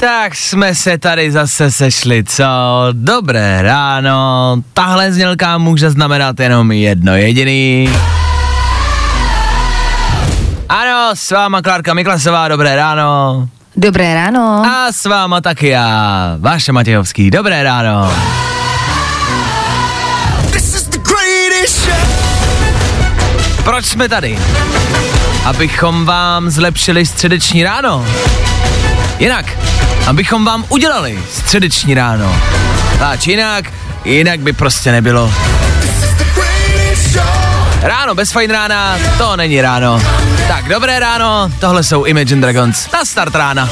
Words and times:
Tak 0.00 0.34
jsme 0.36 0.74
se 0.74 0.98
tady 0.98 1.30
zase 1.32 1.70
sešli, 1.72 2.24
co? 2.24 2.44
Dobré 2.92 3.62
ráno. 3.62 4.56
Tahle 4.74 5.12
znělka 5.12 5.58
může 5.58 5.90
znamenat 5.90 6.40
jenom 6.40 6.72
jedno 6.72 7.16
jediný. 7.16 7.90
Ano, 10.68 11.10
s 11.14 11.30
váma 11.30 11.62
Klárka 11.62 11.94
Miklasová, 11.94 12.48
dobré 12.48 12.76
ráno. 12.76 13.48
Dobré 13.76 14.14
ráno. 14.14 14.62
A 14.66 14.92
s 14.92 15.04
váma 15.04 15.40
taky 15.40 15.68
já, 15.68 16.36
Váša 16.38 16.72
Matějovský, 16.72 17.30
dobré 17.30 17.62
ráno. 17.62 18.12
This 20.52 20.74
is 20.74 20.82
the 20.82 20.98
greatest 20.98 21.84
show. 21.84 21.96
Proč 23.64 23.84
jsme 23.84 24.08
tady? 24.08 24.38
Abychom 25.44 26.04
vám 26.04 26.50
zlepšili 26.50 27.06
středeční 27.06 27.64
ráno. 27.64 28.06
Jinak, 29.18 29.46
abychom 30.06 30.44
vám 30.44 30.64
udělali 30.68 31.18
středeční 31.32 31.94
ráno. 31.94 32.42
Páč 32.98 33.26
jinak, 33.26 33.64
jinak 34.04 34.40
by 34.40 34.52
prostě 34.52 34.92
nebylo. 34.92 35.32
Ráno 37.80 38.14
bez 38.14 38.32
fajn 38.32 38.50
rána, 38.50 38.98
to 39.18 39.36
není 39.36 39.60
ráno. 39.60 40.02
Tak 40.48 40.68
dobré 40.68 41.00
ráno, 41.00 41.50
tohle 41.60 41.84
jsou 41.84 42.04
Imagine 42.04 42.40
Dragons. 42.40 42.88
Na 42.92 43.04
start 43.04 43.34
rána. 43.34 43.70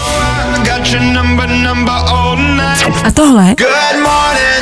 A 3.05 3.11
tohle 3.15 3.55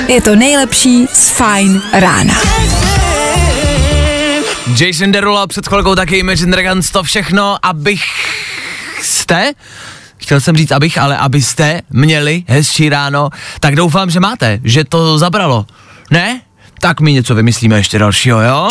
je 0.09 0.21
to 0.21 0.37
nejlepší 0.37 1.07
z 1.12 1.29
Fajn 1.31 1.83
rána. 1.93 2.35
Jason 4.81 5.12
Derulo 5.12 5.47
před 5.47 5.69
chvilkou 5.69 5.95
taky 5.95 6.19
Imagine 6.19 6.53
Dragons, 6.53 6.91
to 6.91 7.03
všechno, 7.03 7.57
abych 7.62 8.03
jste, 9.03 9.53
chtěl 10.27 10.41
jsem 10.41 10.57
říct 10.57 10.73
abych, 10.73 10.99
ale 10.99 11.17
abyste 11.17 11.81
měli 11.91 12.45
hezčí 12.47 12.89
ráno, 12.89 13.31
tak 13.61 13.77
doufám, 13.77 14.11
že 14.11 14.21
máte, 14.21 14.59
že 14.65 14.85
to 14.85 15.19
zabralo. 15.19 15.67
Ne? 16.11 16.41
Tak 16.81 17.01
mi 17.01 17.13
něco 17.13 17.35
vymyslíme 17.35 17.77
ještě 17.77 17.99
dalšího, 17.99 18.41
jo? 18.41 18.69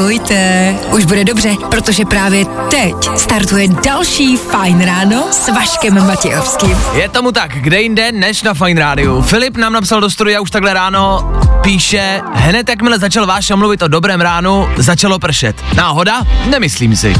Nebojte, 0.00 0.74
už 0.92 1.04
bude 1.04 1.24
dobře, 1.24 1.56
protože 1.70 2.04
právě 2.04 2.44
teď 2.70 2.94
startuje 3.16 3.68
další 3.68 4.36
Fajn 4.36 4.80
ráno 4.80 5.24
s 5.30 5.48
Vaškem 5.48 6.06
Matějovským. 6.06 6.76
Je 6.94 7.08
tomu 7.08 7.32
tak, 7.32 7.50
kde 7.50 7.82
jinde 7.82 8.12
než 8.12 8.42
na 8.42 8.54
Fine 8.54 8.80
Rádiu. 8.80 9.22
Filip 9.22 9.56
nám 9.56 9.72
napsal 9.72 10.00
do 10.00 10.10
studia 10.10 10.40
už 10.40 10.50
takhle 10.50 10.74
ráno, 10.74 11.32
píše, 11.62 12.20
hned 12.34 12.68
jakmile 12.68 12.98
začal 12.98 13.26
váš 13.26 13.50
mluvit 13.50 13.82
o 13.82 13.88
dobrém 13.88 14.20
ránu, 14.20 14.68
začalo 14.76 15.18
pršet. 15.18 15.56
Náhoda? 15.74 16.22
Nemyslím 16.46 16.96
si. 16.96 17.14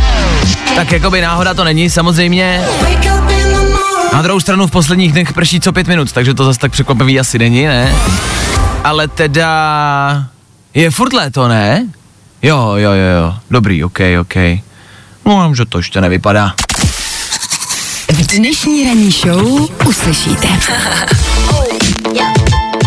Tak 0.75 0.93
jakoby 0.93 1.21
náhoda 1.21 1.55
to 1.55 1.65
není, 1.65 1.91
samozřejmě. 1.91 2.65
Na 4.13 4.23
druhou 4.23 4.41
stranu 4.41 4.67
v 4.67 4.71
posledních 4.71 5.13
dnech 5.13 5.33
prší 5.33 5.61
co 5.61 5.73
pět 5.73 5.87
minut, 5.87 6.13
takže 6.13 6.35
to 6.35 6.45
zase 6.45 6.59
tak 6.59 6.73
překvapivý 6.73 7.21
asi 7.21 7.39
není, 7.39 7.67
ne? 7.67 7.95
Ale 8.85 9.09
teda... 9.09 10.25
Je 10.75 10.91
furt 10.91 11.13
léto, 11.13 11.49
ne? 11.49 11.87
Jo, 12.43 12.75
jo, 12.77 12.93
jo, 12.93 13.23
jo. 13.23 13.35
Dobrý, 13.51 13.85
ok, 13.85 13.99
ok. 14.21 14.35
No, 15.27 15.55
že 15.55 15.65
to 15.65 15.79
ještě 15.79 16.01
nevypadá. 16.01 16.55
V 18.13 18.27
dnešní 18.27 18.85
ranní 18.85 19.11
show 19.11 19.69
uslyšíte. 19.87 20.49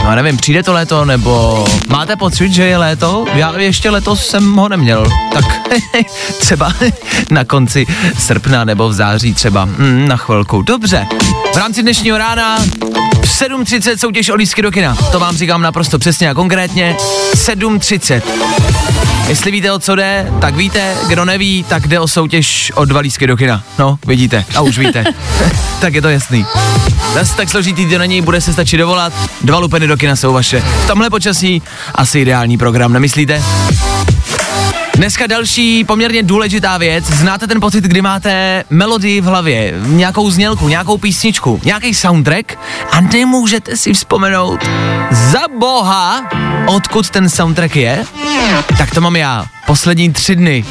No 0.04 0.16
nevím, 0.16 0.38
přijde 0.38 0.64
to 0.64 0.74
léto, 0.74 1.06
nebo 1.06 1.66
máte 1.90 2.16
pocit, 2.16 2.54
že 2.54 2.64
je 2.64 2.78
léto? 2.78 3.26
Já 3.34 3.60
ještě 3.60 3.90
letos 3.90 4.28
jsem 4.28 4.56
ho 4.56 4.70
neměl. 4.70 5.06
Tak 5.34 5.46
třeba 6.40 6.74
na 7.32 7.44
konci 7.44 7.86
srpna 8.18 8.64
nebo 8.64 8.90
v 8.90 8.94
září 8.94 9.34
třeba. 9.34 9.66
Mm, 9.66 10.08
na 10.08 10.18
chvilku. 10.18 10.62
Dobře. 10.62 11.08
V 11.54 11.58
rámci 11.58 11.82
dnešního 11.82 12.18
rána 12.18 12.58
v 13.24 13.42
7.30 13.42 13.98
soutěž 13.98 14.30
o 14.30 14.36
lístky 14.36 14.62
do 14.62 14.72
kina. 14.72 14.96
To 15.12 15.20
vám 15.20 15.38
říkám 15.38 15.62
naprosto 15.62 16.00
přesně 16.00 16.30
a 16.30 16.34
konkrétně. 16.34 16.98
7.30. 17.36 18.22
Jestli 19.28 19.52
víte, 19.52 19.72
o 19.72 19.80
co 19.80 19.96
jde, 19.96 20.32
tak 20.42 20.56
víte, 20.56 20.96
kdo 21.08 21.26
neví, 21.26 21.64
tak 21.64 21.88
jde 21.88 22.00
o 22.00 22.08
soutěž 22.08 22.72
o 22.76 22.86
dva 22.86 23.00
lístky 23.00 23.28
do 23.28 23.38
kina. 23.38 23.64
No, 23.80 24.00
vidíte, 24.06 24.46
a 24.56 24.62
už 24.62 24.78
víte. 24.78 25.04
tak 25.82 25.94
je 25.94 26.02
to 26.02 26.10
jasný. 26.10 26.46
Zase 27.14 27.36
tak 27.36 27.50
složitý 27.50 27.86
to 27.86 27.98
není, 27.98 28.22
bude 28.22 28.42
se 28.42 28.54
stačit 28.54 28.78
dovolat, 28.78 29.14
dva 29.42 29.58
lupeny 29.58 29.88
do 29.88 29.98
kina 29.98 30.16
jsou 30.16 30.34
vaše. 30.34 30.62
V 30.62 30.88
tomhle 30.88 31.10
počasí 31.10 31.62
asi 31.96 32.20
ideální 32.20 32.58
program, 32.58 32.94
nemyslíte? 32.94 33.44
Dneska 34.96 35.28
další 35.28 35.84
poměrně 35.84 36.24
důležitá 36.24 36.78
věc. 36.78 37.06
Znáte 37.06 37.48
ten 37.48 37.60
pocit, 37.60 37.84
kdy 37.84 38.02
máte 38.02 38.64
melodii 38.70 39.22
v 39.22 39.24
hlavě, 39.24 39.74
nějakou 39.86 40.32
znělku, 40.32 40.68
nějakou 40.68 40.98
písničku, 40.98 41.62
nějaký 41.66 41.94
soundtrack 41.94 42.60
a 42.92 43.02
nemůžete 43.02 43.78
si 43.78 43.94
vzpomenout 43.94 44.60
za 45.12 45.40
boha, 45.60 46.30
odkud 46.68 47.10
ten 47.10 47.30
soundtrack 47.30 47.76
je? 47.76 48.06
Tak 48.78 48.92
to 48.92 49.02
mám 49.02 49.16
já. 49.16 49.46
Poslední 49.66 50.14
tři 50.14 50.36
dny 50.36 50.66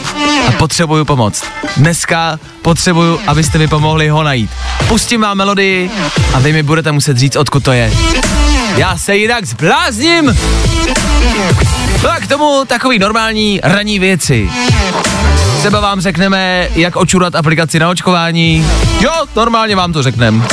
a 0.48 0.52
potřebuju 0.52 1.04
pomoc. 1.04 1.42
Dneska 1.76 2.38
potřebuju, 2.62 3.20
abyste 3.26 3.58
mi 3.58 3.68
pomohli 3.68 4.08
ho 4.08 4.22
najít. 4.22 4.50
Pustím 4.88 5.20
vám 5.20 5.36
melodii 5.36 5.90
a 6.34 6.38
vy 6.38 6.52
mi 6.52 6.62
budete 6.62 6.92
muset 6.92 7.16
říct, 7.16 7.36
odkud 7.36 7.64
to 7.64 7.72
je. 7.72 7.92
Já 8.76 8.98
se 8.98 9.16
jinak 9.16 9.44
zblázním! 9.44 10.36
No 12.02 12.10
a 12.10 12.20
k 12.20 12.26
tomu 12.26 12.64
takový 12.66 12.98
normální 12.98 13.60
ranní 13.62 13.98
věci. 13.98 14.50
Třeba 15.58 15.80
vám 15.80 16.00
řekneme, 16.00 16.68
jak 16.74 16.96
očurat 16.96 17.34
aplikaci 17.34 17.78
na 17.78 17.88
očkování. 17.88 18.66
Jo, 19.00 19.12
normálně 19.36 19.76
vám 19.76 19.92
to 19.92 20.02
řekneme. 20.02 20.44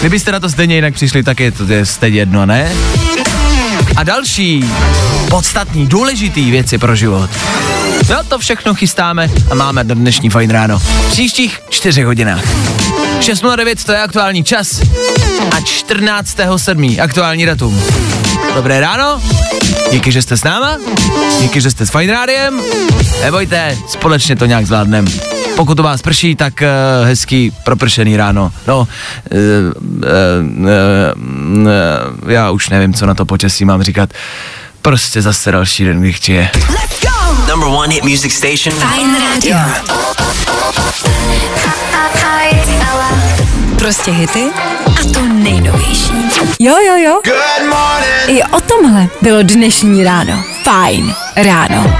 Kdybyste 0.00 0.32
na 0.32 0.40
to 0.40 0.50
stejně 0.50 0.74
jinak 0.74 0.94
přišli, 0.94 1.22
tak 1.22 1.40
je 1.40 1.52
to 1.52 1.64
je 1.64 1.86
stejně 1.86 2.18
jedno, 2.18 2.46
ne? 2.46 2.72
A 3.96 4.02
další 4.02 4.64
podstatný, 5.30 5.86
důležitý 5.86 6.50
věci 6.50 6.78
pro 6.78 6.96
život. 6.96 7.30
No 8.10 8.24
to 8.28 8.38
všechno 8.38 8.74
chystáme 8.74 9.30
a 9.50 9.54
máme 9.54 9.84
do 9.84 9.94
dnešní 9.94 10.30
fajn 10.30 10.50
ráno. 10.50 10.78
V 10.78 11.10
příštích 11.10 11.60
čtyřech 11.70 12.06
hodinách. 12.06 12.44
6.09 13.18 13.84
to 13.86 13.92
je 13.92 14.02
aktuální 14.02 14.44
čas 14.44 14.80
a 15.50 15.60
14.7. 15.60 17.02
aktuální 17.02 17.46
datum. 17.46 17.82
Dobré 18.54 18.80
ráno, 18.80 19.22
díky, 19.90 20.12
že 20.12 20.22
jste 20.22 20.36
s 20.36 20.44
náma, 20.44 20.76
díky, 21.40 21.60
že 21.60 21.70
jste 21.70 21.86
s 21.86 21.90
Fine 21.90 22.12
Rádiem, 22.12 22.60
nebojte, 23.22 23.76
společně 23.88 24.36
to 24.36 24.46
nějak 24.46 24.66
zvládnem. 24.66 25.06
Pokud 25.56 25.74
to 25.74 25.82
vás 25.82 26.02
prší, 26.02 26.36
tak 26.36 26.62
uh, 26.62 27.06
hezký 27.06 27.52
propršený 27.64 28.16
ráno. 28.16 28.52
No, 28.66 28.78
uh, 28.78 28.86
uh, 29.86 30.06
uh, 30.60 30.66
uh, 31.56 32.30
já 32.30 32.50
už 32.50 32.68
nevím, 32.68 32.94
co 32.94 33.06
na 33.06 33.14
to 33.14 33.24
počasí 33.24 33.64
mám 33.64 33.82
říkat. 33.82 34.10
Prostě 34.82 35.22
zase 35.22 35.52
další 35.52 35.84
den, 35.84 36.00
kdy 36.00 36.12
chtěje. 36.12 36.50
Number 37.50 37.68
one 37.68 37.94
hit 37.94 38.04
music 38.04 38.32
station. 38.32 38.80
Fajn 38.80 39.16
rádio. 39.20 39.58
Prostě 43.78 44.10
hity 44.10 44.44
a 44.86 45.12
to 45.14 45.20
nejnovější. 45.22 46.12
Jo, 46.58 46.76
jo, 46.86 46.96
jo. 46.96 47.20
Good 47.24 47.70
morning. 47.70 48.28
I 48.28 48.42
o 48.42 48.60
tomhle 48.60 49.08
bylo 49.22 49.42
dnešní 49.42 50.04
ráno. 50.04 50.44
Fajn 50.64 51.14
ráno. 51.36 51.92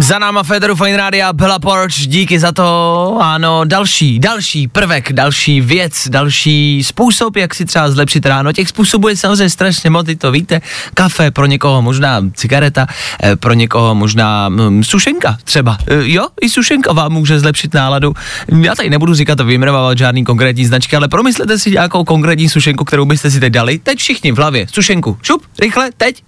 Za 0.00 0.18
náma 0.18 0.42
Federu 0.42 0.76
Fine 0.76 0.96
Rádia, 0.96 1.32
Bella 1.32 1.58
Porch, 1.58 1.94
díky 1.94 2.38
za 2.38 2.52
to. 2.52 3.18
Ano, 3.20 3.64
další, 3.64 4.18
další 4.18 4.68
prvek, 4.68 5.12
další 5.12 5.60
věc, 5.60 6.08
další 6.08 6.84
způsob, 6.84 7.36
jak 7.36 7.54
si 7.54 7.64
třeba 7.64 7.90
zlepšit 7.90 8.26
ráno. 8.26 8.52
Těch 8.52 8.68
způsobů 8.68 9.08
je 9.08 9.16
samozřejmě 9.16 9.50
strašně 9.50 9.90
moc, 9.90 10.06
to 10.18 10.32
víte. 10.32 10.60
Kafe, 10.94 11.30
pro 11.30 11.46
někoho 11.46 11.82
možná 11.82 12.22
cigareta, 12.34 12.86
eh, 13.22 13.36
pro 13.36 13.52
někoho 13.52 13.94
možná 13.94 14.48
mm, 14.48 14.84
sušenka 14.84 15.38
třeba. 15.44 15.78
Eh, 15.86 16.00
Jo, 16.02 16.26
i 16.40 16.48
sušenka 16.48 16.92
vám 16.92 17.12
může 17.12 17.40
zlepšit 17.40 17.74
náladu. 17.74 18.14
Já 18.60 18.74
tady 18.74 18.90
nebudu 18.90 19.14
říkat 19.14 19.40
a 19.40 19.44
vyjmenovávat 19.44 19.98
žádný 19.98 20.24
konkrétní 20.24 20.66
značky, 20.66 20.96
ale 20.96 21.08
promyslete 21.08 21.58
si 21.58 21.70
nějakou 21.70 22.04
konkrétní 22.04 22.48
sušenku, 22.48 22.84
kterou 22.84 23.04
byste 23.04 23.30
si 23.30 23.40
teď 23.40 23.52
dali. 23.52 23.78
Teď 23.78 23.98
všichni 23.98 24.32
v 24.32 24.36
hlavě. 24.36 24.66
Sušenku. 24.72 25.18
Šup, 25.22 25.42
rychle, 25.60 25.90
teď. 25.96 26.22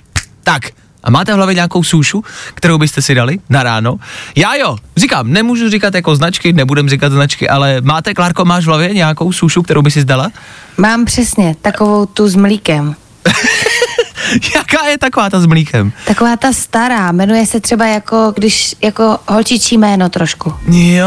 Tak. 0.44 0.81
A 1.04 1.10
máte 1.10 1.32
v 1.32 1.36
hlavě 1.36 1.54
nějakou 1.54 1.82
sušu, 1.82 2.24
kterou 2.54 2.78
byste 2.78 3.02
si 3.02 3.14
dali 3.14 3.38
na 3.50 3.62
ráno? 3.62 3.96
Já 4.36 4.54
jo, 4.54 4.76
říkám, 4.96 5.32
nemůžu 5.32 5.70
říkat 5.70 5.94
jako 5.94 6.16
značky, 6.16 6.52
nebudem 6.52 6.88
říkat 6.88 7.12
značky, 7.12 7.48
ale 7.48 7.80
máte, 7.80 8.14
Klárko, 8.14 8.44
máš 8.44 8.64
v 8.64 8.66
hlavě 8.66 8.94
nějakou 8.94 9.32
sušu, 9.32 9.62
kterou 9.62 9.82
by 9.82 9.90
si 9.90 10.00
zdala? 10.00 10.30
Mám 10.76 11.04
přesně 11.04 11.56
takovou 11.62 12.06
tu 12.06 12.28
s 12.28 12.34
mlíkem. 12.36 12.94
Jaká 14.56 14.86
je 14.88 14.98
taková 14.98 15.30
ta 15.30 15.40
s 15.40 15.46
mlíkem? 15.46 15.92
Taková 16.06 16.36
ta 16.36 16.52
stará, 16.52 17.12
jmenuje 17.12 17.46
se 17.46 17.60
třeba 17.60 17.86
jako, 17.86 18.32
když, 18.36 18.74
jako 18.82 19.18
holčičí 19.28 19.78
jméno 19.78 20.08
trošku. 20.08 20.54
Jo, 20.66 21.06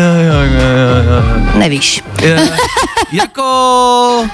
jo, 0.00 0.14
jo, 0.28 0.40
jo, 0.40 1.12
jo. 1.52 1.58
Nevíš. 1.58 2.02
Je, 2.22 2.50
jako, 3.12 4.24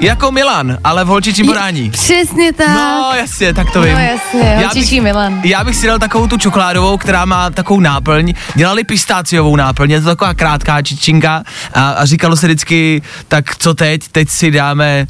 jako 0.00 0.32
Milan, 0.32 0.78
ale 0.84 1.04
v 1.04 1.06
holčičím 1.06 1.46
podání. 1.46 1.90
Přesně 1.90 2.52
tak. 2.52 2.68
No 2.68 3.10
jasně, 3.16 3.54
tak 3.54 3.70
to 3.70 3.78
No, 3.80 3.84
vím. 3.86 3.96
jasně, 3.98 4.40
Já 4.60 4.66
holčičí 4.68 4.94
bych- 4.94 5.02
Milan. 5.02 5.40
Já 5.44 5.64
bych 5.64 5.76
si 5.76 5.86
dal 5.86 5.98
takovou 5.98 6.26
tu 6.26 6.36
čokoládovou, 6.38 6.96
která 6.96 7.24
má 7.24 7.50
takovou 7.50 7.80
náplň. 7.80 8.32
Dělali 8.54 8.84
pistáciovou 8.84 9.56
náplň, 9.56 9.90
je 9.90 10.00
to 10.00 10.06
taková 10.06 10.34
krátká 10.34 10.82
čičinka 10.82 11.42
a, 11.74 11.90
a 11.90 12.04
říkalo 12.04 12.36
se 12.36 12.46
vždycky, 12.46 13.02
tak 13.28 13.56
co 13.56 13.74
teď, 13.74 14.08
teď 14.12 14.28
si 14.30 14.50
dáme 14.50 15.06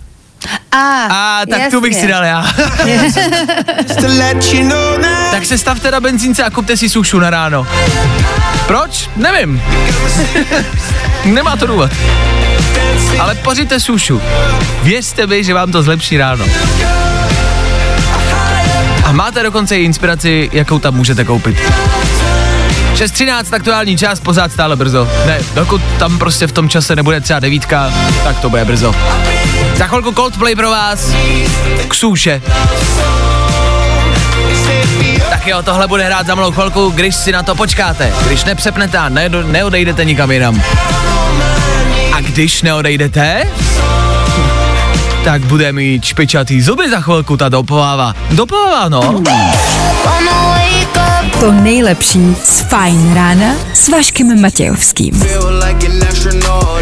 A, 0.72 1.06
a 1.10 1.40
tak 1.50 1.58
jasně. 1.58 1.70
tu 1.70 1.81
bych 1.81 1.94
si 1.94 2.06
dal 2.06 2.25
já. 2.25 2.46
tak 5.31 5.46
se 5.46 5.58
stavte 5.58 5.90
na 5.90 6.00
benzínce 6.00 6.44
a 6.44 6.50
kupte 6.50 6.76
si 6.76 6.88
sušu 6.88 7.19
na 7.19 7.31
ráno. 7.31 7.66
Proč? 8.66 9.10
Nevím. 9.16 9.62
Nemá 11.25 11.56
to 11.56 11.66
důvod. 11.66 11.90
Ale 13.19 13.34
pořiďte 13.34 13.81
sušu. 13.81 14.22
Věřte 14.82 15.26
mi, 15.26 15.44
že 15.44 15.54
vám 15.54 15.72
to 15.72 15.82
zlepší 15.82 16.16
ráno. 16.16 16.44
A 19.04 19.12
máte 19.12 19.42
dokonce 19.42 19.78
i 19.78 19.84
inspiraci, 19.84 20.50
jakou 20.52 20.78
tam 20.78 20.94
můžete 20.94 21.25
koupit. 21.25 21.56
6.13 22.94 23.44
aktuální 23.52 23.96
čas, 23.96 24.20
pořád 24.20 24.52
stále 24.52 24.76
brzo. 24.76 25.08
Ne, 25.26 25.38
dokud 25.54 25.82
tam 25.99 26.19
prostě 26.19 26.46
v 26.46 26.52
tom 26.52 26.69
čase 26.69 26.96
nebude 26.96 27.20
třeba 27.20 27.40
devítka, 27.40 27.92
tak 28.25 28.40
to 28.40 28.50
bude 28.50 28.64
brzo. 28.64 28.94
Za 29.78 29.87
chvilku 29.87 30.12
Coldplay 30.12 30.55
pro 30.55 30.70
vás, 30.70 31.12
k 31.88 31.94
suše. 31.94 32.43
Tak 35.31 35.46
jo, 35.46 35.62
tohle 35.62 35.88
bude 35.88 36.05
hrát 36.05 36.26
za 36.26 36.34
malou 36.34 36.52
chvilku, 36.52 36.90
když 36.90 37.14
si 37.14 37.32
na 37.32 37.43
to 37.43 37.55
počkáte. 37.55 38.12
Když 38.26 38.44
nepřepnete 38.44 38.99
a 38.99 39.08
ne, 39.08 39.28
neodejdete 39.28 40.05
nikam 40.05 40.31
jinam. 40.31 40.62
A 42.12 42.20
když 42.20 42.62
neodejdete, 42.62 43.44
tak 45.25 45.43
bude 45.43 45.73
mít 45.73 46.05
špičatý 46.05 46.62
zuby 46.62 46.90
za 46.90 47.00
chvilku 47.00 47.37
ta 47.37 47.49
dopováva. 47.49 48.14
Dopováva, 48.31 48.88
no. 48.88 49.23
To 51.40 51.52
nejlepší 51.52 52.37
z 52.44 52.61
Fajn 52.61 53.14
rána 53.14 53.55
s 53.75 53.88
Vaškem 53.88 54.40
Matějovským. 54.40 55.23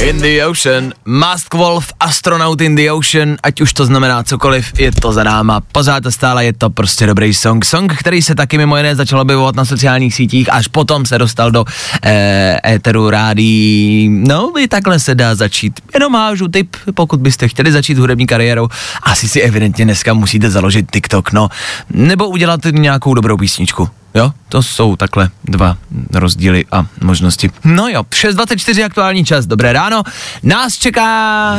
In 0.00 0.20
the 0.20 0.44
ocean, 0.46 0.93
Mask 1.05 1.55
Wolf, 1.55 1.93
Astronaut 2.00 2.61
in 2.61 2.75
the 2.75 2.91
ocean, 2.91 3.37
ať 3.43 3.61
už 3.61 3.73
to 3.73 3.87
znamená 3.87 4.23
cokoliv, 4.23 4.73
je 4.79 4.93
to 4.93 5.12
za 5.12 5.23
náma. 5.25 5.61
Pořád 5.61 6.02
stále 6.11 6.44
je 6.44 6.52
to 6.52 6.70
prostě 6.70 7.06
dobrý 7.06 7.35
song. 7.35 7.64
Song, 7.64 7.94
který 7.96 8.23
se 8.23 8.35
taky 8.35 8.58
mimo 8.58 8.76
jiné 8.76 8.96
začal 8.96 9.20
objevovat 9.20 9.56
na 9.56 9.64
sociálních 9.64 10.14
sítích, 10.14 10.52
až 10.52 10.69
potom 10.69 11.06
se 11.06 11.19
dostal 11.19 11.50
do 11.50 11.64
eh, 12.02 12.75
éteru 12.75 13.11
rádí. 13.11 14.08
No, 14.11 14.52
i 14.58 14.69
takhle 14.69 14.99
se 14.99 15.14
dá 15.14 15.35
začít. 15.35 15.81
Jenom 15.94 16.14
hážu 16.14 16.49
tip, 16.49 16.76
pokud 16.94 17.20
byste 17.20 17.49
chtěli 17.49 17.73
začít 17.73 17.99
hudební 17.99 18.26
kariérou, 18.26 18.69
asi 19.02 19.29
si 19.29 19.41
evidentně 19.41 19.85
dneska 19.85 20.14
musíte 20.14 20.50
založit 20.50 20.91
TikTok, 20.91 21.32
no, 21.32 21.49
nebo 21.91 22.29
udělat 22.29 22.61
nějakou 22.70 23.14
dobrou 23.14 23.37
písničku. 23.37 23.88
Jo, 24.14 24.32
to 24.49 24.62
jsou 24.62 24.96
takhle 24.96 25.31
dva 25.44 25.76
rozdíly 26.14 26.64
a 26.72 26.87
možnosti. 27.02 27.50
No 27.64 27.88
jo, 27.88 28.02
6.24 28.02 28.84
aktuální 28.84 29.25
čas, 29.25 29.46
dobré 29.46 29.72
ráno. 29.72 30.02
Nás 30.43 30.78
čeká... 30.78 31.58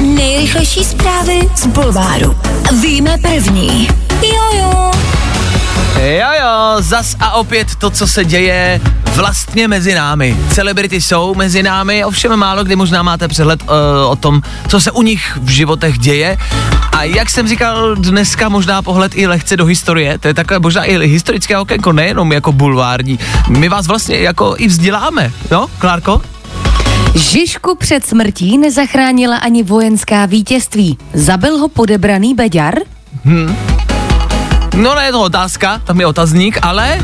Nejrychlejší 0.00 0.84
zprávy 0.84 1.40
z 1.56 1.66
Bulváru. 1.66 2.36
Víme 2.82 3.18
první. 3.18 3.88
Jojo. 4.22 4.52
Jo 4.52 4.92
jo, 6.42 6.76
zas 6.78 7.16
a 7.20 7.32
opět 7.32 7.76
to, 7.76 7.90
co 7.90 8.06
se 8.06 8.24
děje 8.24 8.80
vlastně 9.14 9.68
mezi 9.68 9.94
námi. 9.94 10.36
Celebrity 10.50 11.00
jsou 11.00 11.34
mezi 11.34 11.62
námi, 11.62 12.04
ovšem 12.04 12.36
málo 12.36 12.64
kdy 12.64 12.76
možná 12.76 13.02
máte 13.02 13.28
přehled 13.28 13.62
uh, 13.62 13.68
o 14.08 14.16
tom, 14.16 14.42
co 14.68 14.80
se 14.80 14.90
u 14.90 15.02
nich 15.02 15.38
v 15.42 15.48
životech 15.48 15.98
děje. 15.98 16.38
A 16.92 17.02
jak 17.02 17.30
jsem 17.30 17.48
říkal, 17.48 17.96
dneska 17.96 18.48
možná 18.48 18.82
pohled 18.82 19.12
i 19.14 19.26
lehce 19.26 19.56
do 19.56 19.64
historie, 19.64 20.18
to 20.18 20.28
je 20.28 20.34
takové 20.34 20.58
možná 20.60 20.84
i 20.84 21.08
historické 21.08 21.58
okénko, 21.58 21.92
nejenom 21.92 22.32
jako 22.32 22.52
bulvární. 22.52 23.18
My 23.48 23.68
vás 23.68 23.86
vlastně 23.86 24.16
jako 24.16 24.54
i 24.58 24.68
vzděláme, 24.68 25.32
jo, 25.50 25.66
Klárko? 25.78 26.22
Žižku 27.14 27.74
před 27.74 28.06
smrtí 28.06 28.58
nezachránila 28.58 29.36
ani 29.36 29.62
vojenská 29.62 30.26
vítězství. 30.26 30.98
Zabil 31.14 31.58
ho 31.58 31.68
podebraný 31.68 32.34
beďar? 32.34 32.74
No 34.74 34.94
ne, 34.94 35.04
je 35.04 35.12
to 35.12 35.20
otázka, 35.20 35.78
tam 35.84 36.00
je 36.00 36.06
otazník, 36.06 36.58
ale 36.62 36.98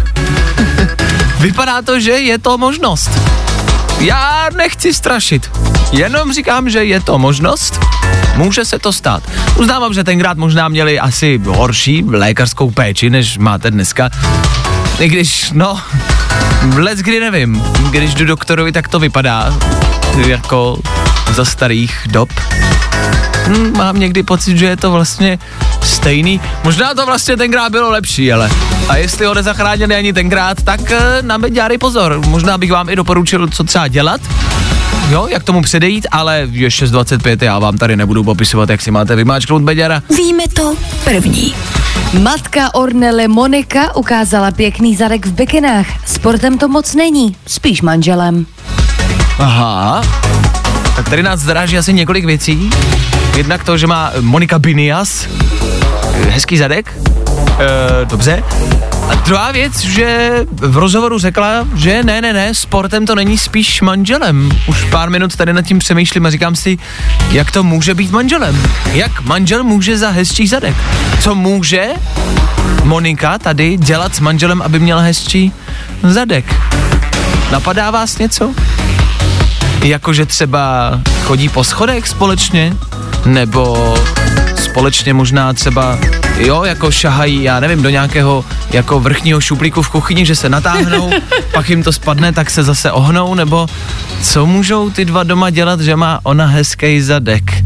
vypadá 1.40 1.82
to, 1.82 2.00
že 2.00 2.10
je 2.10 2.38
to 2.38 2.58
možnost. 2.58 3.10
Já 4.00 4.48
nechci 4.56 4.94
strašit, 4.94 5.50
jenom 5.92 6.32
říkám, 6.32 6.70
že 6.70 6.84
je 6.84 7.00
to 7.00 7.18
možnost, 7.18 7.80
může 8.36 8.64
se 8.64 8.78
to 8.78 8.92
stát. 8.92 9.22
Uznávám, 9.56 9.94
že 9.94 10.04
tenkrát 10.04 10.38
možná 10.38 10.68
měli 10.68 11.00
asi 11.00 11.40
horší 11.44 12.04
lékařskou 12.04 12.70
péči, 12.70 13.10
než 13.10 13.38
máte 13.38 13.70
dneska. 13.70 14.10
I 14.98 15.08
když, 15.08 15.50
no, 15.52 15.80
let 16.76 16.98
kdy 16.98 17.20
nevím, 17.20 17.62
když 17.90 18.14
jdu 18.14 18.24
doktorovi, 18.24 18.72
tak 18.72 18.88
to 18.88 18.98
vypadá 18.98 19.54
jako 20.26 20.78
za 21.30 21.44
starých 21.44 22.06
dob. 22.10 22.28
Hm, 23.46 23.72
mám 23.76 24.00
někdy 24.00 24.22
pocit, 24.22 24.58
že 24.58 24.66
je 24.66 24.76
to 24.76 24.90
vlastně 24.90 25.38
stejný. 25.84 26.40
Možná 26.64 26.94
to 26.94 27.06
vlastně 27.06 27.36
tenkrát 27.36 27.72
bylo 27.72 27.90
lepší, 27.90 28.32
ale. 28.32 28.50
A 28.88 28.96
jestli 28.96 29.26
ho 29.26 29.34
nezachránili 29.34 29.94
ani 29.94 30.12
tenkrát, 30.12 30.62
tak 30.62 30.90
eh, 30.90 31.22
na 31.22 31.38
beďáry 31.38 31.78
pozor. 31.78 32.20
Možná 32.26 32.58
bych 32.58 32.72
vám 32.72 32.88
i 32.88 32.96
doporučil, 32.96 33.48
co 33.48 33.64
třeba 33.64 33.88
dělat. 33.88 34.20
Jo, 35.10 35.26
jak 35.30 35.42
tomu 35.42 35.62
předejít, 35.62 36.06
ale 36.10 36.46
je 36.50 36.68
6.25, 36.68 37.44
já 37.44 37.58
vám 37.58 37.78
tady 37.78 37.96
nebudu 37.96 38.24
popisovat, 38.24 38.70
jak 38.70 38.80
si 38.80 38.90
máte 38.90 39.16
vymáčknout 39.16 39.62
beďara. 39.62 40.02
Víme 40.16 40.44
to 40.52 40.74
první. 41.04 41.54
Matka 42.22 42.74
Ornele 42.74 43.28
Monika 43.28 43.96
ukázala 43.96 44.50
pěkný 44.50 44.96
zadek 44.96 45.26
v 45.26 45.32
bekinách. 45.32 45.86
Sportem 46.06 46.58
to 46.58 46.68
moc 46.68 46.94
není, 46.94 47.36
spíš 47.46 47.82
manželem. 47.82 48.46
Aha. 49.38 50.02
Tak 50.96 51.08
tady 51.08 51.22
nás 51.22 51.40
zaráží 51.40 51.78
asi 51.78 51.92
několik 51.92 52.24
věcí. 52.24 52.70
Jednak 53.38 53.64
to, 53.64 53.78
že 53.78 53.86
má 53.86 54.12
Monika 54.20 54.58
Binias 54.58 55.28
hezký 56.30 56.58
zadek. 56.58 56.92
E, 57.58 58.04
dobře. 58.04 58.42
A 59.08 59.14
druhá 59.14 59.52
věc, 59.52 59.80
že 59.80 60.32
v 60.50 60.76
rozhovoru 60.76 61.18
řekla, 61.18 61.68
že 61.74 62.02
ne, 62.02 62.20
ne, 62.20 62.32
ne, 62.32 62.54
sportem 62.54 63.06
to 63.06 63.14
není 63.14 63.38
spíš 63.38 63.80
manželem. 63.80 64.50
Už 64.66 64.84
pár 64.84 65.10
minut 65.10 65.36
tady 65.36 65.52
nad 65.52 65.62
tím 65.62 65.78
přemýšlím 65.78 66.26
a 66.26 66.30
říkám 66.30 66.56
si, 66.56 66.78
jak 67.30 67.50
to 67.50 67.62
může 67.62 67.94
být 67.94 68.10
manželem. 68.10 68.62
Jak 68.92 69.20
manžel 69.20 69.64
může 69.64 69.98
za 69.98 70.10
hezčí 70.10 70.46
zadek? 70.46 70.76
Co 71.20 71.34
může 71.34 71.86
Monika 72.84 73.38
tady 73.38 73.76
dělat 73.76 74.14
s 74.14 74.20
manželem, 74.20 74.62
aby 74.62 74.78
měla 74.78 75.00
hezčí 75.00 75.52
zadek? 76.02 76.54
Napadá 77.52 77.90
vás 77.90 78.18
něco? 78.18 78.54
Jakože 79.84 80.26
třeba 80.26 80.92
chodí 81.22 81.48
po 81.48 81.64
schodech 81.64 82.08
společně? 82.08 82.76
Nebo 83.26 83.94
společně 84.56 85.14
možná 85.14 85.52
třeba, 85.52 85.98
jo, 86.38 86.64
jako 86.64 86.90
šahají, 86.90 87.42
já 87.42 87.60
nevím, 87.60 87.82
do 87.82 87.90
nějakého 87.90 88.44
jako 88.70 89.00
vrchního 89.00 89.40
šuplíku 89.40 89.82
v 89.82 89.88
kuchyni, 89.88 90.26
že 90.26 90.36
se 90.36 90.48
natáhnou, 90.48 91.10
pak 91.52 91.70
jim 91.70 91.82
to 91.82 91.92
spadne, 91.92 92.32
tak 92.32 92.50
se 92.50 92.62
zase 92.62 92.92
ohnou, 92.92 93.34
nebo 93.34 93.68
co 94.22 94.46
můžou 94.46 94.90
ty 94.90 95.04
dva 95.04 95.22
doma 95.22 95.50
dělat, 95.50 95.80
že 95.80 95.96
má 95.96 96.20
ona 96.22 96.46
hezký 96.46 97.00
zadek? 97.00 97.64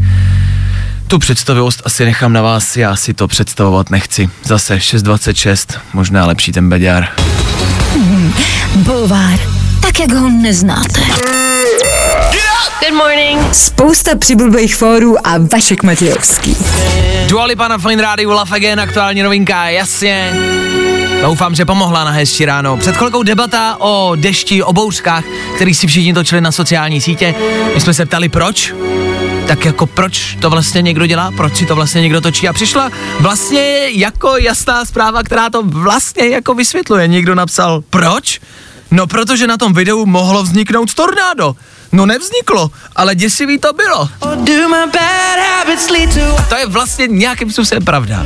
Tu 1.07 1.19
představivost 1.19 1.81
asi 1.85 2.05
nechám 2.05 2.33
na 2.33 2.41
vás, 2.41 2.77
já 2.77 2.95
si 2.95 3.13
to 3.13 3.27
představovat 3.27 3.89
nechci. 3.89 4.29
Zase 4.43 4.77
6.26, 4.77 5.79
možná 5.93 6.25
lepší 6.25 6.51
ten 6.51 6.69
beďár. 6.69 7.07
Bulvár. 8.75 9.39
Tak, 9.81 9.99
jak 9.99 10.11
ho 10.11 10.29
neznáte. 10.29 11.01
Good 12.63 12.97
morning. 12.97 13.53
Spousta 13.53 14.15
přibulbých 14.17 14.75
fórů 14.75 15.27
a 15.27 15.33
Vašek 15.37 15.83
Matějovský. 15.83 16.57
Dua 17.27 17.45
Lipa 17.45 17.67
na 17.67 17.77
Fine 17.77 18.01
Radio, 18.01 18.31
Love 18.31 18.55
Again, 18.55 18.79
aktuální 18.79 19.23
novinka, 19.23 19.69
jasně. 19.69 20.33
Doufám, 21.21 21.55
že 21.55 21.65
pomohla 21.65 22.03
na 22.03 22.11
hezčí 22.11 22.45
ráno. 22.45 22.77
Před 22.77 22.97
chvilkou 22.97 23.23
debata 23.23 23.75
o 23.79 24.11
dešti, 24.15 24.63
o 24.63 24.73
bouřkách, 24.73 25.23
který 25.55 25.73
si 25.73 25.87
všichni 25.87 26.13
točili 26.13 26.41
na 26.41 26.51
sociální 26.51 27.01
sítě. 27.01 27.35
My 27.73 27.81
jsme 27.81 27.93
se 27.93 28.05
ptali 28.05 28.29
proč. 28.29 28.73
tak 29.47 29.65
jako 29.65 29.85
proč 29.85 30.37
to 30.41 30.49
vlastně 30.49 30.81
někdo 30.81 31.05
dělá, 31.05 31.31
proč 31.37 31.55
si 31.55 31.65
to 31.65 31.75
vlastně 31.75 32.01
někdo 32.01 32.21
točí 32.21 32.47
a 32.47 32.53
přišla 32.53 32.91
vlastně 33.19 33.79
jako 33.91 34.37
jasná 34.37 34.85
zpráva, 34.85 35.23
která 35.23 35.49
to 35.49 35.63
vlastně 35.63 36.27
jako 36.27 36.53
vysvětluje. 36.53 37.07
Někdo 37.07 37.35
napsal, 37.35 37.83
proč? 37.89 38.39
No 38.91 39.07
protože 39.07 39.47
na 39.47 39.57
tom 39.57 39.73
videu 39.73 40.05
mohlo 40.05 40.43
vzniknout 40.43 40.93
tornádo. 40.93 41.55
No 41.93 42.05
nevzniklo, 42.05 42.71
ale 42.95 43.15
děsivý 43.15 43.59
to 43.59 43.73
bylo. 43.73 44.09
To 46.49 46.55
je 46.55 46.65
vlastně 46.65 47.07
nějakým 47.07 47.51
způsobem 47.51 47.85
pravda. 47.85 48.25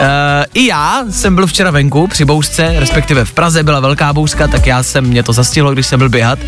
Uh, 0.00 0.06
I 0.54 0.66
já 0.66 1.04
jsem 1.10 1.34
byl 1.34 1.46
včera 1.46 1.70
venku 1.70 2.06
při 2.06 2.24
bouřce, 2.24 2.74
respektive 2.76 3.24
v 3.24 3.32
Praze 3.32 3.62
byla 3.62 3.80
velká 3.80 4.12
bouřka, 4.12 4.48
tak 4.48 4.66
já 4.66 4.82
jsem, 4.82 5.04
mě 5.04 5.22
to 5.22 5.32
zastihlo, 5.32 5.72
když 5.72 5.86
jsem 5.86 5.98
byl 5.98 6.08
běhat. 6.08 6.38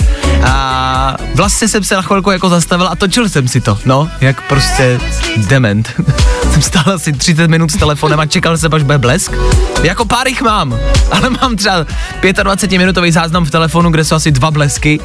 A 0.44 1.16
vlastně 1.34 1.68
jsem 1.68 1.84
se 1.84 1.94
na 1.94 2.02
chvilku 2.02 2.30
jako 2.30 2.48
zastavil 2.48 2.88
a 2.88 2.96
točil 2.96 3.28
jsem 3.28 3.48
si 3.48 3.60
to, 3.60 3.78
no, 3.84 4.08
jak 4.20 4.42
prostě 4.48 5.00
dement. 5.36 5.92
jsem 6.52 6.62
stál 6.62 6.94
asi 6.94 7.12
30 7.12 7.50
minut 7.50 7.70
s 7.70 7.76
telefonem 7.76 8.20
a 8.20 8.26
čekal 8.26 8.58
jsem, 8.58 8.74
až 8.74 8.82
bude 8.82 8.98
blesk. 8.98 9.32
Jako 9.82 10.04
pár 10.04 10.28
jich 10.28 10.42
mám, 10.42 10.78
ale 11.10 11.30
mám 11.30 11.56
třeba 11.56 11.86
25 12.42 12.78
minutový 12.78 13.12
záznam 13.12 13.44
v 13.44 13.50
telefonu, 13.50 13.90
kde 13.90 14.04
jsou 14.04 14.14
asi 14.14 14.30
dva 14.30 14.50
blesky. 14.50 15.00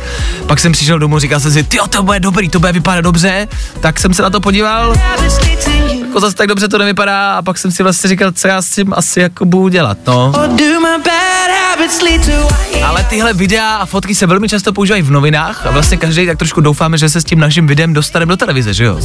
Pak 0.47 0.59
jsem 0.59 0.71
přišel 0.71 0.99
domů, 0.99 1.19
říkal 1.19 1.39
jsem 1.39 1.51
si, 1.51 1.63
ty 1.63 1.77
to 1.89 2.03
bude 2.03 2.19
dobrý, 2.19 2.49
to 2.49 2.59
bude 2.59 2.71
vypadat 2.71 3.01
dobře. 3.01 3.47
Tak 3.79 3.99
jsem 3.99 4.13
se 4.13 4.21
na 4.21 4.29
to 4.29 4.39
podíval, 4.39 4.93
jako 6.17 6.25
zase 6.25 6.35
tak 6.35 6.47
dobře 6.47 6.67
to 6.67 6.77
nevypadá 6.77 7.33
a 7.33 7.41
pak 7.41 7.57
jsem 7.57 7.71
si 7.71 7.83
vlastně 7.83 8.07
říkal, 8.07 8.31
co 8.31 8.47
já 8.47 8.61
s 8.61 8.69
tím 8.69 8.93
asi 8.93 9.19
jako 9.19 9.45
budu 9.45 9.67
dělat, 9.67 9.97
no. 10.07 10.31
Ale 12.83 13.03
tyhle 13.03 13.33
videa 13.33 13.75
a 13.75 13.85
fotky 13.85 14.15
se 14.15 14.25
velmi 14.25 14.49
často 14.49 14.73
používají 14.73 15.01
v 15.01 15.11
novinách 15.11 15.65
a 15.65 15.71
vlastně 15.71 15.97
každý 15.97 16.25
tak 16.25 16.37
trošku 16.37 16.61
doufáme, 16.61 16.97
že 16.97 17.09
se 17.09 17.21
s 17.21 17.23
tím 17.23 17.39
naším 17.39 17.67
videem 17.67 17.93
dostaneme 17.93 18.29
do 18.29 18.37
televize, 18.37 18.73
že 18.73 18.83
jo? 18.83 18.99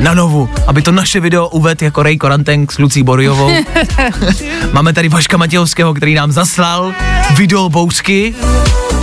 Na 0.00 0.14
novu, 0.14 0.48
aby 0.66 0.82
to 0.82 0.92
naše 0.92 1.20
video 1.20 1.48
uvedl 1.48 1.84
jako 1.84 2.02
Ray 2.02 2.16
Korantenk 2.16 2.72
s 2.72 2.78
Lucí 2.78 3.02
Borijovou. 3.02 3.50
Máme 4.72 4.92
tady 4.92 5.08
Vaška 5.08 5.36
Matějovského, 5.36 5.94
který 5.94 6.14
nám 6.14 6.32
zaslal 6.32 6.94
video 7.36 7.68
bouřky. 7.68 8.34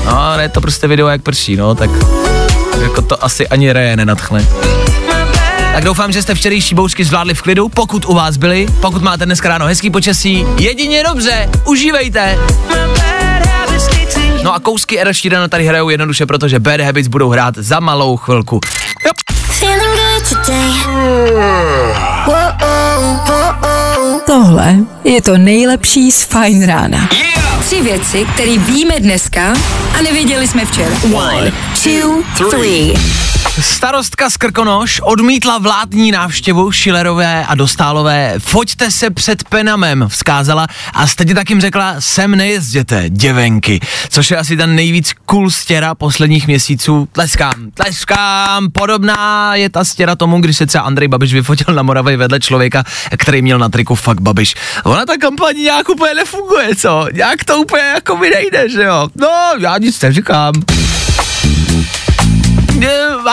No, 0.05 0.19
ale 0.19 0.43
je 0.43 0.49
to 0.49 0.61
prostě 0.61 0.87
video 0.87 1.07
jak 1.07 1.21
prší, 1.21 1.55
no, 1.55 1.75
tak 1.75 1.89
jako 2.81 3.01
to 3.01 3.23
asi 3.23 3.47
ani 3.47 3.73
Ray 3.73 3.95
nenadchne. 3.95 4.45
Tak 5.79 5.85
doufám, 5.85 6.11
že 6.11 6.21
jste 6.21 6.35
včerejší 6.35 6.75
bouřky 6.75 7.05
zvládli 7.05 7.33
v 7.33 7.41
klidu, 7.41 7.69
pokud 7.69 8.05
u 8.05 8.13
vás 8.13 8.37
byly, 8.37 8.67
pokud 8.81 9.01
máte 9.01 9.25
dneska 9.25 9.49
ráno 9.49 9.65
hezký 9.65 9.89
počasí, 9.89 10.45
jedině 10.57 11.03
dobře, 11.03 11.49
užívejte. 11.65 12.37
No 14.43 14.53
a 14.53 14.59
kousky 14.59 15.01
Eda 15.01 15.13
Sheerana 15.13 15.47
tady 15.47 15.67
hrajou 15.67 15.89
jednoduše, 15.89 16.25
protože 16.25 16.59
Bad 16.59 16.81
Habits 16.81 17.07
budou 17.07 17.29
hrát 17.29 17.55
za 17.57 17.79
malou 17.79 18.17
chvilku. 18.17 18.59
Tohle 24.25 24.75
je 25.03 25.21
to 25.21 25.37
nejlepší 25.37 26.11
z 26.11 26.23
Fajn 26.23 26.65
rána. 26.65 27.09
Tři 27.59 27.81
věci, 27.81 28.25
které 28.33 28.57
víme 28.57 28.99
dneska 28.99 29.53
a 29.99 30.01
nevěděli 30.01 30.47
jsme 30.47 30.65
včera. 30.65 30.95
One, 31.13 31.51
two, 31.83 32.49
three. 32.49 32.93
Starostka 33.61 34.29
z 34.29 34.37
Krkonoš 34.37 35.01
odmítla 35.03 35.57
vládní 35.57 36.11
návštěvu 36.11 36.71
Šilerové 36.71 37.45
a 37.45 37.55
Dostálové. 37.55 38.33
Foďte 38.39 38.91
se 38.91 39.09
před 39.09 39.43
Penamem, 39.43 40.05
vzkázala 40.07 40.67
a 40.93 41.07
stejně 41.07 41.35
tak 41.35 41.49
jim 41.49 41.61
řekla, 41.61 41.95
sem 41.99 42.35
nejezděte, 42.35 43.09
děvenky. 43.09 43.79
Což 44.09 44.31
je 44.31 44.37
asi 44.37 44.57
ten 44.57 44.75
nejvíc 44.75 45.13
cool 45.25 45.51
stěra 45.51 45.95
posledních 45.95 46.47
měsíců. 46.47 47.07
Tleskám, 47.11 47.71
tleskám, 47.73 48.71
podobná 48.71 49.55
je 49.55 49.69
ta 49.69 49.83
stěra 49.83 50.15
tomu, 50.15 50.41
když 50.41 50.57
se 50.57 50.65
třeba 50.65 50.83
Andrej 50.83 51.07
Babiš 51.07 51.33
vyfotil 51.33 51.75
na 51.75 51.83
Moravě 51.83 52.17
vedle 52.17 52.39
člověka, 52.39 52.83
který 53.17 53.41
měl 53.41 53.59
na 53.59 53.69
triku 53.69 53.95
fakt 53.95 54.21
Babiš. 54.21 54.55
Ona 54.83 55.05
ta 55.05 55.17
kampaň 55.17 55.55
nějak 55.55 55.89
úplně 55.89 56.13
nefunguje, 56.13 56.75
co? 56.75 57.07
Nějak 57.13 57.43
to 57.43 57.57
úplně 57.57 57.83
jako 57.83 58.17
mi 58.17 58.29
nejde, 58.29 58.69
že 58.69 58.83
jo? 58.83 59.07
No, 59.15 59.51
já 59.59 59.77
nic 59.77 60.01
neříkám. 60.01 60.53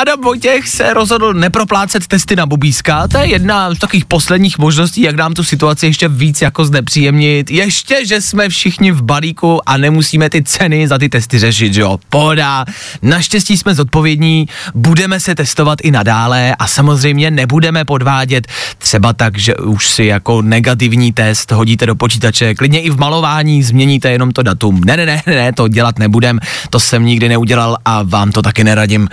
Adam 0.01 0.21
Vojtěch 0.21 0.69
se 0.69 0.95
rozhodl 0.95 1.35
neproplácet 1.35 2.07
testy 2.07 2.37
na 2.37 2.47
bubíska. 2.47 3.09
To 3.09 3.19
je 3.19 3.27
jedna 3.27 3.75
z 3.75 3.79
takových 3.79 4.05
posledních 4.05 4.59
možností, 4.59 5.03
jak 5.03 5.17
nám 5.17 5.35
tu 5.35 5.45
situaci 5.45 5.87
ještě 5.87 6.09
víc 6.09 6.43
jako 6.43 6.65
znepříjemnit. 6.65 7.51
Ještě, 7.51 8.07
že 8.07 8.21
jsme 8.21 8.49
všichni 8.49 8.93
v 8.93 9.03
balíku 9.03 9.69
a 9.69 9.77
nemusíme 9.77 10.31
ty 10.31 10.43
ceny 10.43 10.89
za 10.89 10.99
ty 10.99 11.09
testy 11.09 11.39
řešit, 11.39 11.77
jo. 11.77 11.99
Pohoda. 12.11 12.65
Naštěstí 13.03 13.59
jsme 13.59 13.75
zodpovědní, 13.75 14.49
budeme 14.75 15.21
se 15.21 15.35
testovat 15.35 15.79
i 15.83 15.91
nadále 15.91 16.55
a 16.59 16.67
samozřejmě 16.67 17.31
nebudeme 17.31 17.85
podvádět 17.85 18.47
třeba 18.79 19.13
tak, 19.13 19.39
že 19.39 19.55
už 19.55 19.89
si 19.89 20.05
jako 20.05 20.43
negativní 20.43 21.13
test 21.13 21.53
hodíte 21.53 21.87
do 21.87 21.95
počítače, 21.97 22.55
klidně 22.55 22.81
i 22.81 22.91
v 22.91 22.99
malování 22.99 23.63
změníte 23.63 24.11
jenom 24.11 24.33
to 24.33 24.43
datum. 24.43 24.81
Ne, 24.85 24.97
ne, 24.97 25.07
ne, 25.07 25.23
ne, 25.27 25.53
to 25.53 25.69
dělat 25.69 25.99
nebudem, 25.99 26.39
to 26.71 26.81
jsem 26.81 27.05
nikdy 27.05 27.29
neudělal 27.29 27.77
a 27.85 28.03
vám 28.03 28.33
to 28.33 28.43
taky 28.43 28.65
neradím. 28.65 29.09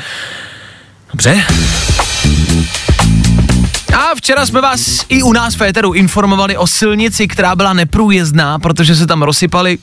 Dobře. 1.11 1.43
A 3.93 4.15
včera 4.15 4.45
jsme 4.45 4.61
vás 4.61 5.05
i 5.09 5.23
u 5.23 5.33
nás 5.33 5.55
v 5.55 5.57
Féteru 5.57 5.93
informovali 5.93 6.57
o 6.57 6.67
silnici, 6.67 7.27
která 7.27 7.55
byla 7.55 7.73
neprůjezdná, 7.73 8.59
protože 8.59 8.95
se 8.95 9.07
tam 9.07 9.21
rozsypali 9.21 9.77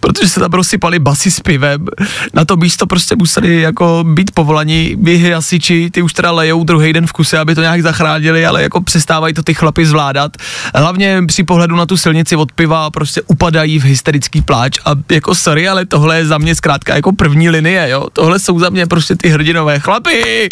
protože 0.00 0.28
se 0.28 0.40
tam 0.40 0.52
rozsypali 0.52 0.98
basy 0.98 1.30
s 1.30 1.40
pivem. 1.40 1.86
Na 2.34 2.44
to 2.44 2.56
místo 2.56 2.86
prostě 2.86 3.16
museli 3.16 3.60
jako 3.60 4.04
být 4.08 4.30
povolaní 4.30 4.96
běhy 4.98 5.30
hasiči, 5.30 5.90
ty 5.90 6.02
už 6.02 6.12
teda 6.12 6.30
lejou 6.30 6.64
druhý 6.64 6.92
den 6.92 7.06
v 7.06 7.12
kuse, 7.12 7.38
aby 7.38 7.54
to 7.54 7.60
nějak 7.60 7.82
zachránili, 7.82 8.46
ale 8.46 8.62
jako 8.62 8.80
přestávají 8.80 9.34
to 9.34 9.42
ty 9.42 9.54
chlapy 9.54 9.86
zvládat. 9.86 10.36
Hlavně 10.74 11.22
při 11.26 11.42
pohledu 11.42 11.76
na 11.76 11.86
tu 11.86 11.96
silnici 11.96 12.36
od 12.36 12.52
piva 12.52 12.90
prostě 12.90 13.22
upadají 13.26 13.78
v 13.78 13.84
hysterický 13.84 14.42
pláč 14.42 14.78
a 14.84 14.90
jako 15.10 15.34
sorry, 15.34 15.68
ale 15.68 15.86
tohle 15.86 16.16
je 16.16 16.26
za 16.26 16.38
mě 16.38 16.54
zkrátka 16.54 16.94
jako 16.94 17.12
první 17.12 17.50
linie, 17.50 17.88
jo. 17.88 18.06
Tohle 18.12 18.38
jsou 18.38 18.58
za 18.58 18.70
mě 18.70 18.86
prostě 18.86 19.16
ty 19.16 19.28
hrdinové 19.28 19.78
chlapy. 19.80 20.48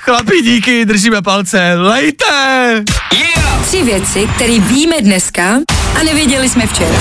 Chlapi, 0.00 0.42
díky, 0.42 0.84
držíme 0.84 1.22
palce, 1.22 1.74
lejte! 1.74 2.84
Tři 3.62 3.82
věci, 3.82 4.28
které 4.36 4.58
víme 4.58 4.96
dneska 5.00 5.58
a 6.00 6.02
nevěděli 6.02 6.48
jsme 6.48 6.66
včera. 6.66 6.98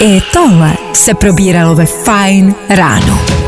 I 0.00 0.20
tohle 0.32 0.76
se 0.94 1.14
probíralo 1.14 1.74
ve 1.74 1.86
Fajn 1.86 2.54
ráno. 2.68 3.39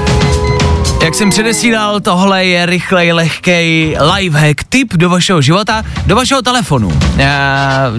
Jak 1.03 1.15
jsem 1.15 1.31
předesílal, 1.31 2.01
tohle 2.01 2.45
je 2.45 2.67
rychlej, 2.67 3.13
lehkej 3.13 3.97
lifehack, 4.15 4.65
tip 4.69 4.95
do 4.95 5.11
vašeho 5.11 5.43
života, 5.43 5.83
do 6.07 6.17
vašeho 6.17 6.43
telefonu. 6.43 6.99
E, 7.19 7.31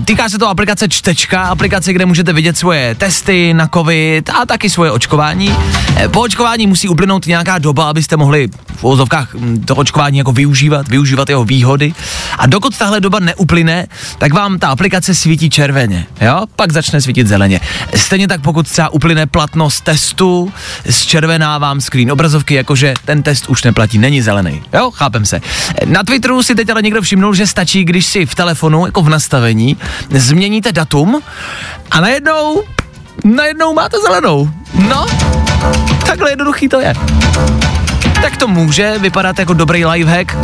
týká 0.05 0.29
se 0.29 0.37
to 0.39 0.49
aplikace 0.49 0.89
Čtečka, 0.89 1.41
aplikace, 1.41 1.93
kde 1.93 2.05
můžete 2.05 2.33
vidět 2.33 2.57
svoje 2.57 2.95
testy 2.95 3.53
na 3.53 3.67
covid 3.67 4.29
a 4.29 4.45
taky 4.45 4.69
svoje 4.69 4.91
očkování. 4.91 5.55
E, 5.97 6.07
po 6.07 6.21
očkování 6.21 6.67
musí 6.67 6.89
uplynout 6.89 7.27
nějaká 7.27 7.57
doba, 7.57 7.89
abyste 7.89 8.17
mohli 8.17 8.49
v 8.75 8.83
úzovkách 8.83 9.33
mm, 9.33 9.63
to 9.63 9.75
očkování 9.75 10.17
jako 10.17 10.31
využívat, 10.31 10.87
využívat 10.87 11.29
jeho 11.29 11.43
výhody. 11.43 11.93
A 12.37 12.47
dokud 12.47 12.77
tahle 12.77 13.01
doba 13.01 13.19
neuplyne, 13.19 13.87
tak 14.17 14.33
vám 14.33 14.59
ta 14.59 14.67
aplikace 14.67 15.15
svítí 15.15 15.49
červeně, 15.49 16.05
jo? 16.21 16.45
Pak 16.55 16.71
začne 16.71 17.01
svítit 17.01 17.27
zeleně. 17.27 17.59
Stejně 17.95 18.27
tak 18.27 18.41
pokud 18.41 18.67
třeba 18.69 18.89
uplyne 18.89 19.25
platnost 19.25 19.81
testu, 19.81 20.53
zčervená 20.89 21.57
vám 21.57 21.81
screen 21.81 22.11
obrazovky, 22.11 22.53
jakože 22.53 22.92
ten 23.05 23.23
test 23.23 23.49
už 23.49 23.63
neplatí, 23.63 23.97
není 23.97 24.21
zelený. 24.21 24.63
Jo, 24.73 24.91
chápem 24.91 25.25
se. 25.25 25.41
Na 25.85 26.03
Twitteru 26.03 26.43
si 26.43 26.55
teď 26.55 26.69
ale 26.69 26.81
někdo 26.81 27.01
všimnul, 27.01 27.33
že 27.33 27.47
stačí, 27.47 27.85
když 27.85 28.05
si 28.05 28.25
v 28.25 28.35
telefonu, 28.35 28.85
jako 28.85 29.01
v 29.01 29.09
nastavení, 29.09 29.77
změníte 30.09 30.71
datum 30.71 31.21
a 31.91 32.01
najednou, 32.01 32.63
najednou 33.23 33.73
máte 33.73 33.97
zelenou. 34.01 34.49
No, 34.89 35.05
takhle 36.05 36.31
jednoduchý 36.31 36.69
to 36.69 36.79
je 36.79 36.93
tak 38.23 38.37
to 38.37 38.47
může 38.47 38.99
vypadat 38.99 39.39
jako 39.39 39.53
dobrý 39.53 39.85
lifehack. 39.85 40.35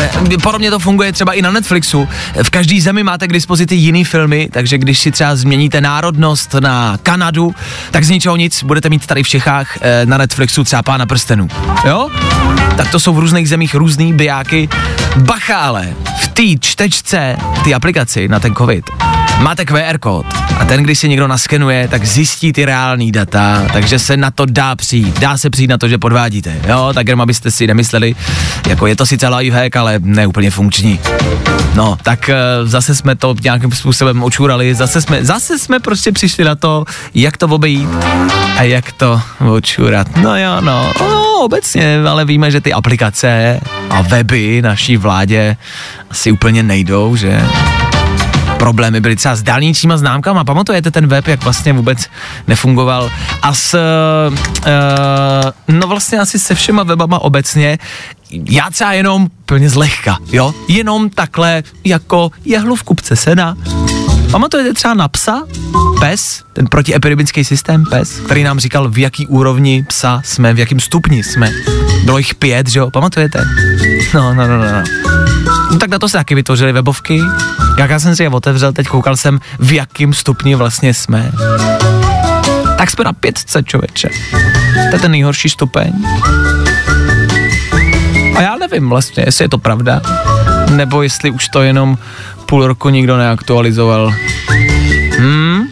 Eh, 0.00 0.38
Podobně 0.42 0.70
to 0.70 0.78
funguje 0.78 1.12
třeba 1.12 1.32
i 1.32 1.42
na 1.42 1.50
Netflixu. 1.50 2.08
V 2.42 2.50
každé 2.50 2.80
zemi 2.80 3.02
máte 3.02 3.28
k 3.28 3.32
dispozici 3.32 3.74
jiný 3.74 4.04
filmy, 4.04 4.48
takže 4.52 4.78
když 4.78 4.98
si 4.98 5.10
třeba 5.10 5.36
změníte 5.36 5.80
národnost 5.80 6.54
na 6.54 6.98
Kanadu, 7.02 7.54
tak 7.90 8.04
z 8.04 8.10
ničeho 8.10 8.36
nic 8.36 8.62
budete 8.62 8.88
mít 8.88 9.06
tady 9.06 9.22
v 9.22 9.28
Čechách 9.28 9.78
eh, 9.80 10.06
na 10.06 10.18
Netflixu 10.18 10.64
třeba 10.64 10.82
Pána 10.82 11.06
prstenů. 11.06 11.48
Jo? 11.86 12.08
Tak 12.76 12.90
to 12.90 13.00
jsou 13.00 13.14
v 13.14 13.18
různých 13.18 13.48
zemích 13.48 13.74
různý 13.74 14.12
bijáky. 14.12 14.68
Bacha 15.16 15.56
ale, 15.56 15.94
v 16.20 16.28
té 16.28 16.42
čtečce, 16.60 17.36
té 17.64 17.74
aplikaci 17.74 18.28
na 18.28 18.40
ten 18.40 18.54
covid, 18.54 18.84
máte 19.42 19.64
QR 19.64 19.98
kód 19.98 20.26
a 20.58 20.64
ten, 20.64 20.82
když 20.82 20.98
si 20.98 21.08
někdo 21.08 21.28
naskenuje, 21.28 21.88
tak 21.88 22.04
zjistí 22.04 22.52
ty 22.52 22.64
reální 22.64 23.12
data, 23.12 23.66
takže 23.72 23.98
se 23.98 24.16
na 24.16 24.30
to 24.30 24.46
dá 24.46 24.76
přijít. 24.76 25.20
Dá 25.20 25.38
se 25.38 25.50
přijít 25.50 25.70
na 25.70 25.78
to, 25.78 25.88
že 25.88 25.98
podvádíte, 25.98 26.60
jo, 26.68 26.90
tak 26.94 27.08
jenom 27.08 27.20
abyste 27.20 27.50
si 27.50 27.66
nemysleli, 27.66 28.14
jako 28.68 28.86
je 28.86 28.96
to 28.96 29.06
sice 29.06 29.28
lifehack, 29.28 29.76
ale 29.76 29.94
ne 29.98 30.26
úplně 30.26 30.50
funkční. 30.50 31.00
No, 31.74 31.98
tak 32.02 32.28
eh, 32.28 32.36
zase 32.64 32.94
jsme 32.94 33.16
to 33.16 33.34
nějakým 33.42 33.72
způsobem 33.72 34.22
očurali, 34.22 34.74
zase 34.74 35.00
jsme, 35.00 35.24
zase 35.24 35.58
jsme 35.58 35.80
prostě 35.80 36.12
přišli 36.12 36.44
na 36.44 36.54
to, 36.54 36.84
jak 37.14 37.36
to 37.36 37.46
obejít 37.46 37.88
a 38.58 38.62
jak 38.62 38.92
to 38.92 39.20
očurat. 39.50 40.16
No 40.16 40.38
jo, 40.38 40.60
no, 40.60 40.92
no 41.00 41.40
obecně, 41.40 42.02
ale 42.08 42.24
víme, 42.24 42.50
že 42.50 42.60
ty 42.60 42.72
aplikace 42.72 43.60
a 43.90 44.00
weby 44.02 44.62
naší 44.62 44.96
vládě 44.96 45.56
asi 46.10 46.32
úplně 46.32 46.62
nejdou, 46.62 47.16
že 47.16 47.42
problémy 48.62 49.00
byly 49.00 49.16
třeba 49.16 49.36
s 49.36 49.42
dálničníma 49.42 49.96
známkama. 49.96 50.44
Pamatujete 50.44 50.90
ten 50.90 51.06
web, 51.06 51.26
jak 51.28 51.44
vlastně 51.44 51.72
vůbec 51.72 52.06
nefungoval? 52.46 53.10
A 53.42 53.54
s, 53.54 53.74
uh, 53.74 54.34
no 55.68 55.86
vlastně 55.86 56.18
asi 56.18 56.38
se 56.38 56.54
všema 56.54 56.82
webama 56.82 57.18
obecně, 57.18 57.78
já 58.30 58.70
třeba 58.70 58.92
jenom 58.92 59.28
plně 59.46 59.70
zlehka, 59.70 60.18
jo? 60.32 60.54
Jenom 60.68 61.10
takhle 61.10 61.62
jako 61.84 62.30
jehlu 62.44 62.76
v 62.76 62.82
kupce 62.82 63.16
sena. 63.16 63.56
Pamatujete 64.32 64.74
třeba 64.74 64.94
na 64.94 65.08
psa? 65.08 65.42
PES, 66.00 66.44
ten 66.52 66.66
protiepidemický 66.66 67.44
systém 67.44 67.84
PES, 67.84 68.20
který 68.20 68.42
nám 68.42 68.58
říkal, 68.60 68.90
v 68.90 68.98
jaký 68.98 69.26
úrovni 69.26 69.84
psa 69.88 70.20
jsme, 70.24 70.54
v 70.54 70.58
jakém 70.58 70.80
stupni 70.80 71.22
jsme. 71.22 71.50
Bylo 72.04 72.18
jich 72.18 72.34
pět, 72.34 72.68
že 72.68 72.78
jo? 72.78 72.90
Pamatujete? 72.90 73.44
No, 74.14 74.34
no, 74.34 74.48
no, 74.48 74.58
no. 74.58 74.72
no. 74.72 74.82
No 75.70 75.78
tak 75.78 75.90
na 75.90 75.98
to 75.98 76.08
se 76.08 76.18
taky 76.18 76.34
vytvořili 76.34 76.72
webovky. 76.72 77.20
Jak 77.78 77.90
já 77.90 78.00
jsem 78.00 78.16
si 78.16 78.22
je 78.22 78.28
otevřel, 78.28 78.72
teď 78.72 78.86
koukal 78.86 79.16
jsem, 79.16 79.40
v 79.58 79.72
jakém 79.72 80.12
stupni 80.12 80.54
vlastně 80.54 80.94
jsme. 80.94 81.32
Tak 82.78 82.90
jsme 82.90 83.04
na 83.04 83.12
pětce, 83.12 83.62
člověče. 83.62 84.08
To 84.90 84.96
je 84.96 85.00
ten 85.00 85.10
nejhorší 85.10 85.48
stupeň. 85.48 85.92
A 88.36 88.42
já 88.42 88.56
nevím 88.56 88.88
vlastně, 88.88 89.22
jestli 89.26 89.44
je 89.44 89.48
to 89.48 89.58
pravda, 89.58 90.00
nebo 90.76 91.02
jestli 91.02 91.30
už 91.30 91.48
to 91.48 91.62
jenom 91.62 91.98
půl 92.46 92.66
roku 92.66 92.88
nikdo 92.88 93.16
neaktualizoval. 93.16 94.14
Hmm? 95.18 95.62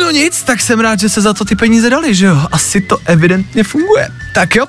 No 0.00 0.10
nic, 0.10 0.42
tak 0.42 0.60
jsem 0.60 0.80
rád, 0.80 1.00
že 1.00 1.08
se 1.08 1.20
za 1.20 1.34
to 1.34 1.44
ty 1.44 1.56
peníze 1.56 1.90
dali, 1.90 2.14
že 2.14 2.26
jo? 2.26 2.36
Asi 2.52 2.80
to 2.80 2.96
evidentně 3.04 3.64
funguje. 3.64 4.08
Tak 4.34 4.56
jo, 4.56 4.66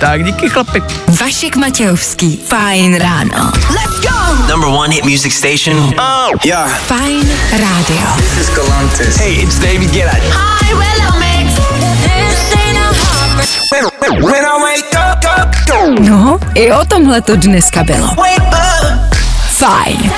tak 0.00 0.24
díky 0.24 0.48
chlapi. 0.48 0.82
Vašek 1.20 1.56
Matějovský. 1.56 2.40
Fajn 2.48 2.98
ráno. 2.98 3.52
Let's 3.70 4.00
go! 4.00 4.46
Number 4.48 4.68
one 4.68 4.94
hit 4.94 5.04
music 5.04 5.34
station. 5.34 5.76
Oh, 5.78 6.30
yeah. 6.44 6.78
Fajn 6.78 7.30
rádio. 7.52 8.16
This 8.16 8.48
is 8.48 8.50
Galantis. 8.56 9.16
Hey, 9.16 9.42
it's 9.42 9.58
David 9.58 9.90
Guetta. 9.90 10.16
Hi, 10.32 10.74
well, 10.74 11.18
mix. 11.18 11.54
This 12.02 12.54
ain't 12.54 12.78
a 12.78 12.92
heartbreak. 13.04 14.24
When 14.24 14.44
I 14.44 14.62
wake 14.62 14.94
up. 14.96 15.09
No, 15.98 16.38
i 16.54 16.72
o 16.72 16.84
tomhle 16.84 17.20
to 17.20 17.36
dneska 17.36 17.84
bylo. 17.84 18.08
Fajn. 19.58 20.12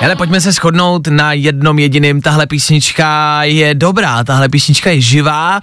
Hele, 0.00 0.16
pojďme 0.16 0.40
se 0.40 0.52
shodnout 0.52 1.06
na 1.06 1.32
jednom 1.32 1.78
jediném. 1.78 2.20
Tahle 2.20 2.46
písnička 2.46 3.40
je 3.42 3.74
dobrá, 3.74 4.24
tahle 4.24 4.48
písnička 4.48 4.90
je 4.90 5.00
živá. 5.00 5.60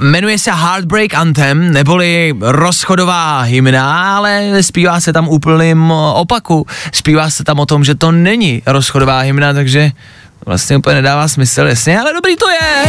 Jmenuje 0.00 0.38
se 0.38 0.52
Heartbreak 0.52 1.14
Anthem, 1.14 1.72
neboli 1.72 2.34
rozchodová 2.40 3.40
hymna, 3.40 4.16
ale 4.16 4.62
zpívá 4.62 5.00
se 5.00 5.12
tam 5.12 5.28
úplným 5.28 5.90
opaku. 6.14 6.66
Zpívá 6.92 7.30
se 7.30 7.44
tam 7.44 7.58
o 7.58 7.66
tom, 7.66 7.84
že 7.84 7.94
to 7.94 8.12
není 8.12 8.62
rozchodová 8.66 9.20
hymna, 9.20 9.52
takže 9.52 9.90
vlastně 10.46 10.76
úplně 10.76 10.94
nedává 10.94 11.28
smysl, 11.28 11.60
jasně, 11.60 12.00
ale 12.00 12.12
dobrý 12.12 12.36
to 12.36 12.50
je. 12.50 12.84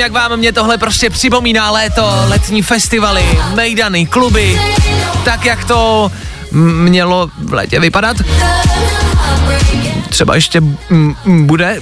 Jak 0.00 0.12
vám 0.12 0.36
mě 0.36 0.52
tohle 0.52 0.78
prostě 0.78 1.10
připomíná 1.10 1.70
léto, 1.70 2.12
letní 2.28 2.62
festivaly, 2.62 3.38
mejdany, 3.54 4.06
kluby, 4.06 4.60
tak 5.24 5.44
jak 5.44 5.64
to 5.64 6.12
mělo 6.52 7.30
v 7.38 7.52
létě 7.52 7.80
vypadat. 7.80 8.16
Třeba 10.08 10.34
ještě 10.34 10.60
bude. 11.24 11.80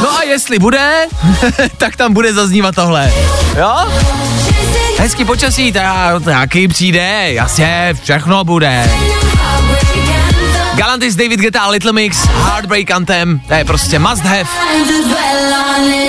No 0.00 0.18
a 0.18 0.22
jestli 0.22 0.58
bude, 0.58 1.06
tak 1.76 1.96
tam 1.96 2.12
bude 2.12 2.34
zaznívat 2.34 2.74
tohle. 2.74 3.12
Jo? 3.58 3.74
Hezký 4.98 5.24
počasí, 5.24 5.72
tak 5.72 6.22
taky 6.24 6.68
přijde, 6.68 7.32
jasně, 7.32 7.94
všechno 8.02 8.44
bude. 8.44 8.90
Galantis, 10.76 11.16
David 11.16 11.40
Guetta 11.40 11.60
a 11.60 11.70
Little 11.70 11.92
Mix, 11.92 12.26
Heartbreak 12.26 12.90
Anthem, 12.90 13.40
to 13.48 13.54
je 13.54 13.64
prostě 13.64 13.98
must 13.98 14.22
have. 14.22 14.44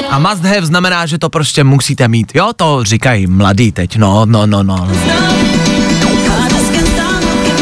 A 0.10 0.20
must 0.20 0.44
have 0.44 0.66
znamená, 0.66 1.06
že 1.06 1.18
to 1.18 1.30
prostě 1.30 1.64
musíte 1.64 2.08
mít. 2.08 2.32
Jo, 2.36 2.52
to 2.56 2.84
říkají 2.84 3.28
mladí 3.28 3.72
teď, 3.72 3.98
no, 3.98 4.26
no, 4.26 4.46
no, 4.46 4.64
no. 4.64 4.88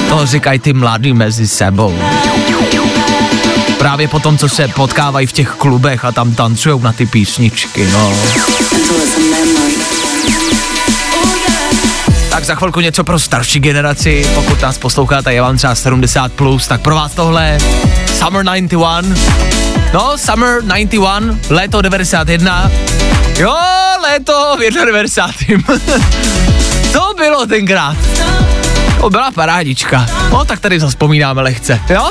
To 0.09 0.25
říkají 0.25 0.59
ty 0.59 0.73
mladí 0.73 1.13
mezi 1.13 1.47
sebou. 1.47 1.99
Právě 3.77 4.07
po 4.07 4.19
tom, 4.19 4.37
co 4.37 4.49
se 4.49 4.67
potkávají 4.67 5.27
v 5.27 5.31
těch 5.31 5.49
klubech 5.49 6.05
a 6.05 6.11
tam 6.11 6.35
tancujou 6.35 6.79
na 6.79 6.93
ty 6.93 7.05
písničky, 7.05 7.87
no. 7.91 8.13
Za 12.45 12.55
chvilku 12.55 12.79
něco 12.79 13.03
pro 13.03 13.19
starší 13.19 13.59
generaci, 13.59 14.25
pokud 14.35 14.61
nás 14.61 14.77
posloucháte, 14.77 15.33
je 15.33 15.41
vám 15.41 15.57
třeba 15.57 15.73
70+, 15.73 16.29
plus, 16.29 16.67
tak 16.67 16.81
pro 16.81 16.95
vás 16.95 17.13
tohle 17.13 17.57
Summer 18.17 18.45
91, 18.45 19.01
no 19.93 20.17
Summer 20.17 20.61
91, 20.61 21.37
léto 21.49 21.81
91, 21.81 22.71
jo, 23.37 23.55
léto 24.03 24.55
v 24.57 24.85
91. 24.85 25.63
to 26.93 27.13
bylo 27.17 27.45
tenkrát. 27.45 27.97
To 29.01 29.09
byla 29.09 29.31
parádička. 29.31 30.05
No 30.31 30.45
tak 30.45 30.59
tady 30.59 30.79
zaspomínáme 30.79 31.41
lehce, 31.41 31.81
jo? 31.89 32.09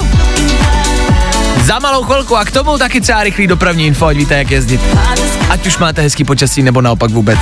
Za 1.63 1.79
malou 1.79 2.03
chvilku 2.03 2.37
a 2.37 2.45
k 2.45 2.51
tomu 2.51 2.79
taky 2.79 3.01
třeba 3.01 3.23
rychlý 3.23 3.47
dopravní 3.47 3.87
info, 3.87 4.07
ať 4.07 4.17
víte, 4.17 4.35
jak 4.35 4.51
jezdit. 4.51 4.81
Ať 5.49 5.67
už 5.67 5.79
máte 5.79 6.03
hezký 6.03 6.25
počasí, 6.25 6.63
nebo 6.63 6.81
naopak 6.81 7.11
vůbec. 7.11 7.39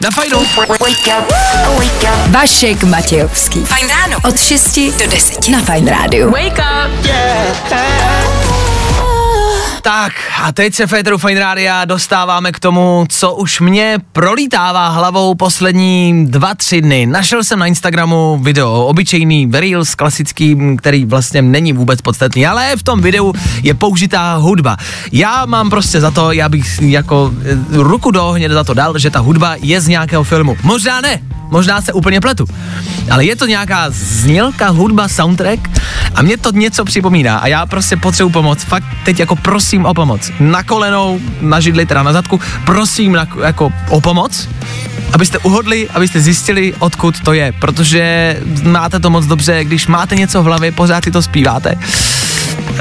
Na 0.00 0.10
fajnu. 0.10 0.38
Vašek 2.26 2.82
Matějovský. 2.82 3.60
Fajn 3.60 3.88
ráno. 3.88 4.18
Od 4.28 4.38
6 4.38 4.78
do 4.78 5.06
10 5.06 5.48
na 5.48 5.58
Fajn 5.58 5.86
rádiu. 5.86 6.30
Wake 6.30 6.58
up, 6.58 7.06
Tak 9.82 10.12
a 10.42 10.52
teď 10.52 10.74
se 10.74 10.86
Féteru 10.86 11.18
Fine 11.18 11.40
Rádia 11.40 11.84
dostáváme 11.84 12.52
k 12.52 12.58
tomu, 12.58 13.04
co 13.08 13.34
už 13.34 13.60
mě 13.60 13.98
prolítává 14.12 14.88
hlavou 14.88 15.34
poslední 15.34 16.26
dva, 16.26 16.54
tři 16.54 16.80
dny. 16.80 17.06
Našel 17.06 17.44
jsem 17.44 17.58
na 17.58 17.66
Instagramu 17.66 18.38
video, 18.42 18.86
obyčejný 18.86 19.50
Reels, 19.52 19.94
klasický, 19.94 20.76
který 20.78 21.04
vlastně 21.04 21.42
není 21.42 21.72
vůbec 21.72 22.00
podstatný, 22.00 22.46
ale 22.46 22.76
v 22.76 22.82
tom 22.82 23.00
videu 23.00 23.32
je 23.62 23.74
použitá 23.74 24.34
hudba. 24.34 24.76
Já 25.12 25.46
mám 25.46 25.70
prostě 25.70 26.00
za 26.00 26.10
to, 26.10 26.32
já 26.32 26.48
bych 26.48 26.82
jako 26.82 27.32
eh, 27.44 27.56
ruku 27.70 28.10
do 28.10 28.28
ohně 28.28 28.50
za 28.50 28.64
to 28.64 28.74
dal, 28.74 28.98
že 28.98 29.10
ta 29.10 29.18
hudba 29.18 29.54
je 29.62 29.80
z 29.80 29.88
nějakého 29.88 30.24
filmu. 30.24 30.56
Možná 30.62 31.00
ne, 31.00 31.20
možná 31.50 31.82
se 31.82 31.92
úplně 31.92 32.20
pletu. 32.20 32.44
Ale 33.10 33.24
je 33.24 33.36
to 33.36 33.46
nějaká 33.46 33.86
znělka, 33.88 34.68
hudba, 34.68 35.08
soundtrack 35.08 35.60
a 36.14 36.22
mě 36.22 36.36
to 36.36 36.52
něco 36.52 36.84
připomíná 36.84 37.38
a 37.38 37.46
já 37.46 37.66
prostě 37.66 37.96
potřebuji 37.96 38.30
pomoc. 38.30 38.64
Fakt 38.64 38.84
teď 39.04 39.20
jako 39.20 39.36
prosím 39.36 39.69
o 39.78 39.94
pomoc. 39.94 40.30
Na 40.40 40.62
kolenou, 40.62 41.20
na 41.40 41.60
židli, 41.60 41.86
teda 41.86 42.02
na 42.02 42.12
zadku, 42.12 42.40
prosím 42.64 43.12
na, 43.12 43.26
jako 43.44 43.72
o 43.88 44.00
pomoc, 44.00 44.48
abyste 45.12 45.38
uhodli, 45.38 45.88
abyste 45.94 46.20
zjistili, 46.20 46.74
odkud 46.78 47.20
to 47.20 47.32
je, 47.32 47.52
protože 47.52 48.36
máte 48.62 49.00
to 49.00 49.10
moc 49.10 49.26
dobře, 49.26 49.64
když 49.64 49.86
máte 49.86 50.16
něco 50.16 50.42
v 50.42 50.44
hlavě, 50.44 50.72
pořád 50.72 51.04
si 51.04 51.10
to 51.10 51.22
zpíváte. 51.22 51.74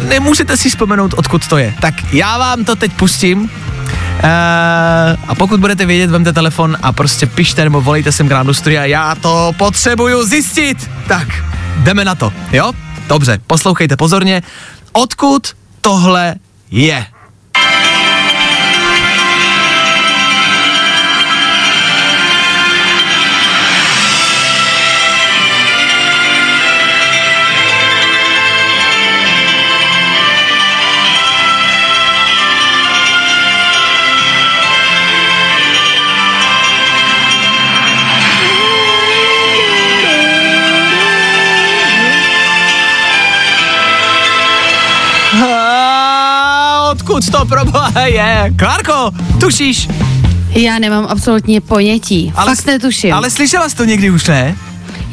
Nemůžete 0.08 0.58
si 0.58 0.69
vzpomenout, 0.69 1.13
odkud 1.17 1.47
to 1.47 1.58
je. 1.58 1.73
Tak 1.82 2.13
já 2.13 2.38
vám 2.38 2.65
to 2.65 2.75
teď 2.75 2.93
pustím, 2.93 3.49
Uh, 4.19 4.25
a 5.28 5.36
pokud 5.38 5.60
budete 5.60 5.86
vědět, 5.86 6.10
vemte 6.10 6.34
telefon 6.34 6.78
a 6.82 6.91
prostě 6.91 7.25
pište 7.25 7.63
nebo 7.63 7.82
volejte 7.82 8.12
sem 8.12 8.28
k 8.28 8.32
nám 8.32 8.47
do 8.47 8.54
studia, 8.54 8.86
já 8.86 9.15
to 9.15 9.52
potřebuju 9.58 10.25
zjistit. 10.25 10.89
Tak, 11.08 11.28
jdeme 11.78 12.06
na 12.06 12.15
to, 12.15 12.34
jo? 12.52 12.71
Dobře, 13.08 13.39
poslouchejte 13.47 13.97
pozorně. 13.97 14.41
Odkud 14.91 15.47
tohle 15.82 16.36
je? 16.69 17.18
Odkud 47.10 47.32
to 47.32 47.45
proboha 47.45 48.06
je. 48.06 48.54
Klárko, 48.60 49.12
tušíš? 49.39 49.88
Já 50.50 50.80
nemám 50.80 51.06
absolutně 51.10 51.62
ponětí. 51.62 52.34
Ale, 52.36 52.56
Fakt 52.56 52.65
netuším. 52.65 53.13
Ale 53.13 53.30
slyšela 53.30 53.69
jsi 53.69 53.76
to 53.76 53.86
někdy 53.86 54.10
už, 54.10 54.28
ne? 54.28 54.56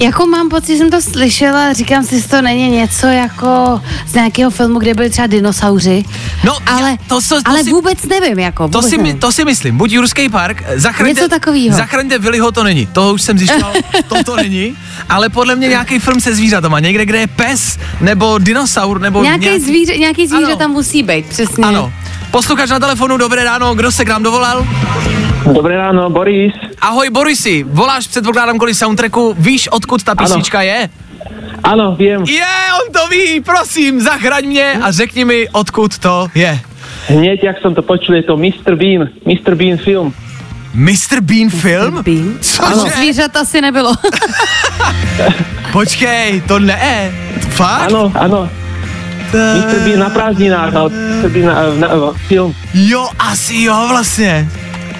Jako 0.00 0.26
mám 0.26 0.48
pocit, 0.48 0.72
že 0.72 0.78
jsem 0.78 0.90
to 0.90 1.02
slyšela, 1.02 1.72
říkám 1.72 2.04
si, 2.04 2.14
jestli 2.14 2.30
to 2.30 2.42
není 2.42 2.68
něco 2.70 3.06
jako 3.06 3.80
z 4.06 4.14
nějakého 4.14 4.50
filmu, 4.50 4.78
kde 4.78 4.94
byli 4.94 5.10
třeba 5.10 5.26
dinosauři. 5.26 6.04
No, 6.44 6.56
ale, 6.66 6.90
já- 6.90 6.96
to, 7.08 7.20
to, 7.20 7.42
to 7.42 7.50
ale 7.50 7.64
si, 7.64 7.70
vůbec 7.70 8.04
nevím, 8.04 8.38
jako. 8.38 8.68
to 8.68 8.78
vůbec 8.78 8.90
si, 8.90 8.96
my, 8.98 9.02
nevím. 9.02 9.20
to 9.20 9.32
si 9.32 9.44
myslím. 9.44 9.76
Buď 9.76 9.92
Jurský 9.92 10.28
park, 10.28 10.62
zachraňte, 10.74 11.20
Něco 11.20 11.28
takovýho. 11.28 11.76
zachraňte 11.76 12.18
Willyho, 12.18 12.52
to 12.52 12.64
není. 12.64 12.86
Toho 12.86 13.14
už 13.14 13.22
jsem 13.22 13.38
zjišťoval, 13.38 13.72
to 14.08 14.24
to 14.24 14.36
není. 14.36 14.76
Ale 15.08 15.28
podle 15.28 15.56
mě 15.56 15.68
nějaký 15.68 15.98
film 15.98 16.20
se 16.20 16.34
zvířatama, 16.34 16.80
někde, 16.80 17.04
kde 17.06 17.18
je 17.18 17.26
pes, 17.26 17.78
nebo 18.00 18.38
dinosaur, 18.38 19.00
nebo 19.00 19.22
Nějaký 19.22 19.60
zvíře, 19.60 19.96
nějaký 19.98 20.26
zvíře 20.26 20.44
Ano. 20.46 20.56
tam 20.56 20.70
musí 20.70 21.02
být, 21.02 21.26
přesně. 21.26 21.64
Ano. 21.64 21.92
Posluchač 22.30 22.70
na 22.70 22.78
telefonu, 22.80 23.16
dobré 23.16 23.44
ráno, 23.44 23.74
kdo 23.74 23.92
se 23.92 24.04
k 24.04 24.08
nám 24.08 24.22
dovolal? 24.22 24.66
Dobré 25.52 25.76
ráno, 25.76 26.10
Boris. 26.10 26.52
Ahoj 26.80 27.10
Borisi, 27.10 27.62
voláš 27.68 28.06
předpokládám 28.06 28.58
kvůli 28.58 28.74
soundtracku, 28.74 29.34
víš 29.38 29.68
odkud 29.68 30.02
ta 30.02 30.14
písnička 30.14 30.62
je? 30.62 30.88
Ano, 31.64 31.96
vím. 31.98 32.24
Je, 32.28 32.46
on 32.86 32.92
to 32.92 33.08
ví, 33.08 33.40
prosím, 33.40 34.00
zachraň 34.00 34.44
mě 34.46 34.72
a 34.82 34.90
řekni 34.90 35.24
mi, 35.24 35.48
odkud 35.52 35.98
to 35.98 36.28
je. 36.34 36.60
Hneď, 37.08 37.44
jak 37.44 37.56
jsem 37.62 37.74
to 37.74 37.82
počul, 37.82 38.14
je 38.14 38.22
to 38.22 38.36
Mr. 38.36 38.74
Bean. 38.76 39.08
Mr. 39.26 39.54
Bean 39.54 39.78
film. 39.78 40.14
Mr. 40.74 41.20
Bean 41.20 41.50
film? 41.50 42.02
Bean? 42.02 42.38
Ano, 42.60 42.76
Cože? 42.82 42.94
zvířat 42.96 43.36
asi 43.36 43.60
nebylo. 43.60 43.92
Počkej, 45.72 46.40
to 46.48 46.58
ne. 46.58 47.12
Fakt? 47.48 47.80
Ano, 47.92 48.12
ano. 48.14 48.50
Mr. 49.32 49.80
Bean 49.84 49.98
na 49.98 50.10
prázdninách, 50.10 50.74
ale 50.74 50.90
Mr. 50.90 51.28
Bean 51.28 51.46
na, 51.46 51.54
na, 51.54 51.94
na, 51.96 52.12
film. 52.26 52.54
Jo, 52.74 53.08
asi 53.18 53.62
jo, 53.62 53.86
vlastně. 53.88 54.48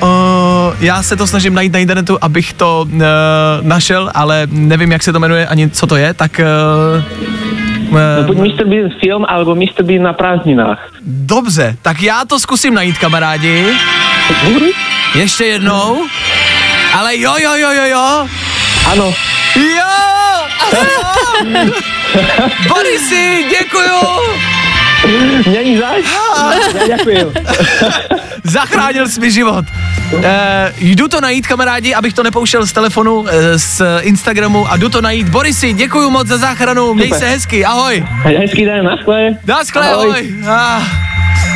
Uh, 0.02 0.08
já 0.80 1.02
se 1.02 1.16
to 1.16 1.26
snažím 1.26 1.54
najít 1.54 1.72
na 1.72 1.78
internetu, 1.78 2.18
abych 2.20 2.52
to 2.52 2.86
uh, 2.92 3.00
našel, 3.62 4.10
ale 4.14 4.48
nevím, 4.50 4.92
jak 4.92 5.02
se 5.02 5.12
to 5.12 5.20
jmenuje, 5.20 5.46
ani 5.46 5.70
co 5.70 5.86
to 5.86 5.96
je, 5.96 6.14
tak... 6.14 6.40
Uh, 6.96 7.04
No, 7.90 8.24
buď 8.26 8.36
Mr. 8.36 8.64
Bean 8.66 8.90
film, 9.00 9.24
alebo 9.28 9.54
Mr. 9.54 9.82
Bean 9.82 10.02
na 10.02 10.12
prázdninách. 10.12 10.78
dobře, 11.02 11.76
tak 11.82 12.02
já 12.02 12.24
to 12.24 12.38
zkusím 12.38 12.74
najít, 12.74 12.98
kamarádi. 12.98 13.66
Ještě 15.14 15.44
jednou. 15.44 16.06
Ale 16.94 17.18
jo, 17.18 17.34
jo, 17.38 17.54
jo, 17.54 17.70
jo, 17.72 17.84
jo. 17.84 18.28
Ano. 18.92 19.14
Jo! 19.56 20.25
Ano! 21.40 21.72
Borisi, 22.68 23.44
děkuju! 23.50 24.00
Není 25.46 25.78
zač? 25.78 26.04
Ďakujem. 26.86 27.32
Zachránil 28.44 29.08
jsi 29.08 29.20
mi 29.20 29.30
život. 29.30 29.64
E, 30.22 30.72
jdu 30.78 31.08
to 31.08 31.20
najít, 31.20 31.46
kamarádi, 31.46 31.94
abych 31.94 32.14
to 32.14 32.22
nepouštěl 32.22 32.66
z 32.66 32.72
telefonu, 32.72 33.24
e, 33.28 33.58
z 33.58 33.82
Instagramu 34.00 34.72
a 34.72 34.76
jdu 34.76 34.88
to 34.88 35.00
najít. 35.00 35.28
Borisi, 35.28 35.72
děkuju 35.72 36.10
moc 36.10 36.26
za 36.28 36.38
záchranu, 36.38 36.94
měj 36.94 37.06
Super. 37.06 37.20
se 37.20 37.28
hezky, 37.28 37.64
ahoj. 37.64 38.04
Hezký 38.22 38.64
den, 38.64 38.84
naschle. 38.84 39.28
Naschle, 39.46 39.90
ahoj. 39.90 40.34
Ah, 40.48 40.82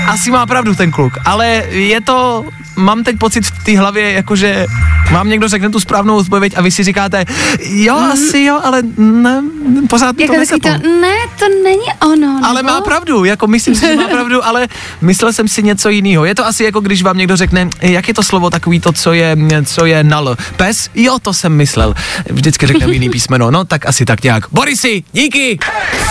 asi 0.09 0.31
má 0.31 0.47
pravdu 0.47 0.75
ten 0.75 0.91
kluk, 0.91 1.13
ale 1.25 1.63
je 1.71 2.01
to, 2.01 2.45
mám 2.77 3.05
teď 3.05 3.17
pocit 3.19 3.47
v 3.47 3.65
té 3.65 3.79
hlavě, 3.79 4.13
jakože 4.13 4.67
mám 5.13 5.29
někdo 5.29 5.49
řekne 5.49 5.71
tu 5.71 5.81
správnou 5.81 6.17
odpověď 6.17 6.53
a 6.57 6.63
vy 6.63 6.71
si 6.71 6.85
říkáte, 6.85 7.25
jo, 7.61 7.95
asi 7.95 8.41
jo, 8.41 8.61
ale 8.65 8.83
ne, 8.99 9.43
pořád 9.89 10.21
jako 10.21 10.35
to 10.35 10.41
taky 10.47 10.61
to, 10.61 10.89
ne, 11.01 11.15
to 11.39 11.45
není 11.65 11.87
ono. 12.13 12.41
Ale 12.45 12.63
nebo? 12.63 12.75
má 12.75 12.81
pravdu, 12.81 13.25
jako 13.25 13.47
myslím 13.47 13.75
si, 13.75 13.87
že 13.87 13.97
má 13.97 14.09
pravdu, 14.09 14.45
ale 14.47 14.69
myslel 15.01 15.33
jsem 15.33 15.49
si 15.49 15.63
něco 15.63 15.89
jiného. 15.89 16.25
Je 16.25 16.35
to 16.35 16.47
asi 16.47 16.65
jako 16.65 16.81
když 16.81 17.03
vám 17.03 17.19
někdo 17.19 17.37
řekne, 17.37 17.69
jak 17.81 18.09
je 18.09 18.15
to 18.15 18.23
slovo 18.23 18.51
takový 18.51 18.81
to, 18.81 18.93
co 18.93 19.13
je, 19.13 19.37
co 19.65 19.87
je 19.87 20.05
nal. 20.05 20.37
Pes? 20.57 20.91
Jo, 20.95 21.19
to 21.23 21.35
jsem 21.35 21.53
myslel. 21.53 21.95
Vždycky 22.31 22.67
řekne 22.67 22.93
jiný 22.93 23.11
písmeno, 23.11 23.51
no 23.51 23.65
tak 23.65 23.87
asi 23.87 24.05
tak 24.05 24.23
nějak. 24.23 24.45
Borisi, 24.53 25.03
díky! 25.13 25.59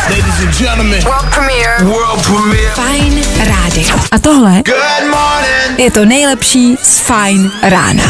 Ladies 0.10 0.40
and 0.40 0.58
gentlemen. 0.58 1.04
World 1.04 1.36
premiere. 1.36 1.84
World 1.84 2.26
premiere. 2.26 2.72
Fajn 2.76 3.22
rádio. 3.38 4.00
A 4.12 4.20
tohle 4.20 4.64
je 5.78 5.92
to 5.92 6.06
nejlepší 6.06 6.78
z 6.84 7.00
Fajn 7.00 7.52
rána. 7.64 8.04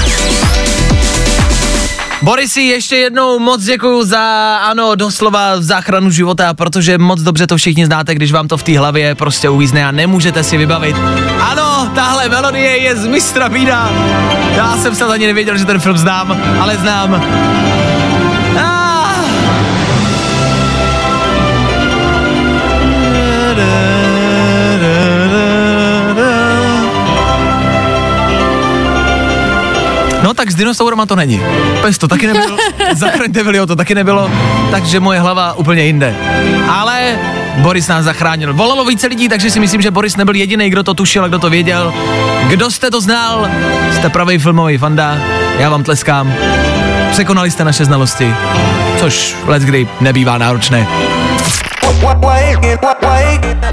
Borisi, 2.22 2.62
ještě 2.62 2.96
jednou 2.96 3.40
moc 3.40 3.64
děkuju 3.64 4.04
za, 4.04 4.56
ano, 4.58 4.96
doslova 4.96 5.62
záchranu 5.62 6.12
života, 6.12 6.54
protože 6.54 6.98
moc 6.98 7.22
dobře 7.22 7.48
to 7.48 7.58
všichni 7.58 7.86
znáte, 7.86 8.16
když 8.16 8.32
vám 8.32 8.48
to 8.48 8.58
v 8.58 8.64
té 8.64 8.80
hlavě 8.80 9.16
prostě 9.16 9.50
uvízne 9.50 9.86
a 9.86 9.92
nemůžete 9.92 10.44
si 10.44 10.58
vybavit. 10.58 10.96
Ano, 11.40 11.92
tahle 11.96 12.30
melodie 12.30 12.78
je 12.78 12.96
z 12.96 13.08
Mistra 13.08 13.50
Bína. 13.50 13.92
Já 14.56 14.78
jsem 14.78 14.96
snad 14.96 15.12
ani 15.12 15.28
nevěděl, 15.28 15.58
že 15.58 15.66
ten 15.66 15.80
film 15.80 15.98
znám, 15.98 16.42
ale 16.60 16.78
znám. 16.78 17.24
No 30.30 30.34
tak 30.34 30.52
s 30.52 30.56
dinosaurama 30.56 31.06
to 31.06 31.15
není. 31.15 31.42
Pes 31.82 31.98
to 31.98 32.08
taky 32.08 32.28
nebyl, 32.28 32.58
zachraňte 32.96 33.44
Vilio 33.44 33.65
to 33.65 33.76
taky 33.76 33.96
nebylo, 33.96 34.32
takže 34.72 35.00
moje 35.00 35.20
hlava 35.20 35.54
úplně 35.54 35.84
jinde. 35.84 36.15
Ale 36.70 37.20
Boris 37.58 37.88
nás 37.88 38.06
zachránil. 38.06 38.54
Volalo 38.54 38.86
více 38.86 39.08
lidí, 39.08 39.30
takže 39.30 39.52
si 39.52 39.60
myslím, 39.60 39.82
že 39.82 39.92
Boris 39.92 40.15
nebyl 40.15 40.36
jediný, 40.36 40.70
kdo 40.70 40.84
to 40.84 40.94
tušil 40.94 41.26
a 41.26 41.28
kdo 41.28 41.39
to 41.39 41.50
věděl. 41.50 41.94
Kdo 42.48 42.72
jste 42.72 42.92
to 42.92 43.02
znal? 43.02 43.50
Jste 43.96 44.10
pravý 44.10 44.38
filmový 44.38 44.78
fanda, 44.78 45.18
já 45.60 45.70
vám 45.70 45.84
tleskám. 45.84 46.34
Překonali 47.12 47.52
jste 47.52 47.63
naše 47.63 47.86
znalosti, 47.86 48.34
což 49.00 49.36
let 49.46 49.62
kdy 49.63 49.88
nebývá 50.02 50.38
náročné. 50.38 50.88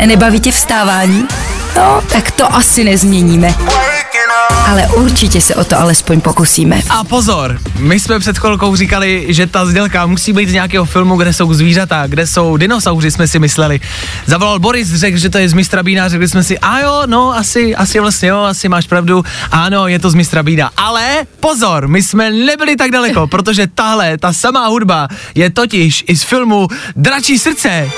Nebaví 0.07 0.41
tě 0.41 0.53
vstávání? 0.53 1.25
No, 1.77 2.03
tak 2.13 2.31
to 2.31 2.55
asi 2.55 2.85
nezměníme. 2.85 3.55
Ale 4.67 4.89
určitě 4.89 5.41
se 5.41 5.55
o 5.55 5.65
to 5.65 5.79
alespoň 5.79 6.21
pokusíme. 6.21 6.83
A 6.91 7.05
pozor, 7.05 7.59
my 7.79 8.01
jsme 8.01 8.19
před 8.19 8.39
chvilkou 8.39 8.77
říkali, 8.77 9.27
že 9.29 9.47
ta 9.47 9.67
znělka 9.67 10.07
musí 10.07 10.33
být 10.33 10.49
z 10.49 10.53
nějakého 10.53 10.85
filmu, 10.85 11.17
kde 11.17 11.33
jsou 11.33 11.55
zvířata, 11.55 12.07
kde 12.07 12.27
jsou 12.27 12.57
dinosauři, 12.57 13.11
jsme 13.11 13.29
si 13.29 13.39
mysleli. 13.39 13.81
Zavolal 14.27 14.59
Boris, 14.59 14.95
řekl, 14.95 15.19
že 15.19 15.31
to 15.31 15.39
je 15.39 15.49
z 15.49 15.53
Mistra 15.53 15.83
Bína, 15.83 16.09
řekli 16.09 16.29
jsme 16.29 16.45
si, 16.45 16.59
a 16.59 16.81
jo, 16.81 17.03
no, 17.07 17.37
asi, 17.37 17.77
asi 17.77 18.01
vlastně 18.01 18.29
jo, 18.29 18.39
asi 18.39 18.69
máš 18.69 18.87
pravdu, 18.87 19.25
ano, 19.51 19.89
je 19.89 19.99
to 19.99 20.11
z 20.11 20.15
Mistra 20.15 20.43
Bína. 20.43 20.71
Ale 20.77 21.27
pozor, 21.41 21.89
my 21.89 22.03
jsme 22.03 22.31
nebyli 22.31 22.77
tak 22.77 22.91
daleko, 22.91 23.27
protože 23.31 23.67
tahle, 23.67 24.19
ta 24.19 24.33
samá 24.33 24.67
hudba 24.67 25.09
je 25.35 25.51
totiž 25.51 26.05
i 26.09 26.17
z 26.17 26.23
filmu 26.23 26.69
Dračí 26.97 27.39
srdce. 27.39 27.91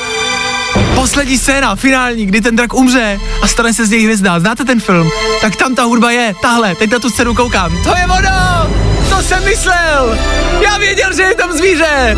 Poslední 0.95 1.39
scéna, 1.39 1.77
finální, 1.77 2.27
kdy 2.27 2.41
ten 2.41 2.57
drak 2.57 2.75
umře 2.75 3.21
a 3.43 3.47
stane 3.47 3.75
se 3.75 3.87
z 3.87 3.91
něj 3.91 4.03
hvězda. 4.05 4.41
Znáte 4.41 4.65
ten 4.65 4.81
film? 4.81 5.11
Tak 5.41 5.57
tam 5.57 5.75
ta 5.75 5.83
hudba 5.83 6.11
je, 6.11 6.35
tahle, 6.43 6.75
teď 6.75 6.91
na 6.91 6.99
tu 6.99 7.11
scénu 7.11 7.35
koukám. 7.35 7.83
To 7.83 7.97
je 7.97 8.05
ono! 8.05 8.71
To 9.09 9.23
jsem 9.23 9.45
myslel! 9.45 10.19
Já 10.63 10.79
věděl, 10.79 11.15
že 11.17 11.23
je 11.23 11.35
tam 11.35 11.53
zvíře! 11.53 12.17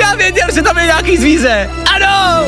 Já 0.00 0.14
věděl, 0.14 0.46
že 0.54 0.62
tam 0.62 0.78
je 0.78 0.84
nějaký 0.84 1.16
zvíře! 1.16 1.70
Ano! 1.94 2.44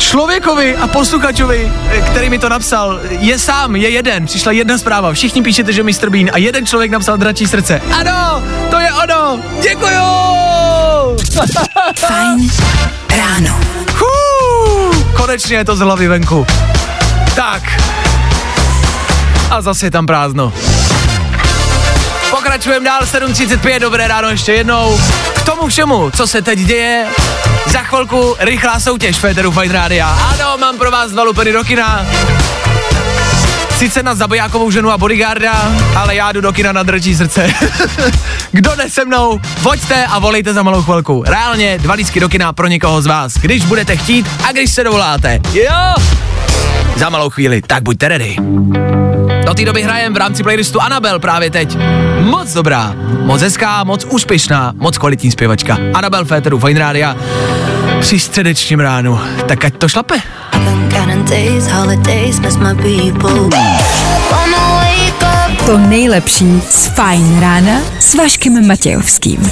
Člověkovi 0.00 0.76
a 0.76 0.86
posluchačovi, 0.86 1.72
eh, 1.90 2.00
který 2.00 2.30
mi 2.30 2.38
to 2.38 2.48
napsal, 2.48 3.00
je 3.08 3.38
sám, 3.38 3.76
je 3.76 3.88
jeden. 3.90 4.26
Přišla 4.26 4.52
jedna 4.52 4.78
zpráva. 4.78 5.12
Všichni 5.12 5.42
píšete, 5.42 5.72
že 5.72 5.82
Mr. 5.82 6.10
Bean 6.10 6.30
a 6.32 6.38
jeden 6.38 6.66
člověk 6.66 6.90
napsal 6.90 7.16
dračí 7.16 7.46
srdce. 7.46 7.82
Ano, 7.92 8.42
to 8.70 8.78
je 8.78 8.88
ono. 8.92 9.40
Děkuju! 9.62 10.00
Fajn 11.98 12.50
ráno. 13.16 13.60
Hů, 13.94 15.04
konečně 15.16 15.56
je 15.56 15.64
to 15.64 15.76
z 15.76 15.80
hlavy 15.80 16.08
venku. 16.08 16.46
Tak. 17.36 17.62
A 19.50 19.60
zase 19.60 19.86
je 19.86 19.90
tam 19.90 20.06
prázdno. 20.06 20.52
Pokračujeme 22.40 22.84
dál 22.84 23.00
7.35, 23.00 23.80
dobré 23.80 24.08
ráno 24.08 24.28
ještě 24.28 24.52
jednou. 24.52 25.00
K 25.34 25.42
tomu 25.42 25.68
všemu, 25.68 26.10
co 26.10 26.26
se 26.26 26.42
teď 26.42 26.58
děje, 26.58 27.06
za 27.66 27.78
chvilku 27.78 28.36
rychlá 28.38 28.80
soutěž 28.80 29.16
Féteru 29.16 29.50
Fight 29.50 29.72
Rádia. 29.72 30.08
Ano, 30.08 30.58
mám 30.58 30.78
pro 30.78 30.90
vás 30.90 31.10
dva 31.10 31.22
lupeny 31.22 31.52
do 31.52 31.64
kina. 31.64 32.06
Sice 33.76 34.02
na 34.02 34.14
zabijákovou 34.14 34.70
ženu 34.70 34.90
a 34.90 34.98
bodyguarda, 34.98 35.72
ale 35.96 36.14
já 36.14 36.32
jdu 36.32 36.40
do 36.40 36.52
kina 36.52 36.72
na 36.72 36.82
drčí 36.82 37.14
srdce. 37.14 37.52
Kdo 38.52 38.74
jde 38.76 38.90
se 38.90 39.04
mnou, 39.04 39.40
voďte 39.60 40.06
a 40.06 40.18
volejte 40.18 40.54
za 40.54 40.62
malou 40.62 40.82
chvilku. 40.82 41.24
Reálně 41.26 41.78
dva 41.78 41.94
lístky 41.94 42.20
do 42.20 42.28
kina 42.28 42.52
pro 42.52 42.66
někoho 42.66 43.02
z 43.02 43.06
vás, 43.06 43.34
když 43.34 43.64
budete 43.64 43.96
chtít 43.96 44.26
a 44.48 44.52
když 44.52 44.70
se 44.72 44.84
dovoláte. 44.84 45.40
Jo! 45.52 45.94
Za 46.96 47.08
malou 47.08 47.30
chvíli, 47.30 47.62
tak 47.66 47.82
buďte 47.82 48.08
ready. 48.08 48.36
Do 49.50 49.54
té 49.54 49.64
doby 49.64 49.82
hrajem 49.82 50.14
v 50.14 50.16
rámci 50.16 50.42
playlistu 50.42 50.80
Anabel 50.80 51.18
právě 51.18 51.50
teď. 51.50 51.76
Moc 52.20 52.52
dobrá, 52.52 52.94
moc 53.22 53.42
hezká, 53.42 53.84
moc 53.84 54.04
úspěšná, 54.04 54.72
moc 54.76 54.98
kvalitní 54.98 55.30
zpěvačka. 55.30 55.78
Anabel 55.94 56.24
Féteru, 56.24 56.58
Fine 56.58 56.80
Rádia. 56.80 57.16
Při 58.00 58.18
středečním 58.18 58.80
ránu. 58.80 59.20
Tak 59.48 59.64
ať 59.64 59.74
to 59.74 59.88
šlape. 59.88 60.14
To 65.66 65.78
nejlepší 65.78 66.62
z 66.70 66.86
Fajn 66.86 67.40
rána 67.40 67.80
s 68.00 68.14
Vaškem 68.14 68.66
Matějovským. 68.66 69.50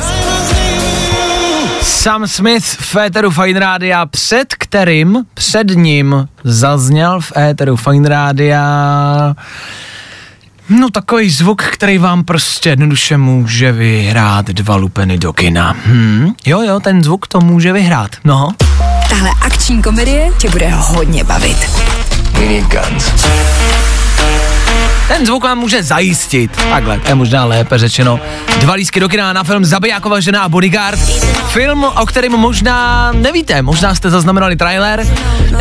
Sam 1.99 2.29
Smith 2.29 2.65
v 2.65 2.97
éteru 2.97 3.31
Fine 3.31 3.61
Rádia, 3.61 4.07
před 4.07 4.55
kterým, 4.55 5.25
před 5.35 5.67
ním 5.75 6.29
zazněl 6.45 7.21
v 7.21 7.33
éteru 7.37 7.77
Fine 7.77 8.09
Rádia 8.09 8.65
No 10.69 10.91
takový 10.91 11.31
zvuk, 11.31 11.63
který 11.63 11.99
vám 11.99 12.25
prostě 12.25 12.69
jednoduše 12.69 13.17
může 13.17 13.73
vyhrát 13.73 14.47
dva 14.47 14.77
lupeny 14.77 15.19
do 15.19 15.33
kina. 15.33 15.77
Hm, 15.87 16.33
jo, 16.47 16.61
jo, 16.63 16.81
ten 16.81 17.05
zvuk 17.05 17.27
to 17.27 17.41
může 17.41 17.73
vyhrát, 17.73 18.11
no. 18.25 18.55
Tahle 19.09 19.31
akční 19.43 19.83
komedie 19.83 20.31
tě 20.39 20.51
bude 20.51 20.71
hodně 20.71 21.25
bavit. 21.25 21.71
Ten 25.09 25.27
zvuk 25.27 25.45
vám 25.45 25.59
může 25.59 25.83
zajistit, 25.83 26.57
takhle, 26.71 26.99
to 26.99 27.09
je 27.09 27.15
možná 27.15 27.45
lépe 27.45 27.79
řečeno, 27.79 28.21
dva 28.61 28.75
lísky 28.75 29.01
do 29.01 29.09
kina 29.09 29.33
na 29.33 29.45
film 29.45 29.65
Zabijáková 29.65 30.21
žena 30.21 30.43
a 30.43 30.49
Bodyguard. 30.49 31.01
Film, 31.49 31.85
o 31.85 32.07
kterém 32.07 32.33
možná 32.33 33.13
nevíte, 33.13 33.63
možná 33.63 33.95
jste 33.95 34.11
zaznamenali 34.11 34.57
trailer. 34.57 35.07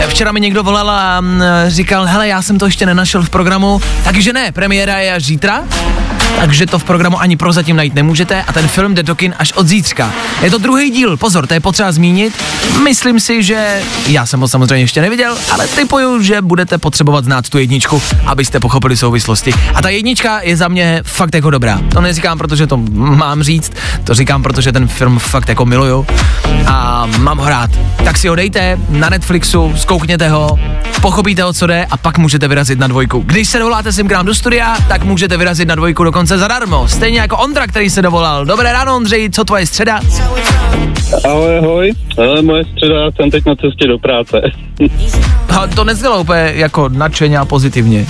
Včera 0.07 0.31
mi 0.31 0.39
někdo 0.39 0.63
volal 0.63 0.89
a 0.89 1.21
říkal, 1.67 2.05
hele, 2.05 2.27
já 2.27 2.41
jsem 2.41 2.57
to 2.57 2.65
ještě 2.65 2.85
nenašel 2.85 3.23
v 3.23 3.29
programu, 3.29 3.81
takže 4.03 4.33
ne, 4.33 4.51
premiéra 4.51 4.97
je 4.97 5.13
až 5.13 5.23
zítra, 5.23 5.63
takže 6.35 6.65
to 6.65 6.79
v 6.79 6.83
programu 6.83 7.21
ani 7.21 7.37
prozatím 7.37 7.75
najít 7.75 7.95
nemůžete 7.95 8.43
a 8.43 8.53
ten 8.53 8.67
film 8.67 8.95
jde 8.95 9.03
do 9.03 9.15
kin 9.15 9.35
až 9.39 9.53
od 9.53 9.67
zítřka. 9.67 10.11
Je 10.41 10.51
to 10.51 10.57
druhý 10.57 10.89
díl, 10.89 11.17
pozor, 11.17 11.47
to 11.47 11.53
je 11.53 11.59
potřeba 11.59 11.91
zmínit. 11.91 12.33
Myslím 12.83 13.19
si, 13.19 13.43
že 13.43 13.81
já 14.07 14.25
jsem 14.25 14.39
ho 14.39 14.47
samozřejmě 14.47 14.83
ještě 14.83 15.01
neviděl, 15.01 15.37
ale 15.51 15.67
typuju, 15.67 16.21
že 16.21 16.41
budete 16.41 16.77
potřebovat 16.77 17.25
znát 17.25 17.49
tu 17.49 17.57
jedničku, 17.57 18.01
abyste 18.25 18.59
pochopili 18.59 18.97
souvislosti. 18.97 19.53
A 19.73 19.81
ta 19.81 19.89
jednička 19.89 20.41
je 20.41 20.57
za 20.57 20.67
mě 20.67 21.01
fakt 21.05 21.35
jako 21.35 21.49
dobrá. 21.49 21.79
To 21.93 22.01
neříkám, 22.01 22.37
protože 22.37 22.67
to 22.67 22.77
mám 22.93 23.43
říct, 23.43 23.71
to 24.03 24.13
říkám, 24.13 24.43
protože 24.43 24.71
ten 24.71 24.87
film 24.87 25.19
fakt 25.19 25.49
jako 25.49 25.65
miluju 25.65 26.07
a 26.67 27.07
mám 27.17 27.37
ho 27.37 27.49
rád. 27.49 27.69
Tak 28.03 28.17
si 28.17 28.27
ho 28.27 28.35
dejte 28.35 28.79
na 28.89 29.09
Netflixu, 29.09 29.73
zkoukněte 29.75 30.29
ho, 30.29 30.59
pochopíte 31.01 31.45
o 31.45 31.53
co 31.53 31.67
jde 31.67 31.85
a 31.85 31.97
pak 31.97 32.17
můžete 32.17 32.47
vyrazit 32.47 32.79
na 32.79 32.87
dvojku. 32.87 33.23
Když 33.25 33.49
se 33.49 33.59
dovoláte 33.59 33.93
sem 33.93 34.07
k 34.07 34.11
nám 34.11 34.25
do 34.25 34.35
studia, 34.35 34.77
tak 34.87 35.03
můžete 35.03 35.37
vyrazit 35.37 35.67
na 35.67 35.75
dvojku 35.75 36.03
dokonce 36.17 36.37
zadarmo. 36.37 36.87
Stejně 36.87 37.19
jako 37.19 37.37
Ondra, 37.37 37.67
který 37.67 37.89
se 37.89 38.01
dovolal. 38.01 38.45
Dobré 38.45 38.73
ráno, 38.73 38.95
Ondřej, 38.95 39.29
co 39.29 39.45
tvoje 39.45 39.65
středa? 39.65 39.99
Ahoj, 41.25 41.57
ahoj. 41.57 41.93
Ale 42.17 42.41
moje 42.41 42.63
středa, 42.65 43.11
jsem 43.11 43.31
teď 43.31 43.45
na 43.45 43.55
cestě 43.55 43.87
do 43.87 43.97
práce. 43.97 44.41
A 45.49 45.67
to 45.67 45.83
neznělo 45.83 46.21
úplně 46.21 46.51
jako 46.55 46.89
nadšeně 46.89 47.37
a 47.37 47.45
pozitivně. 47.45 48.05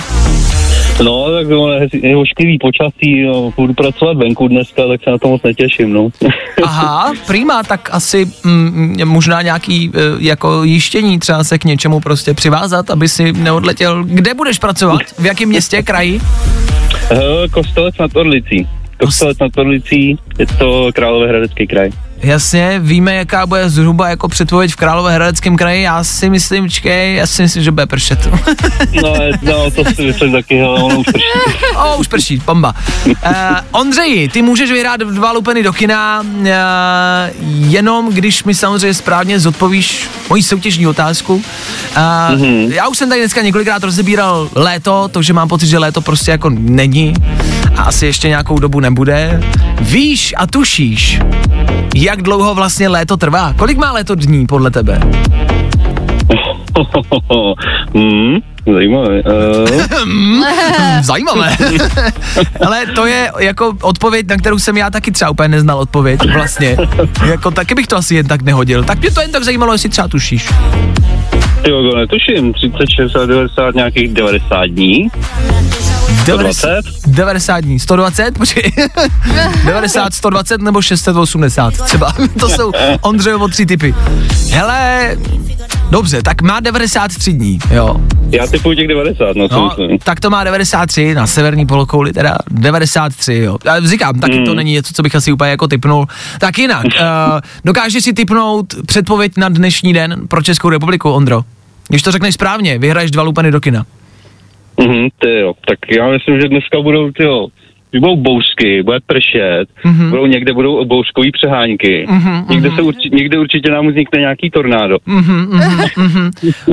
No, 1.04 1.32
tak 1.32 1.46
ono 1.46 1.72
je 1.92 2.16
ošklivý 2.16 2.58
počasí, 2.58 3.22
no, 3.22 3.52
budu 3.56 3.74
pracovat 3.74 4.16
venku 4.16 4.48
dneska, 4.48 4.82
tak 4.88 5.04
se 5.04 5.10
na 5.10 5.18
to 5.18 5.28
moc 5.28 5.42
netěším, 5.42 5.92
no. 5.92 6.08
Aha, 6.64 7.12
prima, 7.26 7.62
tak 7.62 7.88
asi 7.92 8.26
mm, 8.44 9.00
možná 9.04 9.42
nějaký 9.42 9.90
e, 9.94 10.00
jako 10.18 10.64
jištění, 10.64 11.18
třeba 11.18 11.44
se 11.44 11.58
k 11.58 11.64
něčemu 11.64 12.00
prostě 12.00 12.34
přivázat, 12.34 12.90
aby 12.90 13.08
si 13.08 13.32
neodletěl. 13.32 14.04
Kde 14.04 14.34
budeš 14.34 14.58
pracovat? 14.58 15.00
V 15.18 15.24
jakém 15.24 15.48
městě, 15.48 15.82
kraji? 15.82 16.20
Kostelec 17.50 17.98
nad 17.98 18.16
Orlicí. 18.16 18.68
Kostelec 19.00 19.38
nad 19.38 19.58
Orlicí, 19.58 20.18
je 20.38 20.46
to 20.46 20.90
Královéhradecký 20.94 21.66
kraj. 21.66 21.90
Jasně, 22.22 22.80
víme, 22.82 23.14
jaká 23.14 23.46
bude 23.46 23.70
zhruba 23.70 24.08
jako 24.08 24.28
předpověď 24.28 24.72
v 24.72 24.76
Královéhradeckém 24.76 25.56
kraji. 25.56 25.82
Já 25.82 26.04
si 26.04 26.30
myslím, 26.30 26.70
čkej, 26.70 27.14
já 27.14 27.26
si 27.26 27.42
myslím, 27.42 27.62
že 27.62 27.70
bude 27.70 27.86
pršet. 27.86 28.28
No, 29.02 29.14
no 29.42 29.70
to 29.70 29.84
si 29.94 30.02
myslím 30.02 30.32
taky, 30.32 30.62
ale 30.62 30.82
ono 30.82 30.98
už 30.98 31.06
prší. 31.06 31.24
o, 31.76 31.96
už 31.96 32.08
prší, 32.08 32.42
bomba. 32.46 32.74
Uh, 33.06 33.12
Ondřeji, 33.70 34.28
ty 34.28 34.42
můžeš 34.42 34.70
vyhrát 34.70 35.00
dva 35.00 35.32
lupeny 35.32 35.62
do 35.62 35.72
kina, 35.72 36.20
uh, 36.20 36.46
jenom 37.70 38.12
když 38.12 38.44
mi 38.44 38.54
samozřejmě 38.54 38.94
správně 38.94 39.40
zodpovíš 39.40 40.08
moji 40.30 40.42
soutěžní 40.42 40.86
otázku. 40.86 41.34
Uh, 41.34 41.42
mm-hmm. 41.92 42.72
Já 42.72 42.88
už 42.88 42.98
jsem 42.98 43.08
tady 43.08 43.20
dneska 43.20 43.42
několikrát 43.42 43.84
rozebíral 43.84 44.50
léto, 44.54 45.08
to, 45.08 45.22
že 45.22 45.32
mám 45.32 45.48
pocit, 45.48 45.66
že 45.66 45.78
léto 45.78 46.00
prostě 46.00 46.30
jako 46.30 46.50
není 46.50 47.14
a 47.78 47.82
asi 47.82 48.06
ještě 48.06 48.28
nějakou 48.28 48.58
dobu 48.58 48.80
nebude. 48.80 49.40
Víš 49.80 50.34
a 50.36 50.46
tušíš, 50.46 51.20
jak 51.94 52.22
dlouho 52.22 52.54
vlastně 52.54 52.88
léto 52.88 53.16
trvá? 53.16 53.52
Kolik 53.52 53.78
má 53.78 53.92
léto 53.92 54.14
dní 54.14 54.46
podle 54.46 54.70
tebe? 54.70 55.00
hmm, 57.94 58.38
zajímavé. 58.74 59.22
Uh, 59.22 59.68
Zajímavé. 61.02 61.56
Ale 62.66 62.86
to 62.86 63.06
je 63.06 63.30
jako 63.38 63.72
odpověď, 63.82 64.26
na 64.28 64.36
kterou 64.36 64.58
jsem 64.58 64.76
já 64.76 64.90
taky 64.90 65.10
třeba 65.10 65.30
úplně 65.30 65.48
neznal 65.48 65.78
odpověď 65.78 66.20
vlastně. 66.32 66.76
Jako 67.26 67.50
taky 67.50 67.74
bych 67.74 67.86
to 67.86 67.96
asi 67.96 68.14
jen 68.14 68.26
tak 68.26 68.42
nehodil. 68.42 68.84
Tak 68.84 69.00
mě 69.00 69.10
to 69.10 69.20
jen 69.20 69.32
tak 69.32 69.44
zajímalo, 69.44 69.72
jestli 69.72 69.88
třeba 69.88 70.08
tušíš. 70.08 70.50
jo, 71.66 71.96
netuším, 71.96 72.52
30, 72.52 72.76
60, 72.96 73.26
90, 73.26 73.74
nějakých 73.74 74.08
90 74.14 74.66
dní. 74.66 75.08
120? 76.36 76.82
90 77.06 77.60
dní, 77.60 77.78
120, 77.78 78.38
počkej. 78.38 78.72
90, 79.64 80.14
120 80.14 80.60
nebo 80.60 80.82
680 80.82 81.74
třeba. 81.84 82.12
To 82.40 82.48
jsou 82.48 82.72
Ondřejovo 83.00 83.48
tři 83.48 83.66
typy. 83.66 83.94
Hele, 84.50 85.16
dobře, 85.90 86.22
tak 86.22 86.42
má 86.42 86.60
93 86.60 87.32
dní, 87.32 87.58
jo. 87.70 87.96
Já 88.30 88.46
typuji 88.46 88.76
těch 88.76 88.88
90, 88.88 89.36
no, 89.36 89.48
co 89.48 89.54
No, 89.54 89.70
tak 90.04 90.20
to 90.20 90.30
má 90.30 90.44
93 90.44 91.14
na 91.14 91.26
severní 91.26 91.66
polokouli, 91.66 92.12
teda 92.12 92.38
93, 92.50 93.34
jo. 93.34 93.58
Já 93.64 93.80
říkám, 93.80 94.20
taky 94.20 94.42
to 94.42 94.54
není 94.54 94.72
něco, 94.72 94.94
co 94.94 95.02
bych 95.02 95.14
asi 95.14 95.32
úplně 95.32 95.50
jako 95.50 95.68
typnul. 95.68 96.06
Tak 96.38 96.58
jinak, 96.58 96.84
uh, 96.86 96.90
dokážeš 97.64 98.04
si 98.04 98.12
typnout 98.12 98.74
předpověď 98.86 99.32
na 99.36 99.48
dnešní 99.48 99.92
den 99.92 100.28
pro 100.28 100.42
Českou 100.42 100.68
republiku, 100.68 101.10
Ondro? 101.10 101.42
Když 101.88 102.02
to 102.02 102.12
řekneš 102.12 102.34
správně, 102.34 102.78
vyhraješ 102.78 103.10
dva 103.10 103.22
lupeny 103.22 103.50
do 103.50 103.60
kina. 103.60 103.86
Mhm, 104.78 105.08
ty 105.18 105.40
jo, 105.40 105.54
tak 105.68 105.78
já 105.96 106.08
myslím, 106.08 106.40
že 106.40 106.48
dneska 106.48 106.80
budou, 106.80 107.10
ty 107.10 107.24
jo, 107.24 107.46
budou 108.00 108.16
bouřky, 108.16 108.82
bude 108.82 108.98
pršet, 109.06 109.68
mm-hmm. 109.84 110.10
budou 110.10 110.26
někde 110.26 110.52
budou 110.52 110.84
bouřkový 110.84 111.32
přehánky, 111.32 112.06
mm-hmm, 112.08 112.50
někde, 112.50 112.70
se 112.70 112.82
urči, 112.82 113.10
někde 113.12 113.38
určitě 113.38 113.70
nám 113.70 113.88
vznikne 113.88 114.20
nějaký 114.20 114.50
tornádo. 114.50 114.96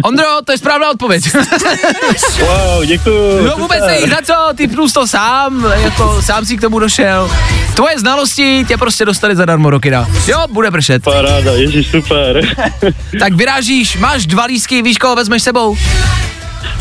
Ondro, 0.04 0.26
to 0.46 0.52
je 0.52 0.58
správná 0.58 0.92
odpověď. 0.92 1.24
Wow, 2.40 2.86
děkuju. 2.86 3.46
no 3.48 3.58
vůbec 3.58 3.80
není 3.88 4.08
za 4.08 4.22
co, 4.24 4.34
jsi 4.58 4.94
to 4.94 5.08
sám, 5.08 5.66
jako 5.84 6.22
sám 6.22 6.46
si 6.46 6.58
k 6.58 6.62
tomu 6.62 6.80
došel. 6.80 7.30
Tvoje 7.76 8.00
znalosti 8.00 8.66
tě 8.68 8.78
prostě 8.78 9.06
dostali 9.06 9.36
zadarmo 9.36 9.70
do 9.70 9.80
kina. 9.80 10.08
Jo, 10.28 10.38
bude 10.52 10.72
pršet. 10.72 11.04
Paráda, 11.04 11.52
ježíš, 11.52 11.88
super. 11.88 12.42
Tak 13.20 13.34
vyrážíš, 13.34 13.98
máš 13.98 14.26
dva 14.26 14.46
lísky, 14.46 14.82
víš, 14.82 14.98
koho 14.98 15.16
vezmeš 15.16 15.44
sebou? 15.44 15.76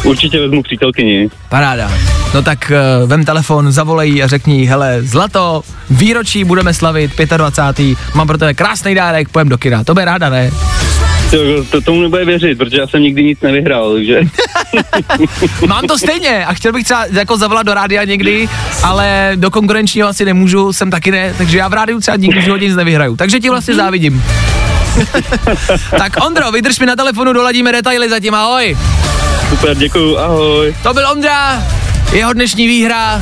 Určitě 0.04 0.40
vezmu 0.40 0.62
přítelkyni. 0.62 1.28
Paráda. 1.48 1.92
No 2.34 2.42
tak 2.42 2.72
uh, 3.02 3.08
vem 3.08 3.24
telefon, 3.24 3.72
zavolej 3.72 4.22
a 4.22 4.26
řekni 4.26 4.66
hele, 4.66 5.02
zlato, 5.02 5.62
výročí 5.90 6.44
budeme 6.44 6.74
slavit, 6.74 7.12
25. 7.36 7.98
Mám 8.14 8.26
pro 8.26 8.38
tebe 8.38 8.54
krásný 8.54 8.94
dárek, 8.94 9.28
pojem 9.28 9.48
do 9.48 9.58
kina. 9.58 9.84
To 9.84 9.94
bude 9.94 10.04
ráda, 10.04 10.28
ne? 10.28 10.50
Ty 11.30 11.36
jo, 11.36 11.64
to 11.70 11.80
tomu 11.80 12.02
nebude 12.02 12.24
věřit, 12.24 12.58
protože 12.58 12.76
já 12.76 12.86
jsem 12.86 13.02
nikdy 13.02 13.24
nic 13.24 13.40
nevyhrál, 13.40 13.92
takže 13.92 14.20
Mám 15.66 15.86
to 15.86 15.98
stejně 15.98 16.46
a 16.46 16.54
chtěl 16.54 16.72
bych 16.72 16.84
třeba 16.84 17.04
jako 17.12 17.36
zavolat 17.36 17.66
do 17.66 17.74
rádia 17.74 18.04
někdy, 18.04 18.48
ale 18.82 19.32
do 19.34 19.50
konkurenčního 19.50 20.08
asi 20.08 20.24
nemůžu, 20.24 20.72
jsem 20.72 20.90
taky 20.90 21.10
ne, 21.10 21.34
takže 21.38 21.58
já 21.58 21.68
v 21.68 21.72
rádiu 21.72 22.00
třeba 22.00 22.16
nikdy 22.16 22.40
v 22.40 22.44
životě 22.44 22.66
nic 22.66 22.76
nevyhraju. 22.76 23.16
Takže 23.16 23.40
ti 23.40 23.50
vlastně 23.50 23.74
závidím. 23.74 24.22
tak 25.98 26.26
Ondro, 26.26 26.52
vydrž 26.52 26.78
mi 26.78 26.86
na 26.86 26.96
telefonu, 26.96 27.32
doladíme 27.32 27.72
detaily 27.72 28.08
zatím, 28.08 28.34
ahoj. 28.34 28.78
super, 29.50 29.76
děkuju, 29.76 30.18
ahoj. 30.18 30.74
To 30.82 30.94
byl 30.94 31.08
Ondra, 31.12 31.62
jeho 32.12 32.32
dnešní 32.32 32.66
výhra 32.66 33.20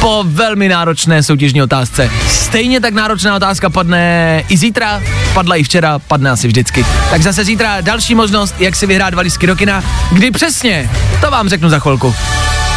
po 0.00 0.24
velmi 0.26 0.68
náročné 0.68 1.22
soutěžní 1.22 1.62
otázce. 1.62 2.10
Stejně 2.28 2.80
tak 2.80 2.94
náročná 2.94 3.36
otázka 3.36 3.70
padne 3.70 4.42
i 4.48 4.56
zítra, 4.56 5.02
padla 5.34 5.56
i 5.56 5.62
včera, 5.62 5.98
padne 5.98 6.30
asi 6.30 6.48
vždycky. 6.48 6.86
Tak 7.10 7.22
zase 7.22 7.44
zítra 7.44 7.80
další 7.80 8.14
možnost, 8.14 8.54
jak 8.58 8.76
si 8.76 8.86
vyhrát 8.86 9.10
dva 9.10 9.22
lístky 9.22 9.46
do 9.46 9.56
kina. 9.56 9.84
Kdy 10.12 10.30
přesně, 10.30 10.90
to 11.20 11.30
vám 11.30 11.48
řeknu 11.48 11.68
za 11.68 11.78
chvilku. 11.78 12.14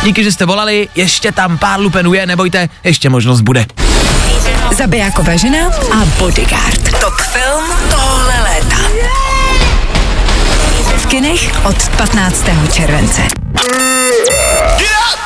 Díky, 0.04 0.24
že 0.24 0.32
jste 0.32 0.46
volali, 0.46 0.90
ještě 0.96 1.32
tam 1.32 1.58
pár 1.58 1.80
lupenů 1.80 2.14
je, 2.14 2.26
nebojte, 2.26 2.70
ještě 2.84 3.10
možnost 3.10 3.42
bude. 3.42 3.66
Zabijáková 4.72 5.36
žena 5.36 5.68
a 5.92 6.06
bodyguard. 6.20 7.00
Top 7.00 7.14
film 7.22 7.64
tohle 7.90 8.42
léta. 8.44 8.76
v 10.98 11.06
kinech 11.06 11.66
od 11.66 11.90
15. 11.98 12.46
července. 12.74 13.22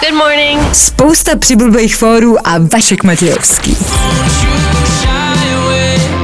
Good 0.01 0.13
morning. 0.17 0.75
Spousta 0.75 1.35
přibulbých 1.35 1.95
fórů 1.95 2.47
a 2.47 2.55
Vašek 2.73 3.03
Matějovský. 3.03 3.77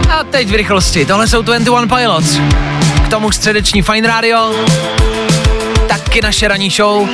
A 0.10 0.24
teď 0.24 0.50
v 0.50 0.54
rychlosti, 0.54 1.06
tohle 1.06 1.28
jsou 1.28 1.42
21 1.42 1.98
Pilots. 1.98 2.40
K 3.06 3.10
tomu 3.10 3.32
středeční 3.32 3.82
Fine 3.82 4.08
Radio, 4.08 4.54
taky 5.88 6.22
naše 6.22 6.48
ranní 6.48 6.70
show, 6.70 7.10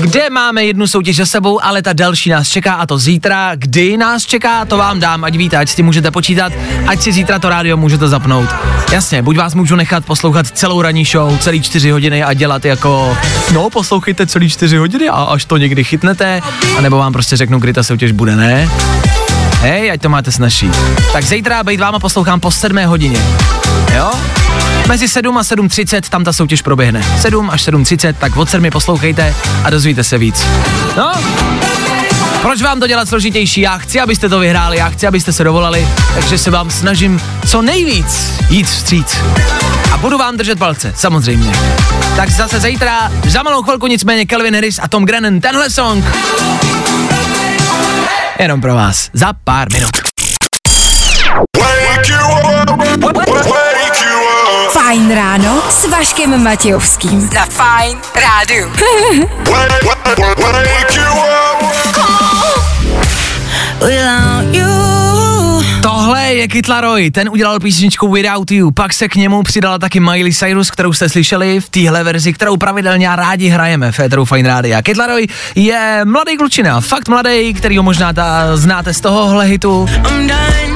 kde 0.00 0.30
máme 0.30 0.64
jednu 0.64 0.86
soutěž 0.86 1.16
za 1.16 1.26
sebou, 1.26 1.64
ale 1.64 1.82
ta 1.82 1.92
další 1.92 2.30
nás 2.30 2.48
čeká 2.48 2.74
a 2.74 2.86
to 2.86 2.98
zítra. 2.98 3.52
Kdy 3.54 3.96
nás 3.96 4.26
čeká, 4.26 4.64
to 4.64 4.76
vám 4.76 5.00
dám, 5.00 5.24
ať 5.24 5.36
víte, 5.36 5.56
ať 5.56 5.68
si 5.68 5.82
můžete 5.82 6.10
počítat, 6.10 6.52
ať 6.86 7.00
si 7.00 7.12
zítra 7.12 7.38
to 7.38 7.48
rádio 7.48 7.76
můžete 7.76 8.08
zapnout. 8.08 8.48
Jasně, 8.92 9.22
buď 9.22 9.36
vás 9.36 9.54
můžu 9.54 9.76
nechat 9.76 10.04
poslouchat 10.04 10.46
celou 10.46 10.82
ranní 10.82 11.04
show, 11.04 11.38
celý 11.38 11.62
čtyři 11.62 11.90
hodiny 11.90 12.24
a 12.24 12.34
dělat 12.34 12.64
jako, 12.64 13.18
no 13.52 13.70
poslouchejte 13.70 14.26
celý 14.26 14.50
čtyři 14.50 14.76
hodiny 14.76 15.08
a 15.08 15.22
až 15.22 15.44
to 15.44 15.56
někdy 15.56 15.84
chytnete, 15.84 16.40
anebo 16.78 16.98
vám 16.98 17.12
prostě 17.12 17.36
řeknu, 17.36 17.58
kdy 17.58 17.72
ta 17.72 17.82
soutěž 17.82 18.12
bude, 18.12 18.36
ne? 18.36 18.70
Hej, 19.60 19.90
ať 19.90 20.00
to 20.00 20.08
máte 20.08 20.32
snažší. 20.32 20.70
Tak 21.12 21.24
zítra 21.24 21.64
bejt 21.64 21.80
váma 21.80 21.98
poslouchám 21.98 22.40
po 22.40 22.50
7 22.50 22.84
hodině. 22.84 23.20
Jo? 23.96 24.10
Mezi 24.88 25.08
7 25.08 25.38
a 25.38 25.42
7.30 25.42 26.00
tam 26.08 26.24
ta 26.24 26.32
soutěž 26.32 26.62
proběhne. 26.62 27.02
7 27.20 27.50
až 27.50 27.68
7.30, 27.68 28.14
tak 28.18 28.36
od 28.36 28.50
7 28.50 28.70
poslouchejte 28.70 29.34
a 29.64 29.70
dozvíte 29.70 30.04
se 30.04 30.18
víc. 30.18 30.46
No, 30.96 31.12
proč 32.42 32.62
vám 32.62 32.80
to 32.80 32.86
dělat 32.86 33.08
složitější? 33.08 33.60
Já 33.60 33.78
chci, 33.78 34.00
abyste 34.00 34.28
to 34.28 34.38
vyhráli, 34.38 34.76
já 34.76 34.90
chci, 34.90 35.06
abyste 35.06 35.32
se 35.32 35.44
dovolali, 35.44 35.88
takže 36.14 36.38
se 36.38 36.50
vám 36.50 36.70
snažím 36.70 37.20
co 37.48 37.62
nejvíc 37.62 38.32
jít 38.48 38.66
vstříc. 38.66 39.16
A 39.92 39.96
budu 39.96 40.18
vám 40.18 40.36
držet 40.36 40.58
palce, 40.58 40.92
samozřejmě. 40.96 41.52
Tak 42.16 42.30
zase 42.30 42.60
zítra, 42.60 43.12
za 43.26 43.42
malou 43.42 43.62
chvilku 43.62 43.86
nicméně 43.86 44.26
Calvin 44.26 44.54
Harris 44.54 44.78
a 44.82 44.88
Tom 44.88 45.04
Grennan, 45.04 45.40
tenhle 45.40 45.70
song. 45.70 46.04
Jenom 48.38 48.60
pro 48.60 48.74
vás, 48.74 49.10
za 49.12 49.32
pár 49.44 49.68
minut. 49.72 49.90
Fajn 54.88 55.14
ráno 55.14 55.62
s 55.70 55.86
Vaškem 55.86 56.42
Matějovským. 56.42 57.30
Na 57.34 57.46
Fajn 57.46 57.98
rádiu. 58.14 58.72
Tohle 65.82 66.34
je 66.34 66.48
Kid 66.48 66.68
Laroi, 66.68 67.10
ten 67.10 67.28
udělal 67.28 67.60
písničku 67.60 68.12
Without 68.12 68.50
You, 68.50 68.70
pak 68.70 68.92
se 68.92 69.08
k 69.08 69.14
němu 69.14 69.42
přidala 69.42 69.78
taky 69.78 70.00
Miley 70.00 70.32
Cyrus, 70.32 70.70
kterou 70.70 70.92
jste 70.92 71.08
slyšeli 71.08 71.60
v 71.60 71.68
téhle 71.68 72.04
verzi, 72.04 72.32
kterou 72.32 72.56
pravidelně 72.56 73.08
a 73.08 73.16
rádi 73.16 73.48
hrajeme 73.48 73.92
v 73.92 73.94
Féteru 73.94 74.24
Fine 74.24 74.48
Radio. 74.48 74.82
Kid 74.82 74.96
Laroi 74.96 75.26
je 75.54 76.00
mladý 76.04 76.36
klučina, 76.36 76.80
fakt 76.80 77.08
mladý, 77.08 77.54
který 77.54 77.76
ho 77.76 77.82
možná 77.82 78.12
ta, 78.12 78.56
znáte 78.56 78.94
z 78.94 79.00
tohohle 79.00 79.44
hitu. 79.44 79.88
A 80.04 80.67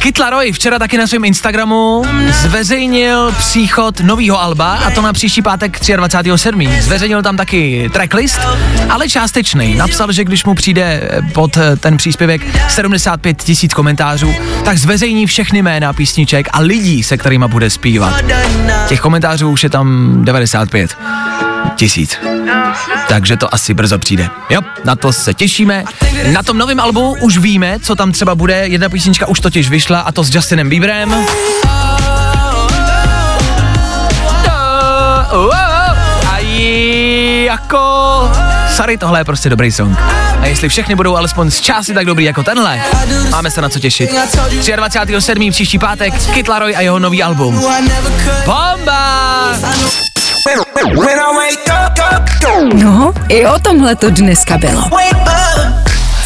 Kid 0.00 0.18
Laroi 0.18 0.52
včera 0.52 0.78
taky 0.78 0.98
na 0.98 1.06
svém 1.06 1.24
Instagramu 1.24 2.02
zveřejnil 2.30 3.32
příchod 3.32 4.00
nového 4.00 4.42
alba 4.42 4.74
a 4.74 4.90
to 4.90 5.02
na 5.02 5.12
příští 5.12 5.42
pátek 5.42 5.80
23.7. 5.80 6.80
Zveřejnil 6.80 7.22
tam 7.22 7.36
taky 7.36 7.90
tracklist, 7.92 8.40
ale 8.88 9.08
částečný. 9.08 9.74
Napsal, 9.74 10.12
že 10.12 10.24
když 10.24 10.44
mu 10.44 10.54
přijde 10.54 11.10
pod 11.32 11.58
ten 11.80 11.96
příspěvek 11.96 12.42
75 12.68 13.42
tisíc 13.42 13.74
komentářů, 13.74 14.34
tak 14.64 14.78
zveřejní 14.78 15.26
všechny 15.26 15.62
jména 15.62 15.92
písniček 15.92 16.48
a 16.52 16.60
lidí, 16.60 17.02
se 17.02 17.16
kterými 17.16 17.44
bude 17.48 17.70
zpívat. 17.70 18.24
Těch 18.88 19.00
komentářů 19.00 19.50
už 19.50 19.64
je 19.64 19.70
tam 19.70 20.18
95 20.24 20.96
tisíc. 21.80 22.18
Takže 23.08 23.36
to 23.36 23.54
asi 23.54 23.74
brzo 23.74 23.98
přijde. 23.98 24.28
Jo, 24.50 24.60
na 24.84 24.96
to 24.96 25.12
se 25.12 25.34
těšíme. 25.34 25.84
Na 26.32 26.42
tom 26.42 26.58
novém 26.58 26.80
albu 26.80 27.16
už 27.20 27.38
víme, 27.38 27.78
co 27.82 27.96
tam 27.96 28.12
třeba 28.12 28.34
bude. 28.34 28.54
Jedna 28.54 28.88
písnička 28.88 29.26
už 29.26 29.40
totiž 29.40 29.70
vyšla 29.70 30.00
a 30.00 30.12
to 30.12 30.24
s 30.24 30.34
Justinem 30.34 30.68
Bieberem. 30.68 31.14
A 36.28 36.38
jako... 37.44 38.32
Sorry, 38.76 38.98
tohle 38.98 39.20
je 39.20 39.24
prostě 39.24 39.48
dobrý 39.48 39.72
song. 39.72 39.98
A 40.40 40.46
jestli 40.46 40.68
všechny 40.68 40.94
budou 40.94 41.16
alespoň 41.16 41.50
z 41.50 41.60
části 41.60 41.94
tak 41.94 42.06
dobrý 42.06 42.24
jako 42.24 42.42
tenhle, 42.42 42.80
máme 43.30 43.50
se 43.50 43.60
na 43.60 43.68
co 43.68 43.78
těšit. 43.78 44.10
23.7. 44.10 45.50
příští 45.50 45.78
pátek 45.78 46.14
Kid 46.32 46.48
Laroi 46.48 46.74
a 46.74 46.80
jeho 46.80 46.98
nový 46.98 47.22
album. 47.22 47.64
Bomba! 48.46 50.09
No, 52.74 53.12
i 53.28 53.46
o 53.46 53.58
tomhle 53.58 53.96
to 53.96 54.10
dneska 54.10 54.58
bylo. 54.58 54.82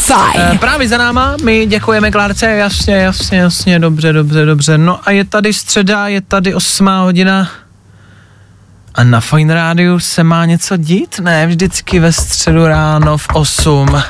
Fajn. 0.07 0.41
E, 0.55 0.59
právě 0.59 0.89
za 0.89 0.99
náma, 0.99 1.37
my 1.45 1.67
děkujeme 1.67 2.11
Klárce, 2.11 2.47
jasně, 2.47 2.95
jasně, 2.97 3.39
jasně, 3.39 3.79
dobře, 3.79 4.13
dobře, 4.13 4.45
dobře. 4.45 4.79
No 4.79 5.01
a 5.05 5.11
je 5.11 5.25
tady 5.25 5.53
středa, 5.53 6.09
je 6.09 6.21
tady 6.21 6.55
8 6.55 6.87
hodina. 6.87 7.51
A 8.95 9.05
na 9.05 9.21
Fine 9.21 9.55
Rádiu 9.55 9.99
se 9.99 10.25
má 10.25 10.45
něco 10.45 10.77
dít? 10.77 11.19
Ne, 11.23 11.47
vždycky 11.47 11.99
ve 12.01 12.13
středu 12.13 12.67
ráno 12.67 13.19
v 13.19 13.27
8. 13.33 14.03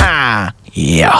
Haha, 0.00 0.52
jo. 0.76 1.10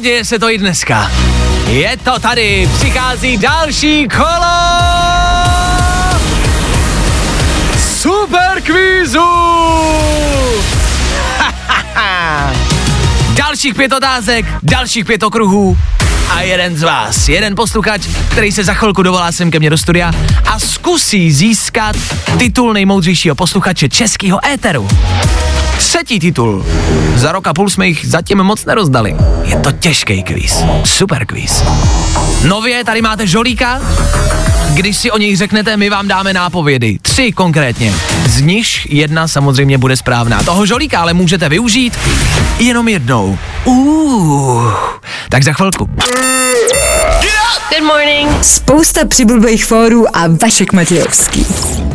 Děje 0.00 0.24
se 0.24 0.38
to 0.38 0.50
i 0.50 0.58
dneska. 0.58 1.10
Je 1.66 1.96
to 1.96 2.18
tady, 2.18 2.68
přichází 2.78 3.36
další 3.36 4.08
kolo! 4.08 4.80
Super 7.98 8.62
kvízu! 8.62 9.28
dalších 13.34 13.74
pět 13.74 13.92
otázek, 13.92 14.46
dalších 14.62 15.04
pět 15.04 15.22
okruhů 15.22 15.78
a 16.30 16.40
jeden 16.40 16.76
z 16.76 16.82
vás, 16.82 17.28
jeden 17.28 17.56
posluchač, 17.56 18.06
který 18.30 18.52
se 18.52 18.64
za 18.64 18.74
chvilku 18.74 19.02
dovolá 19.02 19.32
sem 19.32 19.50
ke 19.50 19.58
mně 19.58 19.70
do 19.70 19.78
studia 19.78 20.12
a 20.46 20.58
zkusí 20.58 21.32
získat 21.32 21.96
titul 22.38 22.72
nejmoudřejšího 22.72 23.34
posluchače 23.34 23.88
českého 23.88 24.46
éteru. 24.46 24.88
Třetí 25.80 26.18
titul. 26.18 26.66
Za 27.16 27.32
rok 27.32 27.46
a 27.46 27.54
půl 27.54 27.70
jsme 27.70 27.88
jich 27.88 28.06
zatím 28.08 28.38
moc 28.38 28.64
nerozdali. 28.64 29.16
Je 29.44 29.56
to 29.56 29.72
těžký 29.72 30.22
kvíz. 30.22 30.64
Super 30.84 31.26
kvíz. 31.26 31.64
Nově 32.44 32.84
tady 32.84 33.02
máte 33.02 33.26
žolíka. 33.26 33.80
Když 34.74 34.96
si 34.96 35.10
o 35.10 35.18
něj 35.18 35.36
řeknete, 35.36 35.76
my 35.76 35.90
vám 35.90 36.08
dáme 36.08 36.32
nápovědy. 36.32 36.98
Tři 37.02 37.32
konkrétně. 37.32 37.94
Z 38.26 38.40
nich 38.40 38.92
jedna 38.92 39.28
samozřejmě 39.28 39.78
bude 39.78 39.96
správná. 39.96 40.42
Toho 40.42 40.66
žolíka 40.66 41.00
ale 41.00 41.14
můžete 41.14 41.48
využít 41.48 41.98
jenom 42.58 42.88
jednou. 42.88 43.38
Uh, 43.64 44.72
tak 45.28 45.44
za 45.44 45.52
chvilku. 45.52 45.88
Good 47.70 47.86
morning. 47.86 48.44
Spousta 48.44 49.06
přibulbých 49.06 49.64
fórů 49.64 50.16
a 50.16 50.24
Vašek 50.42 50.72
Matějovský. 50.72 51.46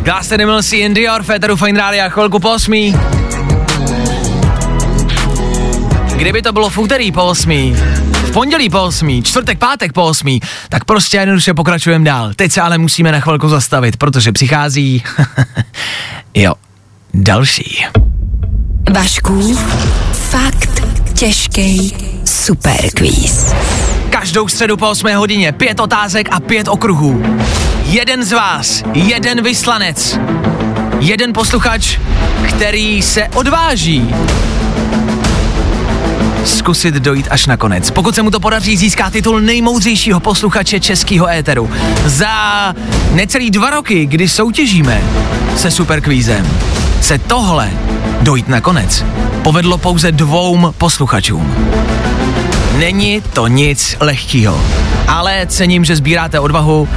Glass 0.02 0.32
Animals 0.32 0.72
in 0.72 0.94
Dior, 0.94 1.22
Féteru 1.22 1.56
Fine 1.56 1.80
Radio, 1.80 2.10
chvilku 2.10 2.38
po 2.38 2.50
osmí. 2.50 2.96
Kdyby 6.16 6.42
to 6.42 6.52
bylo 6.52 6.70
v 6.70 6.78
úterý 6.78 7.12
po 7.12 7.24
8, 7.24 7.74
v 8.12 8.30
pondělí 8.32 8.70
po 8.70 8.82
8, 8.82 9.22
čtvrtek, 9.22 9.58
pátek 9.58 9.92
po 9.92 10.04
8, 10.04 10.38
tak 10.68 10.84
prostě 10.84 11.16
jednoduše 11.16 11.54
pokračujeme 11.54 12.04
dál. 12.04 12.32
Teď 12.36 12.52
se 12.52 12.60
ale 12.60 12.78
musíme 12.78 13.12
na 13.12 13.20
chvilku 13.20 13.48
zastavit, 13.48 13.96
protože 13.96 14.32
přichází, 14.32 15.02
jo, 16.34 16.54
další. 17.14 17.86
Vašku, 18.92 19.56
fakt 20.12 20.82
těžký 21.14 21.96
superkvíz. 22.24 23.54
Každou 24.10 24.48
středu 24.48 24.76
po 24.76 24.88
8 24.88 25.14
hodině 25.14 25.52
pět 25.52 25.80
otázek 25.80 26.28
a 26.30 26.40
pět 26.40 26.68
okruhů. 26.68 27.38
Jeden 27.84 28.24
z 28.24 28.32
vás, 28.32 28.82
jeden 28.94 29.42
vyslanec, 29.42 30.18
jeden 31.00 31.32
posluchač, 31.32 31.98
který 32.48 33.02
se 33.02 33.28
odváží 33.28 34.14
zkusit 36.46 36.94
dojít 36.94 37.28
až 37.30 37.46
na 37.46 37.56
konec. 37.56 37.90
Pokud 37.90 38.14
se 38.14 38.22
mu 38.22 38.30
to 38.30 38.40
podaří, 38.40 38.76
získá 38.76 39.10
titul 39.10 39.40
nejmoudřejšího 39.40 40.20
posluchače 40.20 40.80
českého 40.80 41.28
éteru. 41.28 41.70
Za 42.04 42.74
necelý 43.12 43.50
dva 43.50 43.70
roky, 43.70 44.06
kdy 44.06 44.28
soutěžíme 44.28 45.02
se 45.56 45.70
superkvízem, 45.70 46.46
se 47.00 47.18
tohle 47.18 47.70
dojít 48.22 48.48
na 48.48 48.60
konec 48.60 49.04
povedlo 49.46 49.78
pouze 49.78 50.12
dvou 50.12 50.72
posluchačům. 50.78 51.54
Není 52.78 53.22
to 53.32 53.46
nic 53.46 53.96
lehkýho, 54.00 54.60
ale 55.08 55.46
cením, 55.46 55.84
že 55.84 55.96
sbíráte 55.96 56.40
odvahu 56.40 56.88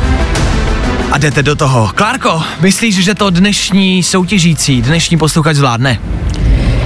a 1.11 1.17
jdete 1.17 1.43
do 1.43 1.55
toho. 1.55 1.91
Klárko, 1.95 2.43
myslíš, 2.61 2.95
že 2.95 3.15
to 3.15 3.29
dnešní 3.29 4.03
soutěžící, 4.03 4.81
dnešní 4.81 5.17
posluchač 5.17 5.55
zvládne? 5.55 5.99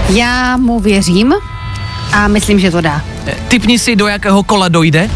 Já 0.09 0.57
mu 0.57 0.79
věřím. 0.79 1.33
A 2.13 2.27
myslím, 2.27 2.59
že 2.59 2.71
to 2.71 2.81
dá. 2.81 3.01
Typni 3.47 3.79
si, 3.79 3.95
do 3.95 4.07
jakého 4.07 4.43
kola 4.43 4.67
dojde. 4.67 5.09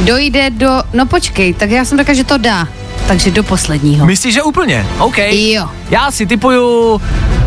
Dojde 0.00 0.50
do... 0.50 0.82
No 0.92 1.06
počkej, 1.06 1.54
tak 1.54 1.70
já 1.70 1.84
jsem 1.84 1.98
řekla, 1.98 2.14
že 2.14 2.24
to 2.24 2.38
dá. 2.38 2.68
Takže 3.06 3.30
do 3.30 3.42
posledního. 3.42 4.06
Myslíš, 4.06 4.34
že 4.34 4.42
úplně? 4.42 4.86
OK. 4.98 5.18
Jo. 5.18 5.68
Já 5.90 6.10
si 6.10 6.26
typuju 6.26 7.00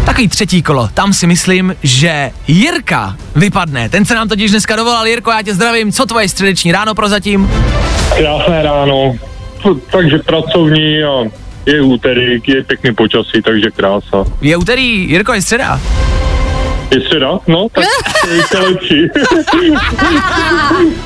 takový 0.06 0.28
třetí 0.28 0.64
kolo. 0.64 0.90
Tam 0.94 1.14
si 1.14 1.28
myslím, 1.28 1.76
že 1.84 2.32
Jirka 2.48 3.16
vypadne. 3.36 3.90
Ten 3.90 4.06
se 4.06 4.16
nám 4.16 4.28
totiž 4.28 4.52
dneska 4.52 4.76
dovolal. 4.76 5.08
Jirko, 5.08 5.32
já 5.32 5.42
tě 5.42 5.54
zdravím. 5.54 5.92
Co 5.92 6.06
tvoje 6.06 6.30
středeční 6.30 6.72
ráno 6.72 6.96
prozatím? 6.96 7.50
Krásné 8.18 8.64
ráno. 8.64 9.16
Takže 9.92 10.18
pracovní 10.18 11.04
a 11.04 11.24
je 11.66 11.82
úterý, 11.82 12.42
je 12.48 12.64
pěkný 12.64 12.96
počasí, 12.96 13.42
takže 13.46 13.72
krása. 13.72 14.26
Je 14.42 14.58
úterý, 14.58 15.10
Jirko, 15.10 15.34
je 15.34 15.42
středa. 15.42 15.82
Je 16.92 17.02
středa? 17.02 17.40
No, 17.48 17.68
tak 17.72 17.86
to 18.52 18.58
je 18.58 18.64
lepší. 18.64 19.08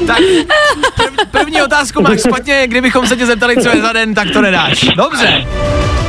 tak 0.07 0.19
prv, 0.95 1.27
první 1.31 1.61
otázku 1.61 2.01
máš 2.01 2.19
špatně, 2.19 2.67
kdybychom 2.67 3.07
se 3.07 3.15
tě 3.15 3.25
zeptali, 3.25 3.57
co 3.57 3.69
je 3.69 3.81
za 3.81 3.93
den, 3.93 4.13
tak 4.13 4.31
to 4.31 4.41
nedáš. 4.41 4.85
Dobře. 4.97 5.45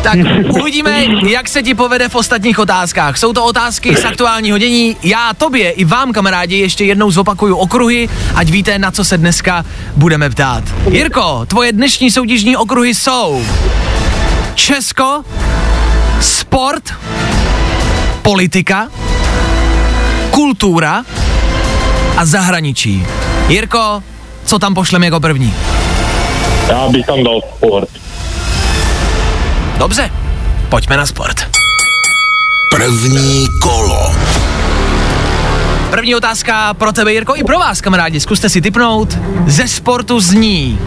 Tak 0.03 0.19
uvidíme, 0.61 1.05
jak 1.29 1.49
se 1.49 1.63
ti 1.63 1.75
povede 1.75 2.09
v 2.09 2.15
ostatních 2.15 2.59
otázkách. 2.59 3.19
Jsou 3.19 3.33
to 3.33 3.45
otázky 3.45 3.97
z 3.97 4.05
aktuálního 4.05 4.59
dění. 4.59 4.97
Já 5.03 5.35
tobě 5.35 5.71
i 5.71 5.85
vám, 5.85 6.13
kamarádi, 6.13 6.57
ještě 6.57 6.85
jednou 6.85 7.11
zopakuju 7.11 7.57
okruhy, 7.57 8.09
ať 8.35 8.51
víte, 8.51 8.79
na 8.79 8.91
co 8.91 9.05
se 9.05 9.19
dneska 9.19 9.65
budeme 9.97 10.31
ptát. 10.31 10.65
Jirko, 10.91 11.47
tvoje 11.47 11.73
dnešní 11.73 12.11
soutěžní 12.11 12.57
okruhy 12.57 12.95
jsou 12.95 13.47
Česko, 14.55 15.25
sport, 16.21 16.95
politika, 18.23 18.89
kultura 20.35 21.05
a 22.17 22.27
zahraničí. 22.27 23.07
Jirko, 23.49 24.03
co 24.45 24.59
tam 24.59 24.75
pošleme 24.75 25.07
jako 25.07 25.21
první? 25.21 25.55
Já 26.69 26.89
bych 26.89 27.07
tam 27.07 27.25
dal 27.25 27.41
sport. 27.57 27.89
Dobře, 29.79 30.11
pojďme 30.69 30.97
na 30.97 31.07
sport. 31.07 31.47
První 32.71 33.47
kolo. 33.63 34.15
První 35.91 36.15
otázka 36.15 36.75
pro 36.75 36.93
tebe, 36.93 37.13
Jirko, 37.13 37.37
i 37.37 37.45
pro 37.45 37.59
vás, 37.59 37.81
kamarádi. 37.81 38.21
Zkuste 38.21 38.49
si 38.49 38.61
typnout. 38.61 39.19
Ze 39.47 39.69
sportu 39.69 40.21
zní. 40.21 40.79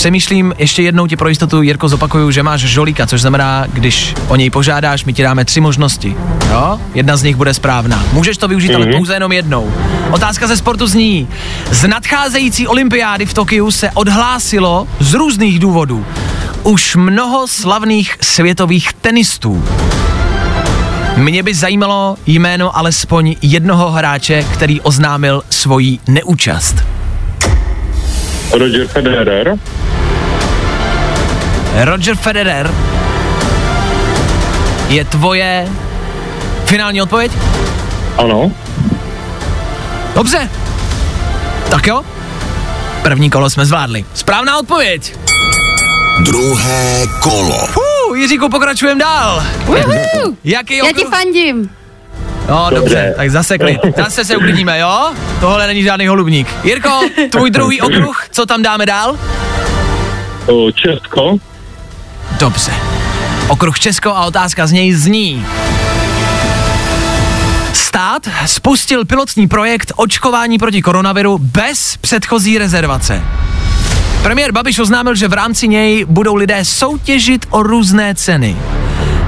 Přemýšlím, 0.00 0.54
ještě 0.58 0.82
jednou 0.82 1.06
ti 1.06 1.16
pro 1.16 1.28
jistotu, 1.28 1.62
Jirko, 1.62 1.88
zopakuju, 1.88 2.30
že 2.30 2.42
máš 2.42 2.60
žolíka, 2.60 3.06
což 3.06 3.20
znamená, 3.20 3.64
když 3.72 4.14
o 4.28 4.36
něj 4.36 4.50
požádáš, 4.50 5.04
my 5.04 5.12
ti 5.12 5.22
dáme 5.22 5.44
tři 5.44 5.60
možnosti. 5.60 6.16
Jo? 6.50 6.80
Jedna 6.94 7.16
z 7.16 7.22
nich 7.22 7.36
bude 7.36 7.54
správná. 7.54 8.04
Můžeš 8.12 8.36
to 8.36 8.48
využít, 8.48 8.70
mm-hmm. 8.70 8.76
ale 8.76 8.86
pouze 8.86 9.14
jenom 9.14 9.32
jednou. 9.32 9.72
Otázka 10.10 10.46
ze 10.46 10.56
sportu 10.56 10.86
zní. 10.86 11.28
Z 11.70 11.88
nadcházející 11.88 12.66
olympiády 12.66 13.26
v 13.26 13.34
Tokiu 13.34 13.70
se 13.70 13.90
odhlásilo 13.94 14.88
z 15.00 15.14
různých 15.14 15.58
důvodů 15.58 16.06
už 16.62 16.96
mnoho 16.96 17.48
slavných 17.48 18.16
světových 18.20 18.92
tenistů. 18.92 19.64
Mě 21.16 21.42
by 21.42 21.54
zajímalo 21.54 22.16
jméno 22.26 22.76
alespoň 22.76 23.36
jednoho 23.42 23.90
hráče, 23.90 24.42
který 24.42 24.80
oznámil 24.80 25.42
svoji 25.50 25.98
neúčast. 26.08 26.76
Roger 28.52 28.86
Federer. 28.86 29.58
Roger 31.74 32.16
Federer 32.16 32.70
je 34.88 35.04
tvoje 35.04 35.68
finální 36.64 37.02
odpověď? 37.02 37.32
Ano. 38.16 38.52
Dobře. 40.14 40.50
Tak 41.70 41.86
jo. 41.86 42.02
První 43.02 43.30
kolo 43.30 43.50
jsme 43.50 43.66
zvládli. 43.66 44.04
Správná 44.14 44.58
odpověď. 44.58 45.14
Druhé 46.20 47.06
kolo. 47.22 47.66
Uh, 48.08 48.16
Jiříku, 48.18 48.48
pokračujeme 48.48 49.00
dál. 49.00 49.44
Uhu. 49.66 50.36
Jaký 50.44 50.76
Já 50.76 50.92
ti 50.96 51.04
fandím. 51.04 51.70
No 52.48 52.66
dobře. 52.70 52.80
dobře, 52.80 53.14
tak 53.16 53.30
zase 53.30 53.58
klid. 53.58 53.80
Zase 53.96 54.24
se 54.24 54.36
uklidníme, 54.36 54.78
jo? 54.78 55.12
Tohle 55.40 55.66
není 55.66 55.82
žádný 55.82 56.06
holubník. 56.06 56.48
Jirko, 56.64 57.00
tvůj 57.30 57.50
druhý 57.50 57.80
okruh, 57.80 58.26
co 58.30 58.46
tam 58.46 58.62
dáme 58.62 58.86
dál? 58.86 59.18
Česko. 60.74 61.38
Dobře. 62.40 62.72
Okruh 63.48 63.78
Česko 63.78 64.10
a 64.10 64.24
otázka 64.24 64.66
z 64.66 64.72
něj 64.72 64.92
zní. 64.92 65.46
Stát 67.72 68.28
spustil 68.46 69.04
pilotní 69.04 69.48
projekt 69.48 69.92
očkování 69.96 70.58
proti 70.58 70.82
koronaviru 70.82 71.38
bez 71.38 71.96
předchozí 71.96 72.58
rezervace. 72.58 73.22
Premiér 74.22 74.52
Babiš 74.52 74.78
oznámil, 74.78 75.14
že 75.14 75.28
v 75.28 75.32
rámci 75.32 75.68
něj 75.68 76.04
budou 76.04 76.34
lidé 76.34 76.64
soutěžit 76.64 77.46
o 77.50 77.62
různé 77.62 78.14
ceny. 78.14 78.56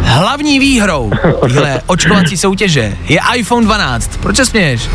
Hlavní 0.00 0.58
výhrou 0.58 1.12
téhle 1.40 1.82
očkovací 1.86 2.36
soutěže 2.36 2.96
je 3.08 3.20
iPhone 3.34 3.66
12. 3.66 4.10
Proč 4.16 4.36
se 4.36 4.46
směješ? 4.46 4.88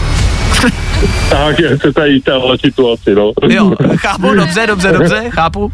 Tak 1.29 1.59
je 1.59 1.77
to 1.77 1.93
tady 1.93 2.21
tahle 2.21 2.57
situaci, 2.57 3.15
no. 3.15 3.31
Jo, 3.49 3.71
chápu, 3.95 4.33
dobře, 4.33 4.67
dobře, 4.67 4.91
dobře, 4.91 5.23
chápu. 5.29 5.71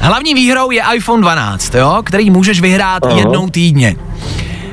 Hlavní 0.00 0.34
výhrou 0.34 0.70
je 0.70 0.82
iPhone 0.94 1.22
12, 1.22 1.74
jo, 1.74 2.02
který 2.04 2.30
můžeš 2.30 2.60
vyhrát 2.60 3.06
Aha. 3.06 3.18
jednou 3.18 3.48
týdně. 3.50 3.96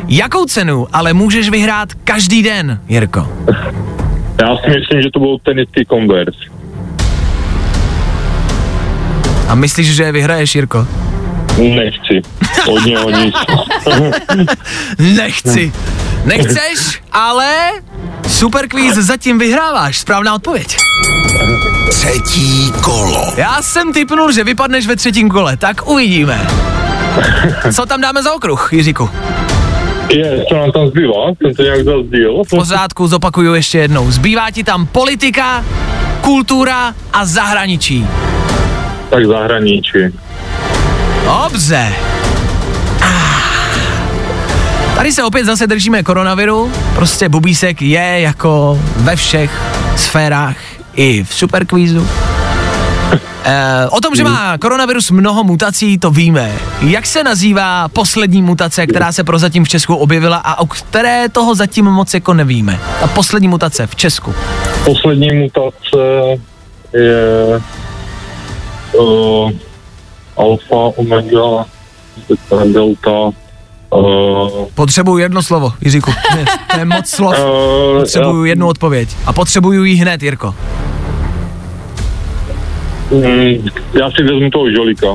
Jakou 0.08 0.46
cenu 0.46 0.88
ale 0.94 1.14
můžeš 1.14 1.50
vyhrát 1.50 1.90
každý 2.04 2.44
den, 2.44 2.82
Jirko? 2.90 3.28
Já 4.42 4.58
si 4.58 4.70
myslím, 4.70 5.02
že 5.02 5.10
to 5.14 5.20
byl 5.20 5.38
tenisky 5.44 5.86
Converse. 5.90 6.40
A 9.48 9.56
myslíš, 9.56 9.96
že 9.96 10.04
je 10.04 10.12
vyhraješ, 10.12 10.56
Jirko? 10.56 10.88
Nechci. 11.58 12.22
Od 12.70 12.86
něho 12.86 13.10
nic. 13.10 13.36
Nechci. 15.16 15.72
Nechceš, 16.26 17.02
ale 17.12 17.56
super 18.28 18.68
quiz 18.68 18.96
zatím 18.96 19.40
vyhráváš. 19.40 19.98
Správná 19.98 20.36
odpověď. 20.36 20.78
Třetí 21.90 22.72
kolo. 22.82 23.34
Já 23.38 23.62
jsem 23.62 23.94
typnul, 23.94 24.32
že 24.32 24.44
vypadneš 24.44 24.88
ve 24.88 24.96
třetím 24.96 25.30
kole, 25.30 25.58
tak 25.58 25.88
uvidíme. 25.88 26.48
Co 27.76 27.86
tam 27.86 28.02
dáme 28.02 28.24
za 28.24 28.34
okruh, 28.34 28.70
Jiříku? 28.74 29.10
Je, 30.10 30.46
co 30.50 30.56
nám 30.56 30.72
tam 30.72 30.88
zbývá? 30.88 31.28
Jsem 31.42 31.56
to 31.56 31.64
nějak 31.64 31.84
zazdíl. 31.84 32.44
V 32.44 32.50
pořádku, 32.50 33.08
zopakuju 33.08 33.54
ještě 33.54 33.78
jednou. 33.78 34.12
Zbývá 34.12 34.52
ti 34.52 34.64
tam 34.64 34.86
politika, 34.86 35.66
kultura 36.22 36.94
a 37.14 37.26
zahraničí. 37.26 38.08
Tak 39.10 39.26
zahraničí. 39.26 40.00
Dobře. 41.26 41.94
Tady 45.02 45.14
se 45.14 45.24
opět 45.24 45.46
zase 45.46 45.68
držíme 45.68 46.04
koronaviru, 46.04 46.72
prostě 46.96 47.30
Bubísek 47.30 47.82
je 47.82 48.20
jako 48.20 48.80
ve 48.96 49.16
všech 49.16 49.52
sférách 49.96 50.58
i 50.96 51.24
v 51.24 51.34
superkvízu. 51.34 52.08
E, 53.44 53.88
o 53.90 54.02
tom, 54.02 54.16
že 54.16 54.24
má 54.24 54.58
koronavirus 54.58 55.12
mnoho 55.12 55.44
mutací, 55.44 55.98
to 55.98 56.12
víme. 56.12 56.52
Jak 56.82 57.06
se 57.06 57.24
nazývá 57.24 57.88
poslední 57.88 58.42
mutace, 58.42 58.88
která 58.88 59.12
se 59.12 59.24
prozatím 59.24 59.66
v 59.66 59.70
Česku 59.70 59.96
objevila 59.96 60.38
a 60.38 60.60
o 60.60 60.66
které 60.66 61.30
toho 61.30 61.56
zatím 61.56 61.86
moc 61.86 62.14
jako 62.14 62.34
nevíme? 62.34 62.80
Ta 63.00 63.08
poslední 63.08 63.48
mutace 63.48 63.88
v 63.88 63.96
Česku. 63.96 64.34
Poslední 64.86 65.30
mutace 65.34 65.98
je 66.94 67.62
uh, 68.94 69.52
alfa, 70.38 70.76
omega, 70.98 71.66
delta, 72.74 73.32
Uh, 73.96 74.66
potřebuju 74.76 75.18
jedno 75.18 75.44
slovo, 75.44 75.74
Jiříku. 75.82 76.12
Ne, 76.36 76.46
to 76.74 76.80
je 76.80 76.86
moc 76.86 77.10
slov. 77.10 77.40
Uh, 77.40 78.00
potřebuju 78.00 78.46
jednu 78.46 78.68
odpověď. 78.68 79.10
A 79.26 79.34
potřebuju 79.34 79.84
ji 79.84 79.96
hned, 79.96 80.24
Jirko. 80.24 80.56
Mm, 83.12 83.68
já 84.00 84.12
si 84.12 84.24
vezmu 84.24 84.50
toho 84.50 84.72
žolíka. 84.72 85.08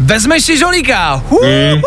Vezmeš 0.00 0.42
si 0.44 0.58
žolíka? 0.58 1.22
Mm, 1.30 1.82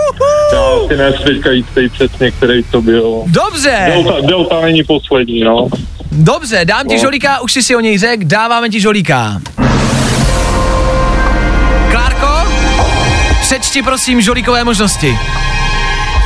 já 0.53 0.87
si 0.87 0.97
nejsem 0.97 1.23
teďka 1.23 1.51
jistý 1.51 1.89
přesně, 1.89 2.31
který 2.31 2.63
to 2.63 2.81
byl. 2.81 3.23
Dobře. 3.27 3.91
Delta, 3.93 4.27
delta 4.27 4.61
není 4.61 4.83
poslední, 4.83 5.39
no. 5.39 5.67
Dobře, 6.11 6.65
dám 6.65 6.87
ti 6.87 6.95
no. 6.95 7.01
žolíka, 7.01 7.41
už 7.41 7.53
jsi 7.53 7.63
si 7.63 7.75
o 7.75 7.79
něj 7.79 7.97
řek, 7.97 8.25
dáváme 8.25 8.69
ti 8.69 8.81
žolíka. 8.81 9.41
Klárko, 11.91 12.51
přečti 13.41 13.83
prosím 13.83 14.21
žolíkové 14.21 14.63
možnosti. 14.63 15.17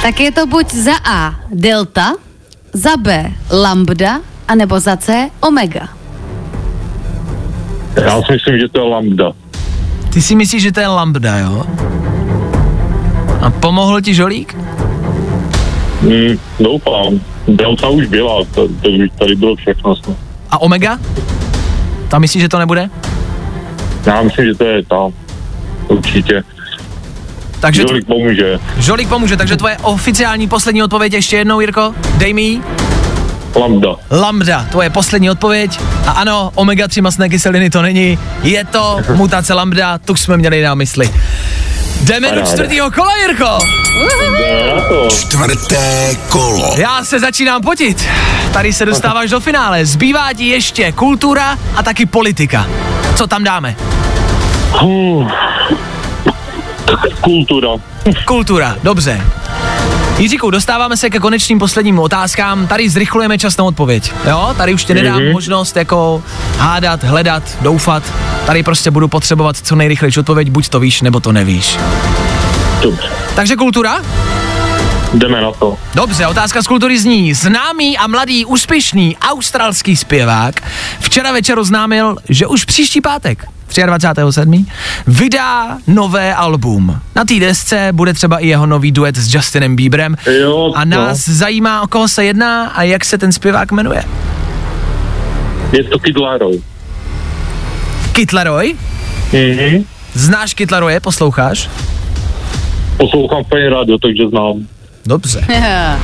Tak 0.02 0.20
je 0.20 0.32
to 0.32 0.46
buď 0.46 0.68
za 0.74 0.96
A 1.04 1.36
delta, 1.52 2.14
za 2.74 2.98
B 2.98 3.34
lambda, 3.52 4.20
anebo 4.48 4.80
za 4.80 4.98
C 4.98 5.30
omega. 5.42 5.90
Já 7.96 8.22
si 8.22 8.32
myslím, 8.32 8.60
že 8.60 8.68
to 8.70 8.80
je 8.80 8.86
lambda. 8.90 9.32
Ty 10.14 10.22
si 10.22 10.36
myslíš, 10.36 10.62
že 10.64 10.72
to 10.72 10.80
je 10.80 10.88
lambda, 10.88 11.38
jo? 11.38 11.66
A 13.42 13.50
pomohl 13.50 14.02
ti 14.02 14.14
žolík? 14.14 14.56
Mm, 16.02 16.38
doufám. 16.60 17.20
Delta 17.48 17.90
už 17.90 18.06
byla, 18.06 18.44
to, 18.56 18.68
tady 19.20 19.36
bylo 19.36 19.56
všechno. 19.56 19.96
A 20.52 20.62
Omega? 20.62 21.00
Tam 22.08 22.22
myslíš, 22.22 22.42
že 22.44 22.50
to 22.50 22.60
nebude? 22.60 22.90
Já 24.06 24.22
myslím, 24.22 24.46
že 24.46 24.56
to 24.56 24.64
je 24.64 24.86
tam. 24.86 25.12
Určitě. 25.88 26.44
Takže 27.60 27.82
Žolik 27.82 28.08
pomůže. 28.08 28.60
Žolík 28.78 29.10
pomůže, 29.10 29.38
takže 29.38 29.56
tvoje 29.58 29.78
oficiální 29.82 30.48
poslední 30.48 30.84
odpověď 30.84 31.14
ještě 31.14 31.38
jednou, 31.38 31.60
Jirko? 31.60 31.94
Dej 32.16 32.34
mi 32.34 32.42
ji. 32.42 32.62
Lambda. 33.56 33.90
Lambda, 34.12 34.66
tvoje 34.72 34.90
poslední 34.90 35.30
odpověď. 35.30 35.80
A 36.08 36.12
ano, 36.12 36.52
omega-3 36.56 37.02
masné 37.02 37.30
kyseliny 37.30 37.70
to 37.70 37.82
není. 37.82 38.20
Je 38.44 38.66
to 38.66 39.00
mutace 39.16 39.54
lambda, 39.54 39.98
tu 39.98 40.16
jsme 40.16 40.38
měli 40.38 40.62
na 40.64 40.76
mysli. 40.76 41.10
Jdeme 42.02 42.32
do 42.32 42.42
čtvrtého 42.42 42.92
kola, 42.92 43.18
Jirko. 43.18 43.58
Čtvrté 45.10 46.16
kolo. 46.30 46.76
Já 46.78 47.04
se 47.04 47.20
začínám 47.20 47.62
potit. 47.62 48.06
Tady 48.54 48.74
se 48.74 48.86
dostáváš 48.86 49.30
do 49.30 49.40
finále. 49.40 49.86
Zbývá 49.86 50.34
ti 50.34 50.48
ještě 50.48 50.92
kultura 50.92 51.58
a 51.76 51.84
taky 51.84 52.06
politika. 52.06 52.68
Co 53.16 53.28
tam 53.28 53.44
dáme? 53.44 53.76
Hmm. 54.72 55.28
Kultura. 57.22 57.70
Kultura, 58.26 58.76
dobře. 58.84 59.22
Jiříku, 60.18 60.52
dostáváme 60.52 60.98
se 60.98 61.10
ke 61.10 61.20
konečným 61.20 61.60
posledním 61.60 62.00
otázkám. 62.00 62.68
Tady 62.68 62.90
zrychlujeme 62.90 63.38
čas 63.38 63.58
na 63.58 63.64
odpověď. 63.64 64.12
Jo, 64.30 64.54
tady 64.58 64.74
už 64.74 64.86
ti 64.86 64.94
nedám 64.94 65.22
Mhm. 65.22 65.32
možnost 65.32 65.76
jako 65.76 66.24
hádat, 66.58 67.04
hledat, 67.04 67.44
doufat. 67.62 68.04
Tady 68.46 68.64
prostě 68.64 68.92
budu 68.92 69.08
potřebovat 69.08 69.58
co 69.58 69.76
nejrychlejší 69.76 70.20
odpověď, 70.20 70.50
buď 70.50 70.70
to 70.70 70.80
víš, 70.80 71.02
nebo 71.02 71.20
to 71.20 71.32
nevíš. 71.32 71.78
Dobře. 72.82 73.08
Takže 73.36 73.56
kultura? 73.56 74.02
Jdeme 75.14 75.42
na 75.42 75.52
to. 75.52 75.78
Dobře, 75.96 76.28
otázka 76.28 76.62
z 76.62 76.68
kultury 76.68 77.00
zní. 77.00 77.34
Známý 77.34 77.98
a 77.98 78.08
mladý 78.08 78.46
úspěšný 78.46 79.18
australský 79.18 79.96
zpěvák 79.98 80.64
včera 81.00 81.32
večer 81.32 81.60
oznámil, 81.60 82.16
že 82.30 82.48
už 82.48 82.66
příští 82.66 83.02
pátek 83.02 83.46
23.7. 83.70 84.66
vydá 85.08 85.78
nové 85.88 86.36
album. 86.36 87.00
Na 87.16 87.26
té 87.26 87.40
desce 87.40 87.90
bude 87.92 88.14
třeba 88.14 88.38
i 88.38 88.48
jeho 88.48 88.66
nový 88.66 88.92
duet 88.92 89.16
s 89.16 89.34
Justinem 89.34 89.76
Bieberem. 89.76 90.16
Jo, 90.40 90.72
a 90.76 90.86
no. 90.86 90.98
nás 90.98 91.30
zajímá, 91.30 91.82
o 91.82 91.88
koho 91.88 92.08
se 92.08 92.26
jedná 92.26 92.68
a 92.68 92.84
jak 92.84 93.06
se 93.06 93.18
ten 93.18 93.32
zpěvák 93.32 93.72
jmenuje. 93.72 94.04
Je 95.72 95.84
to 95.84 96.00
Kid 96.00 96.18
Laroi. 96.18 96.62
Kid 98.12 98.34
Laroi? 98.34 98.76
Mhm. 99.34 99.84
Znáš 100.14 100.54
Kid 100.54 100.72
posloucháš? 101.02 101.70
Poslouchám 102.98 103.44
Fine 103.44 103.70
Radio, 103.70 103.98
takže 103.98 104.24
znám. 104.30 104.54
Dobře. 105.06 105.48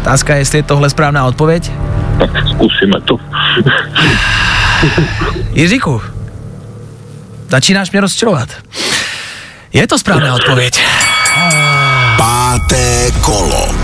Otázka 0.00 0.34
je, 0.34 0.40
jestli 0.40 0.58
je 0.58 0.62
tohle 0.62 0.90
správná 0.90 1.26
odpověď. 1.26 1.70
Tak 2.18 2.30
zkusíme 2.48 3.00
to. 3.00 3.16
Jiříku, 5.58 6.02
začínáš 7.48 7.90
mě 7.90 8.00
rozčilovat. 8.00 8.48
Je 9.72 9.86
to 9.86 9.98
správná 9.98 10.34
odpověď. 10.34 10.80
Páté 12.16 13.10
kolo. 13.20 13.74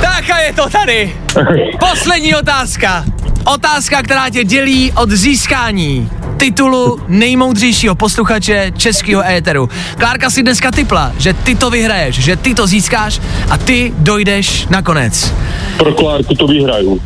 Tak 0.00 0.30
a 0.30 0.38
je 0.38 0.52
to 0.52 0.70
tady. 0.70 1.16
Poslední 1.90 2.34
otázka. 2.34 3.04
Otázka, 3.46 4.02
která 4.02 4.30
tě 4.30 4.44
dělí 4.44 4.92
od 4.92 5.10
získání 5.10 6.10
titulu 6.36 7.00
nejmoudřejšího 7.08 7.94
posluchače 7.94 8.72
českého 8.76 9.26
éteru. 9.26 9.68
Klárka 9.98 10.30
si 10.30 10.42
dneska 10.42 10.70
typla, 10.70 11.12
že 11.18 11.34
ty 11.34 11.54
to 11.54 11.70
vyhraješ, 11.70 12.16
že 12.16 12.36
ty 12.36 12.54
to 12.54 12.66
získáš 12.66 13.20
a 13.50 13.58
ty 13.58 13.92
dojdeš 13.98 14.66
nakonec. 14.66 15.34
Pro 15.76 15.92
Klárku 15.92 16.34
to 16.34 16.46
vyhraju. 16.46 17.00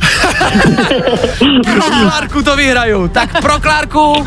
Pro 1.65 1.83
Klárku 1.83 2.43
to 2.43 2.57
vyhraju. 2.57 3.09
Tak 3.09 3.41
pro 3.41 3.61
Klárku 3.61 4.27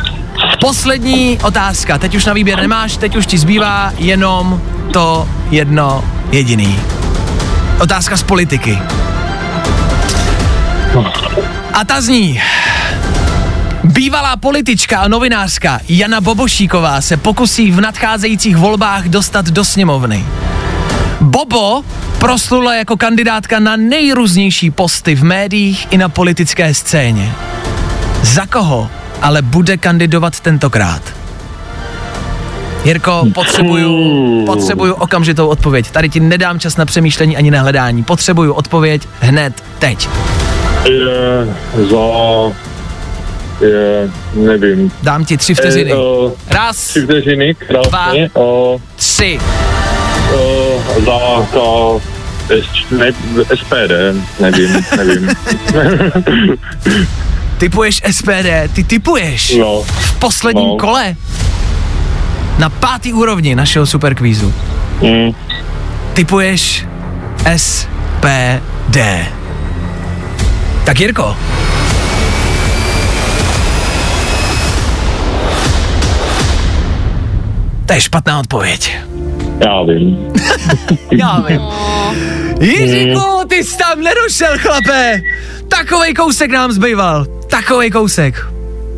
poslední 0.61 1.39
otázka. 1.43 1.97
Teď 1.97 2.15
už 2.15 2.25
na 2.25 2.33
výběr 2.33 2.61
nemáš, 2.61 2.97
teď 2.97 3.15
už 3.15 3.25
ti 3.25 3.37
zbývá 3.37 3.93
jenom 3.97 4.61
to 4.91 5.29
jedno 5.51 6.03
jediný. 6.31 6.79
Otázka 7.79 8.17
z 8.17 8.23
politiky. 8.23 8.79
A 11.73 11.85
ta 11.85 12.01
zní. 12.01 12.41
Bývalá 13.83 14.37
politička 14.37 14.99
a 14.99 15.07
novinářka 15.07 15.79
Jana 15.89 16.21
Bobošíková 16.21 17.01
se 17.01 17.17
pokusí 17.17 17.71
v 17.71 17.81
nadcházejících 17.81 18.57
volbách 18.57 19.05
dostat 19.05 19.45
do 19.45 19.65
sněmovny. 19.65 20.25
Bobo 21.21 21.83
proslula 22.19 22.75
jako 22.75 22.97
kandidátka 22.97 23.59
na 23.59 23.75
nejrůznější 23.75 24.71
posty 24.71 25.15
v 25.15 25.23
médiích 25.23 25.87
i 25.89 25.97
na 25.97 26.09
politické 26.09 26.73
scéně. 26.73 27.33
Za 28.21 28.45
koho 28.45 28.89
ale 29.21 29.41
bude 29.41 29.77
kandidovat 29.77 30.39
tentokrát? 30.39 31.01
Jirko, 32.85 33.25
potřebuju, 33.33 34.45
potřebuju 34.45 34.93
okamžitou 34.93 35.47
odpověď. 35.47 35.91
Tady 35.91 36.09
ti 36.09 36.19
nedám 36.19 36.59
čas 36.59 36.77
na 36.77 36.85
přemýšlení 36.85 37.37
ani 37.37 37.51
na 37.51 37.61
hledání. 37.61 38.03
Potřebuju 38.03 38.53
odpověď 38.53 39.07
hned, 39.19 39.63
teď. 39.79 40.09
Je 40.85 41.47
za... 41.89 41.97
Je, 43.65 44.09
nevím. 44.33 44.91
Dám 45.03 45.25
ti 45.25 45.37
tři 45.37 45.53
vteřiny. 45.55 45.91
Eh, 45.91 45.95
eh, 46.49 46.53
Raz, 46.55 46.77
Tři 46.77 47.01
vteřiny, 47.01 47.55
krásně. 47.55 48.29
Uh, 48.33 48.81
tři. 48.95 49.39
uh, 50.33 51.05
za, 51.05 51.99
S, 52.49 52.91
ne, 52.91 53.11
SPD, 53.55 53.91
nevím, 54.39 54.85
nevím. 54.97 55.29
Typuješ 57.57 58.01
SPD, 58.11 58.73
ty 58.73 58.83
typuješ 58.83 59.55
no, 59.55 59.81
v 59.83 60.19
posledním 60.19 60.67
no. 60.69 60.77
kole 60.77 61.15
na 62.59 62.69
pátý 62.69 63.13
úrovni 63.13 63.55
našeho 63.55 63.85
superkvízu. 63.85 64.53
mm, 65.01 65.31
Typuješ 66.13 66.85
SPD. 67.57 68.97
Tak 70.85 70.99
Jirko, 70.99 71.35
to 77.85 77.93
je 77.93 78.01
špatná 78.01 78.39
odpověď. 78.39 78.97
já 79.65 79.83
vím. 79.83 80.17
Já 81.11 81.39
vím. 81.47 81.61
Jiříku, 82.61 83.21
ty 83.49 83.63
jsi 83.63 83.77
tam 83.77 84.01
nedošel, 84.01 84.57
chlape. 84.57 85.21
Takovej 85.67 86.13
kousek 86.13 86.51
nám 86.51 86.71
zbýval. 86.71 87.25
Takovej 87.49 87.91
kousek. 87.91 88.52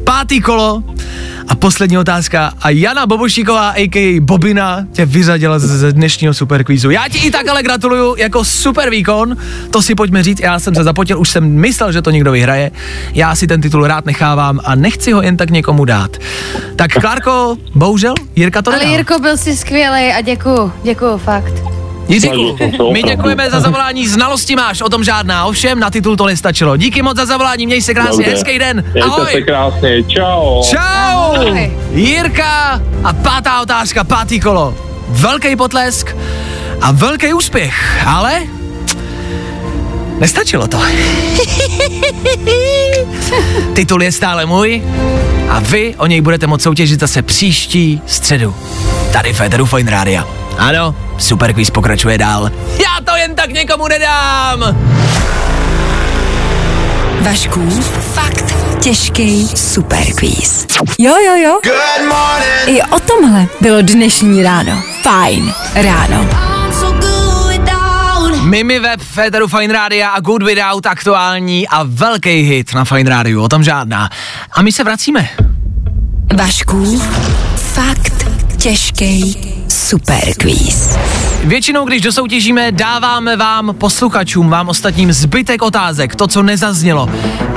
Pátý 0.05 0.41
kolo 0.41 0.83
a 1.47 1.55
poslední 1.55 1.97
otázka. 1.97 2.51
A 2.61 2.69
Jana 2.69 3.05
Bobošíková, 3.05 3.69
a.k.a. 3.69 4.19
Bobina, 4.21 4.85
tě 4.91 5.05
vyřadila 5.05 5.59
z- 5.59 5.63
ze 5.79 5.93
dnešního 5.93 6.33
superkvízu. 6.33 6.89
Já 6.89 7.03
ti 7.09 7.17
i 7.17 7.31
tak 7.31 7.47
ale 7.47 7.63
gratuluju 7.63 8.15
jako 8.17 8.43
super 8.45 8.89
výkon. 8.89 9.37
To 9.71 9.81
si 9.81 9.95
pojďme 9.95 10.23
říct, 10.23 10.39
já 10.39 10.59
jsem 10.59 10.75
se 10.75 10.83
zapotil, 10.83 11.19
už 11.19 11.29
jsem 11.29 11.43
myslel, 11.53 11.91
že 11.91 12.01
to 12.01 12.11
někdo 12.11 12.31
vyhraje. 12.31 12.71
Já 13.13 13.35
si 13.35 13.47
ten 13.47 13.61
titul 13.61 13.87
rád 13.87 14.05
nechávám 14.05 14.59
a 14.63 14.75
nechci 14.75 15.11
ho 15.11 15.21
jen 15.21 15.37
tak 15.37 15.49
někomu 15.49 15.85
dát. 15.85 16.17
Tak 16.75 16.91
Klárko, 16.91 17.57
bohužel, 17.75 18.13
Jirka 18.35 18.61
to 18.61 18.69
Ale 18.71 18.79
nedal. 18.79 18.93
Jirko, 18.93 19.19
byl 19.19 19.37
jsi 19.37 19.57
skvělý 19.57 20.13
a 20.13 20.21
děkuju, 20.21 20.71
děkuju, 20.83 21.17
fakt. 21.17 21.53
Jiříku, 22.07 22.57
se 22.57 22.71
my 22.93 23.03
děkujeme 23.03 23.49
za 23.49 23.59
zavolání, 23.59 24.07
znalosti 24.07 24.55
máš, 24.55 24.81
o 24.81 24.89
tom 24.89 25.03
žádná, 25.03 25.45
ovšem 25.45 25.79
na 25.79 25.89
titul 25.89 26.15
to 26.15 26.25
nestačilo. 26.25 26.77
Díky 26.77 27.01
moc 27.01 27.17
za 27.17 27.25
zavolání, 27.25 27.65
měj 27.65 27.81
se 27.81 27.93
krásně, 27.93 28.11
Dobře. 28.11 28.31
hezký 28.31 28.59
den, 28.59 28.83
Mějte 28.93 29.09
se 29.09 29.15
ahoj. 29.15 29.43
krásně, 29.47 30.03
čau. 30.03 30.63
Čau! 30.63 30.79
Ahoj. 30.79 31.77
Jirka 31.91 32.81
a 33.03 33.13
pátá 33.13 33.61
otázka, 33.61 34.03
pátý 34.03 34.39
kolo. 34.39 34.75
Velký 35.09 35.55
potlesk 35.55 36.15
a 36.81 36.91
velký 36.91 37.33
úspěch, 37.33 38.03
ale 38.07 38.41
nestačilo 40.19 40.67
to. 40.67 40.81
Titul 43.73 44.03
je 44.03 44.11
stále 44.11 44.45
můj 44.45 44.83
a 45.49 45.59
vy 45.59 45.95
o 45.97 46.05
něj 46.07 46.21
budete 46.21 46.47
moct 46.47 46.61
soutěžit 46.61 46.99
zase 46.99 47.21
příští 47.21 48.01
středu. 48.05 48.55
Tady 49.13 49.33
v 49.33 49.37
Féteru 49.37 49.65
Fine 49.65 49.91
Rádia. 49.91 50.27
Ano, 50.57 50.95
Super 51.17 51.53
Quiz 51.53 51.69
pokračuje 51.69 52.17
dál. 52.17 52.51
Já 52.77 53.05
to 53.05 53.15
jen 53.15 53.35
tak 53.35 53.49
někomu 53.49 53.87
nedám! 53.87 54.77
Vaškův 57.21 57.87
fakt 58.13 58.55
těžký 58.79 59.47
superquiz. 59.47 60.67
Jo, 60.99 61.13
jo, 61.25 61.35
jo. 61.35 61.59
Good 61.63 62.07
morning. 62.07 62.79
I 62.79 62.81
o 62.81 62.99
tomhle 62.99 63.47
bylo 63.61 63.81
dnešní 63.81 64.43
ráno. 64.43 64.83
Fajn 65.01 65.53
ráno. 65.75 66.29
Mimi 68.41 68.79
Web, 68.79 69.01
Féteru 69.01 69.47
Fine 69.47 69.73
Rádia 69.73 70.09
a 70.09 70.19
Good 70.19 70.43
Without 70.43 70.85
aktuální 70.85 71.67
a 71.67 71.83
velký 71.83 72.29
hit 72.29 72.73
na 72.73 72.85
Fine 72.85 73.09
Rádiu, 73.09 73.41
o 73.41 73.49
tom 73.49 73.63
žádná. 73.63 74.09
A 74.51 74.61
my 74.61 74.71
se 74.71 74.83
vracíme. 74.83 75.29
Vaškův 76.35 77.03
fakt 77.55 78.27
těžký 78.57 79.54
superquiz. 79.85 80.97
Většinou, 81.43 81.85
když 81.85 82.01
dosoutěžíme, 82.01 82.71
dáváme 82.71 83.37
vám, 83.37 83.75
posluchačům, 83.77 84.49
vám 84.49 84.69
ostatním 84.69 85.13
zbytek 85.13 85.61
otázek, 85.61 86.15
to, 86.15 86.27
co 86.27 86.43
nezaznělo. 86.43 87.09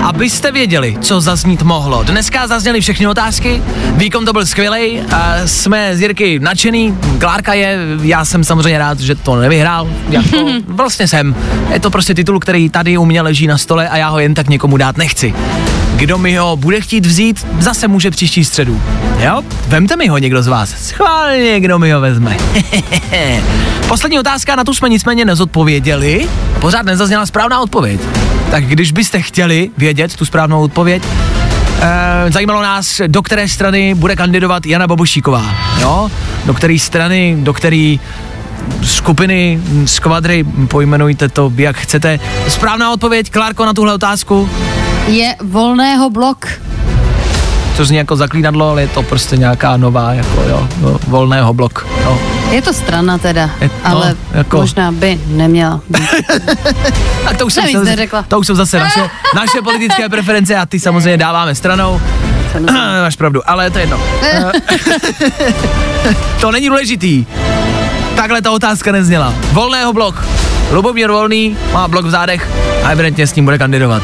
Abyste 0.03 0.53
věděli, 0.53 0.97
co 1.01 1.21
zaznít 1.21 1.63
mohlo. 1.63 2.03
Dneska 2.03 2.47
zazněly 2.47 2.81
všechny 2.81 3.07
otázky, 3.07 3.63
výkon 3.95 4.25
to 4.25 4.33
byl 4.33 4.47
skvělý, 4.47 5.01
jsme 5.45 5.97
z 5.97 6.01
Jirky 6.01 6.39
nadšený, 6.39 6.99
Klárka 7.19 7.55
je, 7.55 7.79
já 8.03 8.25
jsem 8.25 8.45
samozřejmě 8.45 8.79
rád, 8.79 9.01
že 9.01 9.15
to 9.15 9.37
nevyhrál, 9.37 9.89
jako 10.09 10.37
vlastně 10.67 11.09
jsem. 11.09 11.37
Je 11.73 11.81
to 11.81 11.91
prostě 11.91 12.15
titul, 12.15 12.41
který 12.41 12.71
tady 12.71 12.99
u 12.99 13.05
mě 13.05 13.23
leží 13.23 13.47
na 13.47 13.59
stole 13.59 13.89
a 13.89 13.97
já 13.97 14.09
ho 14.09 14.19
jen 14.19 14.35
tak 14.35 14.49
někomu 14.49 14.77
dát 14.77 14.97
nechci. 14.97 15.35
Kdo 15.99 16.19
mi 16.19 16.37
ho 16.37 16.57
bude 16.57 16.81
chtít 16.81 17.07
vzít, 17.07 17.47
zase 17.59 17.89
může 17.89 18.11
příští 18.11 18.45
středu. 18.45 18.83
Jo? 19.19 19.43
Vemte 19.69 19.97
mi 19.97 20.09
ho 20.09 20.19
někdo 20.19 20.43
z 20.43 20.47
vás. 20.47 20.71
Schválně, 20.71 21.61
kdo 21.61 21.79
mi 21.79 21.93
ho 21.93 22.01
vezme. 22.01 22.37
Poslední 23.89 24.19
otázka, 24.19 24.57
na 24.57 24.65
tu 24.65 24.75
jsme 24.75 24.89
nicméně 24.89 25.25
nezodpověděli. 25.25 26.29
Pořád 26.61 26.83
nezazněla 26.83 27.27
správná 27.27 27.61
odpověď. 27.61 28.01
Tak 28.51 28.65
když 28.65 28.93
byste 28.93 29.23
chtěli 29.23 29.71
vědět 29.79 30.17
tu 30.17 30.25
správnou 30.25 30.63
odpověď, 30.63 31.03
eh, 31.81 32.33
zajímalo 32.33 32.63
nás, 32.63 33.01
do 33.07 33.23
které 33.23 33.49
strany 33.49 33.95
bude 33.95 34.17
kandidovat 34.17 34.67
Jana 34.67 34.87
Bobošíková. 34.87 35.55
Jo? 35.81 36.11
Do 36.47 36.55
které 36.55 36.79
strany, 36.79 37.37
do 37.41 37.53
které 37.53 37.97
skupiny, 38.83 39.61
skvadry, 39.85 40.45
pojmenujte 40.69 41.29
to, 41.29 41.53
jak 41.57 41.77
chcete. 41.77 42.21
Správná 42.49 42.93
odpověď, 42.93 43.31
Klárko, 43.31 43.65
na 43.65 43.75
tuhle 43.75 43.95
otázku? 43.95 44.51
Je 45.09 45.35
volného 45.43 46.11
blok. 46.11 46.47
To 47.77 47.85
zní 47.85 47.97
jako 47.97 48.17
zaklínadlo, 48.17 48.71
ale 48.71 48.83
je 48.83 48.89
to 48.89 49.03
prostě 49.03 49.37
nějaká 49.37 49.77
nová, 49.77 50.13
jako 50.13 50.43
jo, 50.49 50.69
no, 50.81 50.99
volného 51.09 51.55
blok. 51.55 51.87
No. 52.05 52.19
Je 52.51 52.63
to 52.63 52.73
strana 52.73 53.19
teda, 53.19 53.51
Je- 53.61 53.71
no, 53.85 53.91
ale 53.91 54.15
jako- 54.33 54.57
možná 54.57 54.93
by 54.93 55.21
neměla 55.27 55.81
být. 55.89 56.09
To 57.39 57.47
už, 57.47 57.53
Jsem 57.55 57.65
zase, 57.73 57.85
neřekla. 57.85 58.23
to 58.29 58.39
už 58.39 58.47
jsou 58.47 58.55
zase 58.55 58.79
naše, 58.79 59.01
naše 59.35 59.63
politické 59.65 60.09
preference 60.09 60.57
a 60.57 60.67
ty 60.67 60.81
samozřejmě 60.81 61.17
dáváme 61.17 61.55
stranou. 61.55 62.01
Máš 63.03 63.17
pravdu, 63.17 63.51
ale 63.51 63.71
to 63.71 63.79
je 63.79 63.83
jedno. 63.83 64.01
Eh, 64.23 64.53
to 66.41 66.53
není 66.53 66.69
důležitý. 66.69 67.27
Takhle 68.17 68.43
ta 68.43 68.51
otázka 68.51 68.93
nezněla. 68.93 69.35
Volného 69.53 69.93
blok. 69.93 70.25
Lubomír 70.71 71.11
Volný 71.11 71.57
má 71.73 71.89
blok 71.89 72.07
v 72.07 72.11
zádech 72.11 72.51
a 72.85 72.91
evidentně 72.91 73.27
s 73.27 73.35
ním 73.35 73.45
bude 73.45 73.59
kandidovat. 73.59 74.03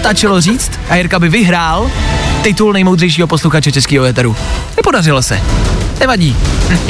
Stačilo 0.00 0.40
říct 0.40 0.70
a 0.88 0.96
Jirka 0.96 1.18
by 1.18 1.28
vyhrál 1.28 1.90
titul 2.42 2.72
nejmoudřejšího 2.72 3.26
posluchače 3.26 3.72
českého 3.72 4.04
éteru. 4.04 4.36
Nepodařilo 4.76 5.22
se. 5.22 5.40
Nevadí. 6.00 6.36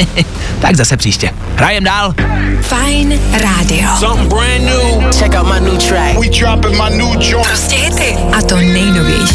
tak 0.61 0.77
zase 0.77 0.97
příště. 0.97 1.31
Hrajem 1.57 1.85
dál. 1.85 2.15
Fajn 2.61 3.21
rádio. 3.33 3.89
Something 3.99 4.29
brand 4.29 4.65
new. 4.65 5.13
Check 5.19 5.35
out 5.35 5.47
my 5.55 5.61
new 5.71 5.79
track. 5.79 6.19
We 6.19 6.29
dropping 6.29 6.83
my 6.83 6.97
new 6.97 7.09
joint. 7.31 7.47
Prostě 7.47 7.77
hity. 7.77 8.17
A 8.39 8.43
to 8.43 8.57
nejnovější. 8.57 9.35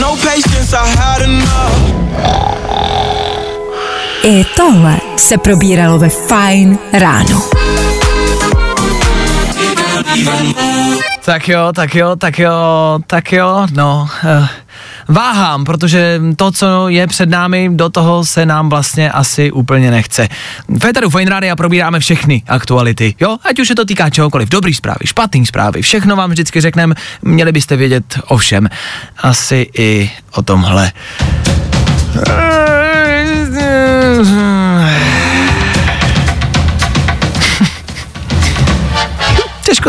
No 0.00 0.16
patience, 0.16 0.76
I 0.76 0.96
had 0.96 1.22
enough. 1.22 1.92
I 4.22 4.44
tohle 4.56 4.96
se 5.16 5.38
probíralo 5.38 5.98
ve 5.98 6.08
Fajn 6.08 6.78
ráno. 6.92 7.42
Tak 11.24 11.48
jo, 11.48 11.72
tak 11.74 11.94
jo, 11.94 12.16
tak 12.16 12.38
jo, 12.38 12.52
tak 13.06 13.32
jo, 13.32 13.66
no. 13.72 14.08
Uh, 14.24 14.46
váhám, 15.08 15.64
protože 15.64 16.20
to, 16.36 16.52
co 16.52 16.88
je 16.88 17.06
před 17.06 17.28
námi, 17.28 17.70
do 17.72 17.90
toho 17.90 18.24
se 18.24 18.46
nám 18.46 18.68
vlastně 18.68 19.10
asi 19.10 19.52
úplně 19.52 19.90
nechce. 19.90 20.28
Féteru 20.80 21.10
Fine 21.10 21.30
Rádia 21.30 21.56
probíráme 21.56 22.00
všechny 22.00 22.42
aktuality, 22.48 23.14
jo? 23.20 23.36
Ať 23.44 23.60
už 23.60 23.68
se 23.68 23.74
to 23.74 23.84
týká 23.84 24.10
čehokoliv, 24.10 24.48
dobrý 24.48 24.74
zprávy, 24.74 24.98
špatný 25.04 25.46
zprávy, 25.46 25.82
všechno 25.82 26.16
vám 26.16 26.30
vždycky 26.30 26.60
řekneme, 26.60 26.94
měli 27.22 27.52
byste 27.52 27.76
vědět 27.76 28.18
o 28.26 28.36
všem. 28.36 28.68
Asi 29.18 29.70
i 29.78 30.10
o 30.32 30.42
tomhle. 30.42 30.92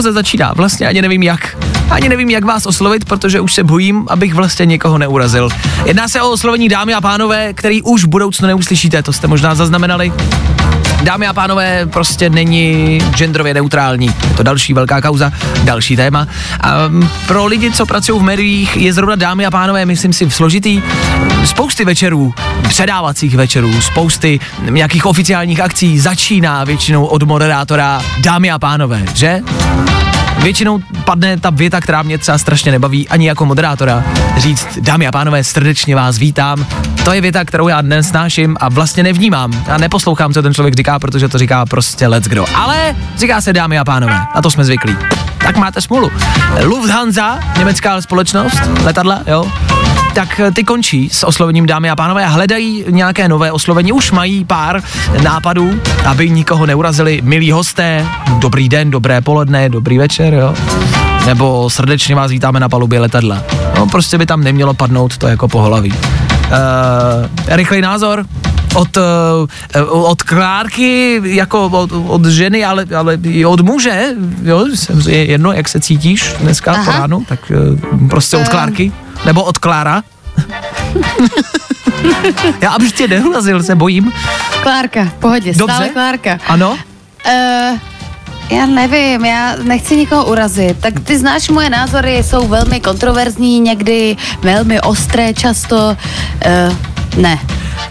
Se 0.02 0.14
začíná, 0.14 0.54
vlastně 0.54 0.88
ani 0.88 1.02
nevím 1.02 1.24
jak. 1.24 1.58
Ani 1.90 2.10
nevím, 2.10 2.30
jak 2.30 2.46
vás 2.46 2.66
oslovit, 2.66 3.06
protože 3.06 3.40
už 3.40 3.54
se 3.54 3.64
bojím, 3.64 4.08
abych 4.10 4.34
vlastně 4.34 4.66
někoho 4.66 4.98
neurazil. 4.98 5.50
Jedná 5.86 6.08
se 6.08 6.22
o 6.22 6.32
oslovení 6.32 6.70
dámy 6.70 6.94
a 6.94 7.02
pánové, 7.02 7.54
který 7.54 7.82
už 7.82 8.04
v 8.04 8.08
budoucnu 8.08 8.48
neuslyšíte, 8.48 9.04
to 9.04 9.14
jste 9.14 9.28
možná 9.28 9.56
zaznamenali. 9.56 10.14
Dámy 11.04 11.28
a 11.28 11.34
pánové, 11.34 11.86
prostě 11.86 12.30
není 12.30 13.00
genderově 13.16 13.54
neutrální. 13.54 14.06
Je 14.06 14.36
to 14.38 14.44
další 14.44 14.74
velká 14.74 15.02
kauza, 15.02 15.32
další 15.64 15.96
téma. 15.96 16.28
A 16.62 16.88
mm, 16.88 17.10
pro 17.28 17.46
lidi, 17.46 17.72
co 17.72 17.86
pracují 17.86 18.20
v 18.20 18.24
médiích, 18.24 18.78
je 18.78 18.94
zrovna 18.94 19.16
dámy 19.16 19.46
a 19.46 19.52
pánové, 19.52 19.86
myslím 19.86 20.14
si, 20.14 20.30
složitý. 20.30 20.82
Spousty 21.46 21.86
večerů, 21.86 22.34
předávacích 22.68 23.36
večerů, 23.36 23.82
spousty 23.82 24.40
nějakých 24.70 25.06
oficiálních 25.06 25.60
akcí 25.60 26.00
začíná 26.00 26.64
většinou 26.64 27.06
od 27.06 27.24
moderátora 27.24 28.02
dámy 28.20 28.52
a 28.52 28.60
pánové, 28.60 29.06
že? 29.14 29.42
Většinou 30.42 30.80
padne 31.06 31.40
ta 31.40 31.50
věta, 31.50 31.82
která 31.82 32.02
mě 32.02 32.18
třeba 32.18 32.38
strašně 32.38 32.72
nebaví, 32.72 33.10
ani 33.10 33.28
jako 33.28 33.46
moderátora, 33.46 34.04
říct, 34.38 34.68
dámy 34.82 35.08
a 35.08 35.12
pánové, 35.12 35.44
srdečně 35.44 35.96
vás 35.96 36.18
vítám. 36.18 36.66
To 37.06 37.14
je 37.14 37.22
věta, 37.22 37.46
kterou 37.46 37.68
já 37.68 37.82
dnes 37.82 38.08
snáším 38.08 38.58
a 38.60 38.70
vlastně 38.70 39.04
nevnímám. 39.04 39.64
Já 39.68 39.78
neposlouchám, 39.78 40.34
co 40.34 40.42
ten 40.42 40.54
člověk 40.54 40.76
říká, 40.76 41.00
protože 41.00 41.30
to 41.30 41.38
říká 41.38 41.66
prostě 41.66 42.08
let's 42.08 42.28
kdo. 42.28 42.46
Ale 42.56 42.96
říká 43.18 43.42
se 43.42 43.54
dámy 43.54 43.80
a 43.80 43.86
pánové, 43.86 44.20
na 44.36 44.42
to 44.42 44.52
jsme 44.52 44.66
zvyklí. 44.66 44.96
Tak 45.44 45.58
máte 45.58 45.82
smůlu. 45.82 46.12
Lufthansa, 46.64 47.40
německá 47.58 48.02
společnost, 48.02 48.62
letadla, 48.84 49.22
jo, 49.28 49.52
tak 50.14 50.40
eh, 50.40 50.52
ty 50.52 50.64
končí 50.64 51.10
s 51.10 51.26
oslovením 51.26 51.66
dámy 51.66 51.90
a 51.90 51.96
pánové 51.96 52.26
a 52.26 52.28
hledají 52.28 52.86
nějaké 52.90 53.28
nové 53.28 53.52
oslovení. 53.52 53.92
Už 53.92 54.12
mají 54.12 54.46
pár 54.46 54.82
nápadů, 55.24 55.82
aby 56.06 56.30
nikoho 56.30 56.66
neurazili. 56.66 57.22
Milí 57.24 57.52
hosté, 57.52 58.06
dobrý 58.40 58.70
den, 58.70 58.92
dobré 58.92 59.22
poledne, 59.22 59.70
dobrý 59.70 59.98
večer, 59.98 60.34
jo. 60.34 60.56
Nebo 61.26 61.70
srdečně 61.70 62.16
vás 62.16 62.32
vítáme 62.32 62.60
na 62.60 62.70
palubě 62.70 63.00
letadla. 63.00 63.44
No, 63.78 63.88
prostě 63.88 64.18
by 64.18 64.26
tam 64.26 64.44
nemělo 64.44 64.74
padnout 64.74 65.18
to 65.18 65.28
jako 65.28 65.48
pohlaví. 65.48 65.92
Uh, 65.92 65.98
rychlej 67.48 67.82
názor, 67.82 68.26
od, 68.76 68.98
uh, 68.98 70.06
od 70.10 70.24
Klárky, 70.24 71.22
jako 71.24 71.66
od, 71.66 71.92
od 72.08 72.26
ženy, 72.26 72.66
ale, 72.66 72.86
ale 72.98 73.18
i 73.24 73.46
od 73.46 73.62
muže, 73.62 74.16
jo, 74.44 74.66
je 75.08 75.26
jedno, 75.26 75.54
jak 75.54 75.70
se 75.70 75.80
cítíš 75.80 76.34
dneska 76.40 76.74
po 76.74 76.80
Aha. 76.80 77.00
ránu, 77.00 77.26
tak 77.30 77.40
uh, 77.52 78.10
prostě 78.10 78.38
od 78.38 78.44
Eh. 78.44 78.50
Klárky, 78.50 78.92
nebo 79.26 79.44
od 79.44 79.58
Klára. 79.58 80.04
Já 82.62 82.70
abych 82.70 82.92
tě 82.92 83.08
neurazil, 83.08 83.64
se 83.64 83.76
bojím. 83.76 84.14
Klárka, 84.64 85.12
pohodě, 85.20 85.54
Dobře. 85.54 85.74
stále 85.76 85.90
Klárka. 85.90 86.40
Ano? 86.48 86.72
Uh, 86.72 87.80
já 88.50 88.66
nevím, 88.66 89.26
já 89.26 89.56
nechci 89.64 89.98
nikoho 89.98 90.26
urazit. 90.26 90.78
Tak 90.80 91.00
ty 91.00 91.18
znáš 91.18 91.50
moje 91.50 91.70
názory, 91.70 92.24
jsou 92.24 92.48
velmi 92.48 92.80
kontroverzní, 92.80 93.60
někdy 93.60 94.18
velmi 94.42 94.82
ostré 94.82 95.34
často. 95.34 95.98
Uh, 96.68 96.93
ne. 97.18 97.40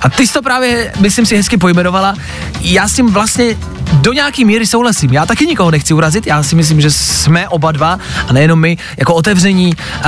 A 0.01 0.09
ty 0.09 0.27
jsi 0.27 0.33
to 0.33 0.43
právě, 0.43 0.93
myslím 1.01 1.27
si, 1.27 1.37
hezky 1.37 1.57
pojmenovala. 1.57 2.15
Já 2.61 2.89
s 2.89 2.93
tím 2.93 3.11
vlastně 3.11 3.57
do 3.93 4.13
nějaký 4.13 4.45
míry 4.45 4.67
souhlasím. 4.67 5.13
Já 5.13 5.27
taky 5.27 5.47
nikoho 5.47 5.71
nechci 5.71 5.95
urazit, 5.95 6.27
já 6.27 6.43
si 6.43 6.57
myslím, 6.57 6.81
že 6.81 6.91
jsme 6.91 7.49
oba 7.49 7.73
dva, 7.73 7.99
a 8.29 8.33
nejenom 8.33 8.61
my, 8.61 8.79
jako 8.97 9.15
otevření, 9.15 9.75
uh, 9.77 10.03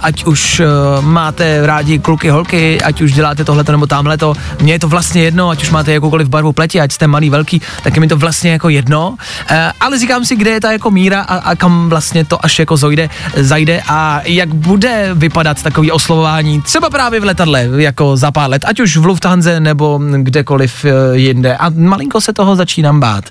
ať 0.00 0.24
už 0.24 0.60
uh, 0.60 1.04
máte 1.04 1.66
rádi 1.66 1.98
kluky, 1.98 2.30
holky, 2.30 2.80
ať 2.80 3.00
už 3.00 3.12
děláte 3.12 3.44
tohleto 3.44 3.72
nebo 3.72 3.86
tamhleto, 3.86 4.34
mně 4.60 4.72
je 4.72 4.78
to 4.78 4.88
vlastně 4.88 5.22
jedno, 5.22 5.50
ať 5.50 5.62
už 5.62 5.70
máte 5.70 5.92
jakoukoliv 5.92 6.28
barvu 6.28 6.52
pleti, 6.52 6.80
ať 6.80 6.92
jste 6.92 7.06
malý, 7.06 7.30
velký, 7.30 7.62
tak 7.82 7.94
je 7.96 8.00
mi 8.00 8.08
to 8.08 8.16
vlastně 8.16 8.50
jako 8.50 8.68
jedno, 8.68 9.08
uh, 9.10 9.56
ale 9.80 9.98
říkám 9.98 10.24
si, 10.24 10.36
kde 10.36 10.50
je 10.50 10.60
ta 10.60 10.72
jako 10.72 10.90
míra 10.90 11.20
a, 11.20 11.36
a 11.36 11.56
kam 11.56 11.88
vlastně 11.88 12.24
to 12.24 12.44
až 12.44 12.58
jako 12.58 12.76
zojde, 12.76 13.10
zajde 13.36 13.82
a 13.88 14.20
jak 14.24 14.54
bude 14.54 15.10
vypadat 15.14 15.62
takový 15.62 15.90
oslovování, 15.90 16.62
třeba 16.62 16.90
právě 16.90 17.20
v 17.20 17.24
letadle, 17.24 17.68
jako 17.76 18.16
za 18.16 18.30
pár 18.30 18.43
let, 18.46 18.64
ať 18.66 18.80
už 18.80 18.96
v 18.96 19.06
Lufthansa 19.06 19.60
nebo 19.60 20.00
kdekoliv 20.22 20.84
eh, 20.84 21.16
jinde. 21.16 21.56
A 21.56 21.70
malinko 21.70 22.20
se 22.20 22.32
toho 22.32 22.56
začínám 22.56 23.00
bát. 23.00 23.24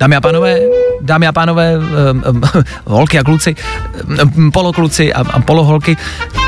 Dámy 0.00 0.16
a 0.16 0.20
pánové, 0.20 0.60
dámy 1.00 1.26
a 1.26 1.32
pánové, 1.32 1.78
um, 1.78 2.22
um, 2.28 2.42
holky 2.84 3.18
a 3.18 3.24
kluci, 3.24 3.56
um, 4.36 4.52
polokluci 4.52 5.12
a, 5.12 5.20
a 5.20 5.40
poloholky, 5.40 5.96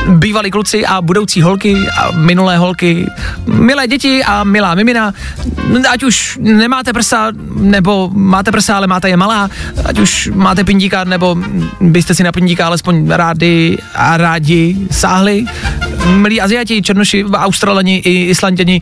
bývalí 0.09 0.51
kluci 0.51 0.87
a 0.87 1.03
budoucí 1.03 1.43
holky 1.43 1.77
a 1.99 2.13
minulé 2.13 2.57
holky, 2.57 3.07
milé 3.47 3.87
děti 3.87 4.25
a 4.25 4.45
milá 4.45 4.75
mimina, 4.75 5.15
ať 5.91 6.03
už 6.03 6.39
nemáte 6.43 6.93
prsa, 6.93 7.33
nebo 7.57 8.11
máte 8.13 8.53
prsa, 8.53 8.77
ale 8.77 8.87
máte 8.87 9.09
je 9.09 9.17
malá, 9.17 9.49
ať 9.85 9.99
už 9.99 10.31
máte 10.35 10.65
pindíka, 10.65 11.05
nebo 11.05 11.37
byste 11.81 12.15
si 12.15 12.23
na 12.23 12.33
pindíka 12.33 12.67
alespoň 12.67 13.09
rádi 13.09 13.79
a 13.95 14.17
rádi 14.17 14.77
sáhli, 14.91 15.47
milí 16.07 16.41
Aziati, 16.41 16.83
Černoši, 16.83 17.25
Australani 17.25 17.97
i 17.97 18.25
Islanděni, 18.25 18.81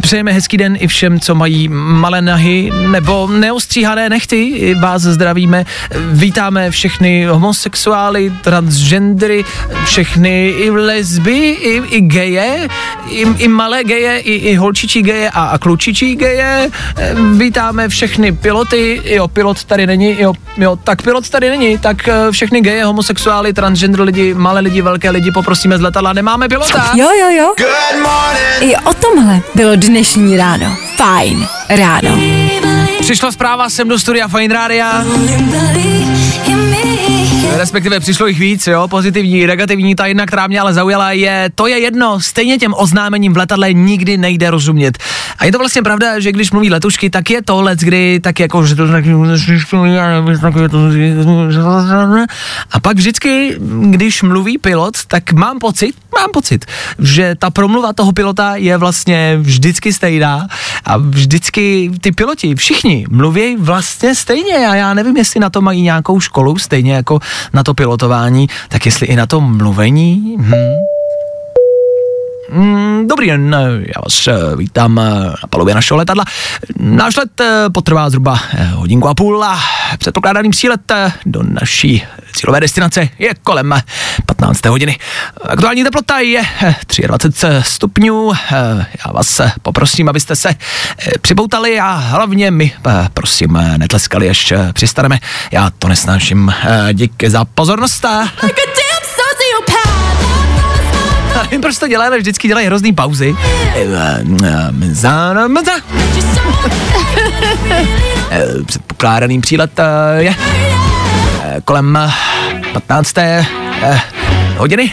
přejeme 0.00 0.32
hezký 0.32 0.56
den 0.56 0.76
i 0.80 0.86
všem, 0.86 1.20
co 1.20 1.34
mají 1.34 1.68
malé 1.72 2.22
nahy 2.22 2.70
nebo 2.90 3.26
neostříhané 3.26 4.08
nechty. 4.08 4.74
Vás 4.80 5.02
zdravíme. 5.02 5.64
Vítáme 6.12 6.70
všechny 6.70 7.24
homosexuály, 7.24 8.32
transgendery, 8.42 9.44
všechny 9.84 10.48
i 10.48 10.70
lesby, 10.70 11.48
i, 11.48 11.82
i 11.90 12.00
geje, 12.00 12.68
i, 13.10 13.26
i 13.38 13.48
malé 13.48 13.84
geje, 13.84 14.18
i, 14.18 14.32
i 14.32 14.54
holčičí 14.54 15.02
geje 15.02 15.30
a, 15.30 15.44
a 15.44 15.58
klučičí 15.58 16.16
geje. 16.16 16.70
Vítáme 17.36 17.88
všechny 17.88 18.32
piloty, 18.32 19.00
jo, 19.04 19.28
pilot 19.28 19.64
tady 19.64 19.86
není, 19.86 20.16
jo, 20.18 20.32
jo, 20.58 20.76
tak 20.84 21.02
pilot 21.02 21.28
tady 21.28 21.50
není, 21.50 21.78
tak 21.78 22.08
eh, 22.08 22.32
všechny 22.32 22.60
geje, 22.60 22.84
homosexuály, 22.84 23.52
transgender 23.52 24.00
lidi, 24.00 24.34
malé 24.34 24.60
lidi, 24.60 24.82
velké 24.82 25.10
lidi 25.10 25.30
poprosíme 25.30 25.78
z 25.78 25.80
letadla, 25.80 26.12
nemáme 26.12 26.48
pilota. 26.56 26.92
Jo, 26.94 27.08
jo, 27.20 27.28
jo. 27.30 27.54
I 28.60 28.76
o 28.76 28.94
tomhle 28.94 29.40
bylo 29.54 29.76
dnešní 29.76 30.36
ráno. 30.36 30.76
Fajn 30.96 31.48
ráno. 31.68 32.18
Přišla 33.00 33.32
zpráva 33.32 33.70
sem 33.70 33.88
do 33.88 33.98
studia 33.98 34.28
Fine 34.28 34.54
Rádia. 34.54 35.04
Respektive 37.56 38.00
přišlo 38.00 38.26
jich 38.26 38.38
víc, 38.38 38.66
jo, 38.66 38.88
pozitivní, 38.88 39.46
negativní, 39.46 39.94
ta 39.94 40.06
jedna, 40.06 40.26
která 40.26 40.46
mě 40.46 40.60
ale 40.60 40.74
zaujala, 40.74 41.12
je, 41.12 41.50
to 41.54 41.66
je 41.66 41.78
jedno, 41.78 42.20
stejně 42.20 42.58
těm 42.58 42.74
oznámením 42.76 43.34
v 43.34 43.36
letadle 43.36 43.72
nikdy 43.72 44.16
nejde 44.16 44.50
rozumět. 44.50 44.98
A 45.38 45.44
je 45.44 45.52
to 45.52 45.58
vlastně 45.58 45.82
pravda, 45.82 46.20
že 46.20 46.32
když 46.32 46.50
mluví 46.50 46.70
letušky, 46.70 47.10
tak 47.10 47.30
je 47.30 47.42
to 47.42 47.62
let, 47.62 47.78
kdy 47.78 48.20
tak 48.20 48.40
jako, 48.40 48.66
že 48.66 48.74
to 48.74 48.86
a 52.70 52.80
pak 52.80 52.96
vždycky, 52.96 53.56
když 53.80 54.22
mluví 54.22 54.58
pilot, 54.58 54.96
tak 55.08 55.32
mám 55.32 55.58
pocit, 55.58 55.94
mám 56.16 56.30
pocit, 56.32 56.64
že 56.98 57.34
ta 57.38 57.50
promluva 57.50 57.92
toho 57.92 58.12
pilota 58.12 58.56
je 58.56 58.76
vlastně 58.76 59.38
vždycky 59.40 59.92
stejná 59.92 60.48
a 60.84 60.96
vždycky 60.96 61.90
ty 62.00 62.12
piloti, 62.12 62.54
všichni 62.54 63.06
mluví 63.10 63.56
vlastně 63.56 64.14
stejně 64.14 64.68
a 64.68 64.74
já 64.74 64.94
nevím, 64.94 65.16
jestli 65.16 65.40
na 65.40 65.50
to 65.50 65.60
mají 65.60 65.82
nějakou 65.82 66.20
školu, 66.20 66.58
stejně 66.58 66.92
jako 66.94 67.20
na 67.52 67.62
to 67.62 67.74
pilotování, 67.74 68.48
tak 68.68 68.86
jestli 68.86 69.06
i 69.06 69.16
na 69.16 69.26
to 69.26 69.40
mluvení, 69.40 70.36
hm. 70.38 70.95
Mm, 72.52 73.06
Dobrý 73.08 73.26
den, 73.26 73.56
já 73.78 74.00
vás 74.04 74.28
eh, 74.28 74.56
vítám 74.56 74.98
eh, 74.98 75.02
na 75.24 75.34
palubě 75.50 75.74
našeho 75.74 75.98
letadla. 75.98 76.24
Náš 76.80 77.16
let 77.16 77.40
eh, 77.40 77.64
potrvá 77.74 78.10
zhruba 78.10 78.40
hodinku 78.74 79.08
a 79.08 79.14
půl 79.14 79.44
a 79.44 79.60
předpokládaný 79.98 80.50
přílet 80.50 80.92
do 81.26 81.40
naší 81.42 82.02
cílové 82.32 82.60
destinace 82.60 83.08
je 83.18 83.34
kolem 83.34 83.72
eh, 83.72 83.82
15. 84.26 84.66
hodiny. 84.66 84.98
Aktuální 85.48 85.84
teplota 85.84 86.18
je 86.18 86.42
eh, 86.62 86.74
23 87.06 87.46
stupňů. 87.62 88.32
Já 89.06 89.12
vás 89.12 89.40
poprosím, 89.62 90.08
abyste 90.08 90.36
se 90.36 90.54
připoutali 91.20 91.80
a 91.80 91.92
hlavně 91.92 92.50
mi, 92.50 92.72
prosím, 93.14 93.58
netleskali, 93.76 94.30
až 94.30 94.52
přistaneme. 94.72 95.18
Já 95.52 95.70
to 95.78 95.88
nesnáším. 95.88 96.54
Díky 96.92 97.30
za 97.30 97.44
pozornost. 97.44 98.04
a- 98.04 98.28
Nevím, 101.50 101.60
proč 101.60 101.78
to 101.78 101.88
dělají, 101.88 102.08
ale 102.08 102.18
vždycky 102.18 102.48
dělají 102.48 102.66
hrozný 102.66 102.92
pauzy. 102.92 103.36
Eh, 108.30 108.44
Předpokládaný 108.66 109.40
přílet 109.40 109.78
eh, 109.78 109.84
je 110.22 110.34
eh, 111.44 111.60
kolem 111.64 111.96
eh, 111.96 112.10
15. 112.72 113.18
eh, 113.18 113.46
hodiny. 114.56 114.92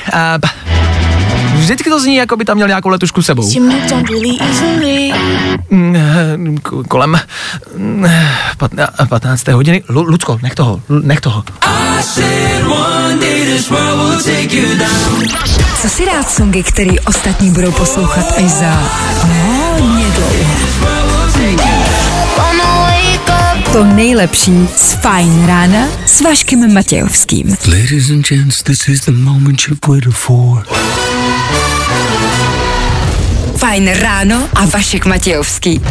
Vždycky 1.56 1.90
to 1.90 2.00
zní, 2.00 2.16
jako 2.16 2.38
by 2.38 2.46
tam 2.46 2.56
měl 2.56 2.68
nějakou 2.68 2.90
letušku 2.90 3.22
s 3.22 3.26
sebou. 3.26 3.50
Mm, 5.70 6.58
Kolem 6.88 7.20
mm, 7.78 8.06
patna- 8.58 9.08
15. 9.10 9.48
hodiny. 9.48 9.84
Lu- 9.90 10.04
Lucko, 10.10 10.40
nech 10.44 10.56
toho, 10.56 10.82
nech 11.02 11.22
toho. 11.22 11.44
Co 15.82 15.90
si 15.90 16.06
rád 16.06 16.32
songy, 16.32 16.64
který 16.64 17.00
ostatní 17.00 17.50
budou 17.52 17.72
poslouchat 17.72 18.34
až 18.38 18.44
za 18.44 18.92
hodně 19.80 20.06
dlouho. 20.06 20.74
To 23.74 23.84
nejlepší 23.84 24.70
z 24.76 24.94
Fajn 24.94 25.48
rána 25.48 25.88
s 26.06 26.22
Vaškem 26.22 26.74
Matějovským. 26.74 27.58
Ladies 27.68 28.10
and 28.10 28.28
gents, 28.28 28.64
this 28.64 28.88
is 28.88 29.02
the 29.02 29.12
moment 29.12 29.62
you've 29.68 29.80
waited 29.88 30.14
for. 30.14 30.66
Fajn 33.58 33.88
ráno 33.88 34.50
a 34.56 34.66
Vašek 34.66 35.06
Matějovský. 35.06 35.82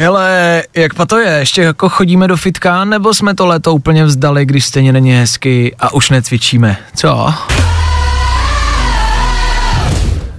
Hele, 0.00 0.62
jak 0.74 0.94
pa 0.94 1.06
to 1.06 1.18
je? 1.18 1.38
Ještě 1.38 1.62
jako 1.62 1.88
chodíme 1.88 2.28
do 2.28 2.36
fitka, 2.36 2.84
nebo 2.84 3.14
jsme 3.14 3.34
to 3.34 3.46
léto 3.46 3.74
úplně 3.74 4.04
vzdali, 4.04 4.46
když 4.46 4.64
stejně 4.64 4.92
není 4.92 5.12
hezky 5.12 5.74
a 5.78 5.94
už 5.94 6.10
necvičíme? 6.10 6.76
Co? 6.94 7.34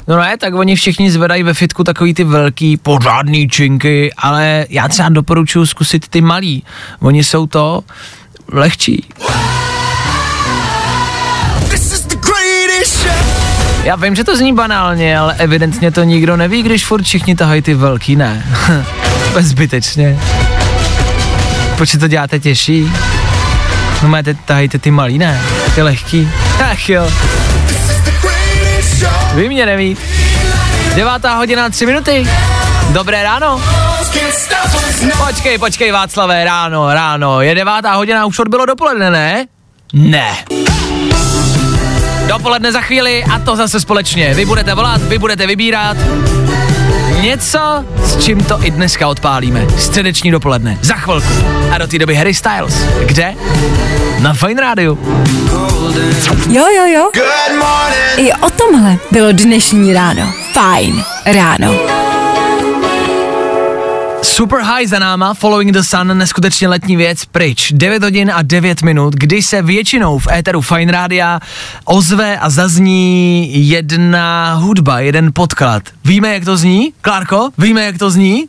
No 0.08 0.18
ne, 0.18 0.38
tak 0.38 0.54
oni 0.54 0.76
všichni 0.76 1.12
zvedají 1.12 1.44
ve 1.44 1.54
fitku 1.54 1.84
takový 1.84 2.14
ty 2.14 2.24
velký 2.24 2.78
pořádný 2.78 3.48
činky, 3.48 4.14
ale 4.18 4.66
já 4.70 4.88
třeba 4.88 5.10
doporučuji 5.10 5.66
zkusit 5.66 6.08
ty 6.08 6.22
malý. 6.22 6.64
Oni 7.00 7.24
jsou 7.24 7.48
to 7.48 7.84
lehčí. 8.52 9.08
Já 13.84 13.96
vím, 13.96 14.16
že 14.16 14.24
to 14.24 14.38
zní 14.38 14.54
banálně, 14.54 15.18
ale 15.18 15.36
evidentně 15.38 15.92
to 15.92 16.04
nikdo 16.04 16.38
neví, 16.38 16.64
když 16.64 16.86
furt 16.86 17.04
všichni 17.04 17.36
tahají 17.36 17.62
ty 17.62 17.74
velký, 17.74 18.16
ne. 18.16 18.46
Bezbytečně. 19.34 20.20
Proč 21.78 21.92
to 22.00 22.08
děláte 22.08 22.40
těžší? 22.40 22.92
No 24.04 24.10
máte, 24.10 24.34
tahajte 24.34 24.80
ty 24.80 24.92
malý, 24.92 25.18
ne? 25.18 25.42
Ty 25.76 25.82
lehký. 25.82 26.30
Ach 26.72 26.90
jo. 26.90 27.12
Vy 29.34 29.50
mě 29.50 29.66
neví. 29.66 29.98
Devátá 30.96 31.36
hodina, 31.36 31.70
tři 31.70 31.86
minuty. 31.86 32.28
Dobré 32.90 33.24
ráno. 33.24 33.62
Počkej, 35.28 35.58
počkej, 35.58 35.92
Václavé, 35.92 36.46
ráno, 36.46 36.94
ráno. 36.94 37.42
Je 37.42 37.56
devátá 37.56 37.94
hodina, 37.94 38.26
už 38.26 38.40
odbylo 38.40 38.66
dopoledne, 38.66 39.12
ne? 39.12 39.46
Ne. 39.94 40.38
Dopoledne 42.28 42.72
za 42.72 42.82
chvíli 42.82 43.24
a 43.24 43.40
to 43.40 43.56
zase 43.56 43.80
společně. 43.80 44.34
Vy 44.34 44.46
budete 44.46 44.76
volat, 44.76 45.02
vy 45.02 45.18
budete 45.18 45.48
vybírat. 45.48 45.98
Něco, 47.22 47.86
s 48.04 48.18
čím 48.18 48.44
to 48.44 48.66
i 48.66 48.72
dneska 48.72 49.08
odpálíme. 49.08 49.68
Středeční 49.78 50.32
dopoledne. 50.32 50.78
Za 50.82 50.94
chvilku. 50.94 51.28
A 51.72 51.78
do 51.78 51.88
té 51.88 52.00
doby 52.00 52.16
Harry 52.16 52.34
Styles. 52.34 52.86
Kde? 53.06 53.36
Na 54.20 54.34
Fine 54.34 54.62
Radio. 54.62 54.98
Jo, 56.50 56.66
jo, 56.78 56.86
jo. 56.86 57.12
I 58.18 58.34
o 58.34 58.50
tomhle 58.50 58.98
bylo 59.12 59.32
dnešní 59.32 59.94
ráno. 59.94 60.34
Fajn 60.54 61.04
ráno. 61.26 61.76
Super 64.40 64.62
high 64.62 64.88
za 64.88 65.00
náma, 65.00 65.34
Following 65.34 65.72
the 65.72 65.82
Sun, 65.82 66.18
neskutečně 66.18 66.68
letní 66.68 66.96
věc, 66.96 67.26
pryč. 67.26 67.72
9 67.76 68.04
hodin 68.04 68.32
a 68.34 68.42
9 68.42 68.82
minut, 68.82 69.14
kdy 69.14 69.42
se 69.42 69.62
většinou 69.62 70.20
v 70.20 70.28
éteru 70.28 70.62
Fine 70.62 70.92
Rádia 70.92 71.40
ozve 71.86 72.38
a 72.40 72.50
zazní 72.50 73.50
jedna 73.70 74.54
hudba, 74.54 75.00
jeden 75.00 75.34
podklad. 75.34 75.84
Víme, 76.06 76.34
jak 76.34 76.46
to 76.46 76.58
zní? 76.58 76.94
Klárko, 77.02 77.50
víme, 77.58 77.86
jak 77.86 77.98
to 77.98 78.10
zní? 78.10 78.48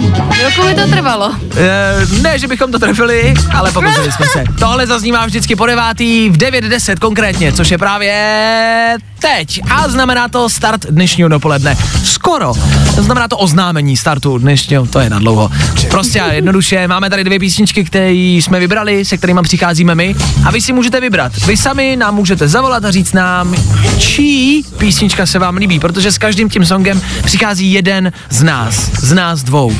Chvilku 0.32 0.68
mi 0.68 0.74
to 0.74 0.86
trvalo. 0.86 1.32
Eh, 1.56 2.22
ne, 2.22 2.38
že 2.38 2.46
bychom 2.46 2.72
to 2.72 2.78
trefili, 2.78 3.34
ale 3.54 3.72
pokusili 3.72 4.12
jsme 4.12 4.26
se. 4.26 4.44
Tohle 4.58 4.86
zaznívá 4.86 5.26
vždycky 5.26 5.56
po 5.56 5.66
devátý 5.66 6.30
v 6.30 6.36
9.10 6.36 6.98
konkrétně, 6.98 7.52
což 7.52 7.70
je 7.70 7.78
právě 7.78 8.96
teď. 9.24 9.60
A 9.70 9.88
znamená 9.88 10.28
to 10.28 10.48
start 10.48 10.86
dnešního 10.86 11.28
dopoledne. 11.28 11.76
Skoro. 12.04 12.52
Znamená 12.98 13.28
to 13.28 13.38
oznámení 13.38 13.96
startu 13.96 14.38
dnešního, 14.38 14.86
to 14.86 15.00
je 15.00 15.10
na 15.10 15.18
dlouho. 15.18 15.50
Prostě 15.90 16.20
a 16.20 16.32
jednoduše, 16.32 16.88
máme 16.88 17.10
tady 17.10 17.24
dvě 17.24 17.38
písničky, 17.38 17.84
které 17.84 18.12
jsme 18.12 18.60
vybrali, 18.60 19.04
se 19.04 19.16
kterými 19.16 19.40
přicházíme 19.42 19.94
my. 19.94 20.14
A 20.44 20.50
vy 20.50 20.60
si 20.60 20.72
můžete 20.72 21.00
vybrat. 21.00 21.36
Vy 21.46 21.56
sami 21.56 21.96
nám 21.96 22.14
můžete 22.14 22.48
zavolat 22.48 22.84
a 22.84 22.90
říct 22.90 23.12
nám, 23.12 23.54
čí 23.98 24.64
písnička 24.78 25.26
se 25.26 25.38
vám 25.38 25.56
líbí, 25.56 25.80
protože 25.80 26.12
s 26.12 26.18
každým 26.18 26.48
tím 26.48 26.66
songem 26.66 27.02
přichází 27.24 27.72
jeden 27.72 28.12
z 28.30 28.42
nás, 28.42 28.90
z 29.00 29.12
nás 29.12 29.42
dvou. 29.42 29.72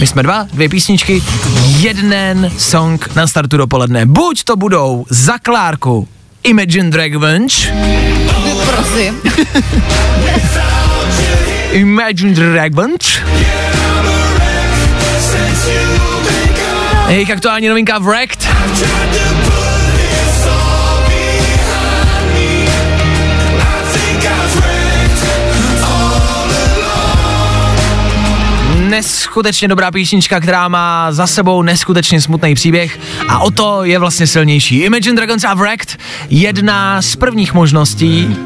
My 0.00 0.06
jsme 0.06 0.22
dva, 0.22 0.46
dvě 0.52 0.68
písničky, 0.68 1.22
jeden 1.78 2.50
song 2.58 3.14
na 3.14 3.26
startu 3.26 3.56
dopoledne. 3.56 4.06
Buď 4.06 4.44
to 4.44 4.56
budou 4.56 5.04
za 5.10 5.38
Klárku 5.38 6.08
Imagine 6.42 6.90
Dragons, 6.90 7.66
Prosím. 8.74 9.20
Imagine 11.72 12.34
Dragons, 12.34 13.18
Jejich 17.08 17.30
aktuální 17.30 17.68
novinka 17.68 17.98
Wrecked. 17.98 18.48
neskutečně 28.88 29.68
dobrá 29.68 29.90
písnička, 29.90 30.40
která 30.40 30.68
má 30.68 31.12
za 31.12 31.26
sebou 31.26 31.62
neskutečně 31.62 32.20
smutný 32.20 32.54
příběh 32.54 32.98
a 33.28 33.38
o 33.38 33.50
to 33.50 33.84
je 33.84 33.98
vlastně 33.98 34.26
silnější. 34.26 34.78
Imagine 34.78 35.16
Dragons 35.16 35.44
a 35.44 35.54
Wrecked, 35.54 35.98
jedna 36.30 37.02
z 37.02 37.16
prvních 37.16 37.54
možností, 37.54 38.36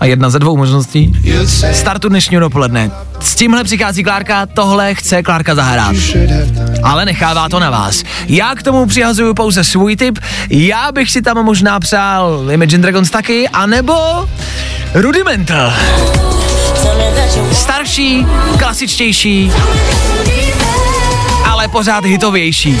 a 0.00 0.04
jedna 0.06 0.30
ze 0.30 0.38
dvou 0.38 0.56
možností 0.56 1.12
startu 1.72 2.08
dnešního 2.08 2.40
dopoledne. 2.40 2.90
S 3.20 3.34
tímhle 3.34 3.64
přichází 3.64 4.04
Klárka, 4.04 4.46
tohle 4.46 4.94
chce 4.94 5.22
Klárka 5.22 5.54
zahrát. 5.54 5.96
Ale 6.82 7.04
nechává 7.04 7.48
to 7.48 7.60
na 7.60 7.70
vás. 7.70 8.02
Já 8.28 8.54
k 8.54 8.62
tomu 8.62 8.86
přihazuju 8.86 9.34
pouze 9.34 9.64
svůj 9.64 9.96
tip. 9.96 10.18
Já 10.50 10.92
bych 10.92 11.10
si 11.10 11.22
tam 11.22 11.44
možná 11.44 11.80
přál 11.80 12.46
Imagine 12.50 12.82
Dragons 12.82 13.10
taky, 13.10 13.48
anebo 13.48 13.94
Rudimental. 14.94 15.72
Starší, 17.52 18.26
klasičtější, 18.58 19.52
ale 21.44 21.68
pořád 21.68 22.04
hitovější. 22.04 22.78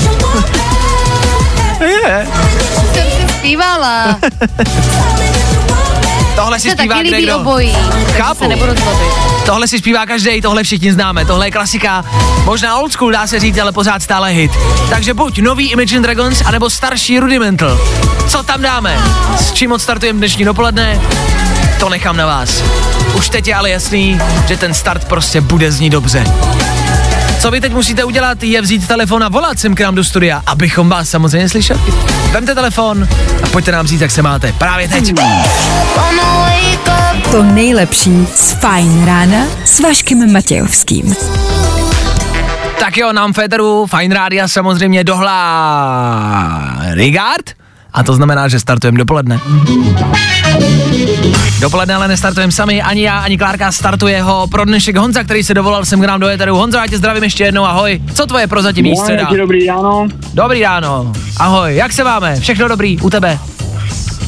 Je. 1.80 2.26
Jsem 2.94 3.28
si 3.28 3.34
zpívala. 3.38 4.18
Tohle 6.36 6.60
si 6.60 6.70
Se 6.70 6.76
zpívá 6.76 6.94
taky 6.94 7.10
líbí 7.10 7.32
obojí. 7.32 7.76
Chápu. 8.12 8.38
Se 8.38 8.48
nebudu 8.48 8.72
zlobit. 8.82 9.12
Tohle 9.46 9.68
si 9.68 9.78
zpívá 9.78 10.06
každý, 10.06 10.40
tohle 10.40 10.62
všichni 10.62 10.92
známe, 10.92 11.24
tohle 11.24 11.46
je 11.46 11.50
klasika, 11.50 12.04
možná 12.44 12.78
old 12.78 12.92
school 12.92 13.12
dá 13.12 13.26
se 13.26 13.40
říct, 13.40 13.58
ale 13.58 13.72
pořád 13.72 14.02
stále 14.02 14.30
hit. 14.30 14.52
Takže 14.90 15.14
buď 15.14 15.38
nový 15.38 15.70
Imagine 15.70 16.02
Dragons, 16.02 16.42
anebo 16.46 16.70
starší 16.70 17.18
Rudimental. 17.18 17.80
Co 18.28 18.42
tam 18.42 18.62
dáme? 18.62 18.98
S 19.36 19.52
čím 19.52 19.72
odstartujeme 19.72 20.18
dnešní 20.18 20.44
dopoledne? 20.44 21.00
To 21.80 21.88
nechám 21.88 22.16
na 22.16 22.26
vás. 22.26 22.62
Už 23.14 23.28
teď 23.28 23.48
je 23.48 23.54
ale 23.54 23.70
jasný, 23.70 24.20
že 24.48 24.56
ten 24.56 24.74
start 24.74 25.04
prostě 25.04 25.40
bude 25.40 25.72
znít 25.72 25.90
dobře. 25.90 26.24
Co 27.40 27.50
vy 27.50 27.60
teď 27.60 27.72
musíte 27.72 28.04
udělat, 28.04 28.42
je 28.42 28.62
vzít 28.62 28.88
telefon 28.88 29.24
a 29.24 29.28
volat 29.28 29.58
sem 29.58 29.74
k 29.74 29.80
nám 29.80 29.94
do 29.94 30.04
studia, 30.04 30.42
abychom 30.46 30.88
vás 30.88 31.08
samozřejmě 31.08 31.48
slyšeli. 31.48 31.80
Vemte 32.30 32.54
telefon 32.54 33.08
a 33.42 33.46
pojďte 33.46 33.72
nám 33.72 33.86
říct, 33.86 34.00
jak 34.00 34.10
se 34.10 34.22
máte. 34.22 34.52
Právě 34.52 34.88
teď. 34.88 35.14
To 37.30 37.42
nejlepší 37.42 38.26
z 38.34 38.52
Fajn 38.52 39.04
rána 39.04 39.46
s 39.64 39.80
Vaškem 39.80 40.32
Matějovským. 40.32 41.16
Tak 42.78 42.96
jo, 42.96 43.12
nám 43.12 43.32
Féteru 43.32 43.86
Fine 43.86 44.14
Rádia 44.14 44.48
samozřejmě 44.48 45.04
dohlá 45.04 46.76
Rigard. 46.92 47.50
A 47.92 48.02
to 48.02 48.14
znamená, 48.14 48.48
že 48.48 48.60
startujeme 48.60 48.98
dopoledne. 48.98 49.40
Dopoledne 51.60 51.94
ale 51.94 52.08
nestartujeme 52.08 52.52
sami, 52.52 52.82
ani 52.82 53.02
já, 53.02 53.18
ani 53.18 53.38
Klárka 53.38 53.72
startuje 53.72 54.22
ho 54.22 54.46
pro 54.46 54.64
dnešek 54.64 54.96
Honza, 54.96 55.24
který 55.24 55.44
se 55.44 55.54
dovolal 55.54 55.84
sem 55.84 56.00
k 56.00 56.04
nám 56.04 56.20
do 56.20 56.28
Eteru. 56.28 56.56
Honzo, 56.56 56.78
já 56.78 56.86
tě 56.86 56.98
zdravím 56.98 57.22
ještě 57.24 57.44
jednou, 57.44 57.64
ahoj. 57.64 58.00
Co 58.14 58.26
tvoje 58.26 58.46
prozatímní 58.46 58.96
středa? 58.96 59.28
dobrý 59.36 59.66
ráno. 59.66 60.08
Dobrý 60.34 60.62
ráno, 60.62 61.12
ahoj, 61.36 61.76
jak 61.76 61.92
se 61.92 62.04
máme? 62.04 62.40
Všechno 62.40 62.68
dobrý 62.68 63.00
u 63.00 63.10
tebe? 63.10 63.38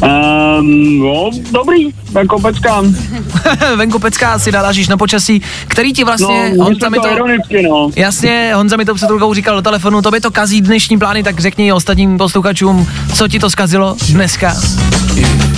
Um, 0.02 0.98
no, 0.98 1.30
dobrý, 1.50 1.88
jako 2.14 2.40
peckám. 2.40 2.96
Venku 3.76 3.98
pecká 3.98 4.38
si 4.38 4.52
nalážíš 4.52 4.88
na 4.88 4.96
počasí, 4.96 5.42
který 5.68 5.92
ti 5.92 6.04
vlastně, 6.04 6.52
no, 6.56 6.64
Honza 6.64 6.88
mi 6.88 6.98
to 6.98 7.12
ironicky, 7.12 7.62
no. 7.62 7.90
jasně, 7.96 8.52
Honza 8.54 8.76
mi 8.76 8.84
to 8.84 8.94
před 8.94 9.06
chvilkou 9.06 9.34
říkal 9.34 9.56
do 9.56 9.62
telefonu, 9.62 10.02
to 10.02 10.10
by 10.10 10.20
to 10.20 10.30
kazí 10.30 10.60
dnešní 10.60 10.98
plány, 10.98 11.22
tak 11.22 11.40
řekni 11.40 11.72
ostatním 11.72 12.18
posluchačům, 12.18 12.88
co 13.14 13.28
ti 13.28 13.38
to 13.38 13.50
zkazilo 13.50 13.96
dneska. 14.12 14.56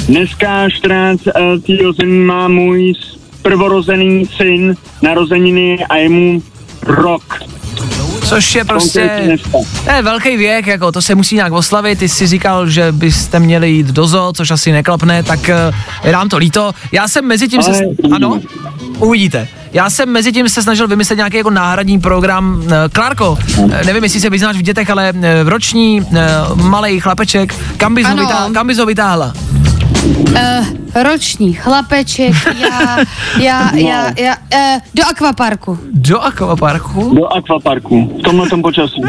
Dneska 0.09 0.69
14. 0.71 1.23
říjen 1.67 2.27
má 2.27 2.49
můj 2.49 2.95
prvorozený 3.43 4.27
syn 4.37 4.75
narozeniny 5.03 5.85
a 5.85 5.97
je 5.97 6.09
mu 6.09 6.43
rok. 6.83 7.43
Což 8.25 8.55
je 8.55 8.65
prostě, 8.65 9.39
to 9.85 9.91
je 9.93 10.03
velký 10.03 10.37
věk, 10.37 10.67
jako 10.67 10.93
to 10.93 11.03
se 11.03 11.15
musí 11.15 11.35
nějak 11.35 11.53
oslavit, 11.53 11.99
ty 11.99 12.09
jsi 12.09 12.27
říkal, 12.27 12.69
že 12.69 12.93
byste 12.93 13.41
měli 13.41 13.71
jít 13.71 13.87
do 13.87 14.07
zoo, 14.07 14.33
což 14.33 14.51
asi 14.51 14.73
neklapne, 14.73 15.23
tak 15.23 15.49
eh, 15.49 15.73
je 16.05 16.13
nám 16.13 16.29
to 16.29 16.37
líto. 16.37 16.73
Já 16.93 17.09
jsem 17.09 17.25
mezi 17.25 17.49
tím 17.49 17.63
se, 17.63 17.73
ano, 18.15 18.41
uvidíte. 18.99 19.49
Já 19.73 19.91
jsem 19.91 20.09
mezi 20.09 20.33
tím 20.33 20.49
se 20.49 20.63
snažil 20.63 20.89
vymyslet 20.89 21.17
nějaký 21.17 21.37
jako 21.37 21.51
náhradní 21.51 22.01
program. 22.01 22.63
Eh, 22.67 22.89
Klárko, 22.93 23.39
eh, 23.73 23.85
nevím, 23.85 24.03
jestli 24.05 24.21
se 24.21 24.31
vyznáš 24.31 24.57
v 24.57 24.63
dětech, 24.63 24.91
ale 24.91 25.13
roční 25.45 26.07
malý 26.55 27.01
chlapeček, 27.01 27.55
kam 27.77 27.95
bys, 27.95 28.07
ho 28.07 28.17
vytáhla, 28.17 28.51
kam 28.55 28.67
bys 28.67 28.79
ho 28.79 28.87
vytáhla? 28.87 29.33
Uh, 30.05 30.67
roční 31.03 31.53
chlapeček, 31.53 32.33
já, 32.61 32.99
já, 33.41 33.75
já, 33.77 34.13
já, 34.19 34.37
uh, 34.55 34.81
do 34.95 35.03
akvaparku. 35.11 35.79
Do 35.93 36.21
akvaparku? 36.21 37.15
Do 37.15 37.27
akvaparku, 37.33 38.17
v 38.19 38.23
tomhle 38.23 38.49
tom 38.49 38.63
počasí. 38.63 39.01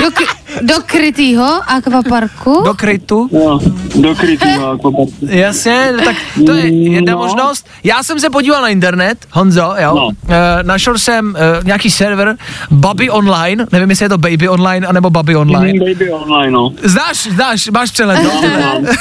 Do, 0.00 0.10
k- 0.10 0.34
do 0.62 0.74
krytýho 0.86 1.60
akvaparku. 1.70 2.62
Do 2.64 2.74
krytu? 2.74 3.28
Jo, 3.32 3.60
do 3.94 4.14
krytýho 4.14 4.70
akvaparku. 4.70 5.12
Jasně, 5.26 5.92
tak 6.04 6.16
to 6.46 6.52
je 6.52 6.90
jedna 6.92 7.12
No. 7.12 7.18
možnost. 7.18 7.66
Já 7.84 8.02
jsem 8.02 8.20
se 8.20 8.30
podíval 8.30 8.62
na 8.62 8.68
internet, 8.68 9.26
Honzo, 9.32 9.74
jo. 9.78 9.94
No. 9.94 10.10
E, 10.34 10.62
našel 10.62 10.98
jsem 10.98 11.36
e, 11.36 11.40
nějaký 11.64 11.90
server 11.90 12.36
Baby 12.70 13.10
Online, 13.10 13.66
nevím, 13.72 13.90
jestli 13.90 14.04
je 14.04 14.08
to 14.08 14.18
Baby 14.18 14.48
Online, 14.48 14.86
anebo 14.86 15.10
Baby 15.10 15.36
Online. 15.36 15.72
Mm, 15.72 15.92
baby 15.92 16.10
online, 16.12 16.50
no. 16.50 16.72
Znáš, 16.82 17.16
znáš, 17.30 17.68
máš 17.68 17.90
přehled, 17.90 18.20
jo? 18.24 18.30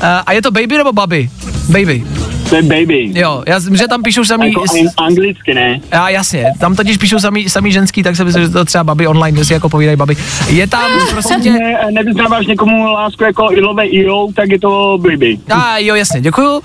E, 0.00 0.22
a 0.26 0.32
je 0.32 0.42
to 0.42 0.50
Baby 0.56 0.76
nebo 0.76 0.92
Baby? 0.92 1.30
Baby. 1.68 2.04
To 2.48 2.56
je 2.56 2.62
baby. 2.62 3.10
Jo, 3.14 3.42
já, 3.46 3.60
že 3.72 3.88
tam 3.88 4.02
píšou 4.02 4.24
samý... 4.24 4.48
Jako 4.48 4.60
an- 4.60 5.06
anglicky, 5.06 5.54
ne? 5.54 5.80
Já, 5.92 6.08
jasně, 6.08 6.44
tam 6.60 6.74
totiž 6.76 6.96
píšou 6.96 7.18
samý, 7.18 7.48
samý 7.48 7.72
ženský, 7.72 8.02
tak 8.02 8.16
se 8.16 8.24
myslím, 8.24 8.42
že 8.44 8.50
to 8.50 8.64
třeba 8.64 8.84
baby 8.84 9.06
online, 9.06 9.38
že 9.38 9.44
si 9.44 9.52
jako 9.52 9.68
povídají 9.68 9.96
baby. 9.96 10.16
Je 10.48 10.66
tam, 10.66 10.90
prosím 11.10 11.40
tě, 11.40 11.52
Ne, 11.52 11.78
nevyznáváš 11.90 12.46
někomu 12.46 12.86
lásku 12.92 13.24
jako 13.24 13.48
ilové 13.52 13.86
ilo, 13.86 14.28
tak 14.36 14.50
je 14.50 14.58
to 14.60 14.98
baby. 15.02 15.38
A 15.50 15.78
jo, 15.78 15.94
jasně, 15.94 16.20
děkuju. 16.20 16.50
Uh, 16.56 16.62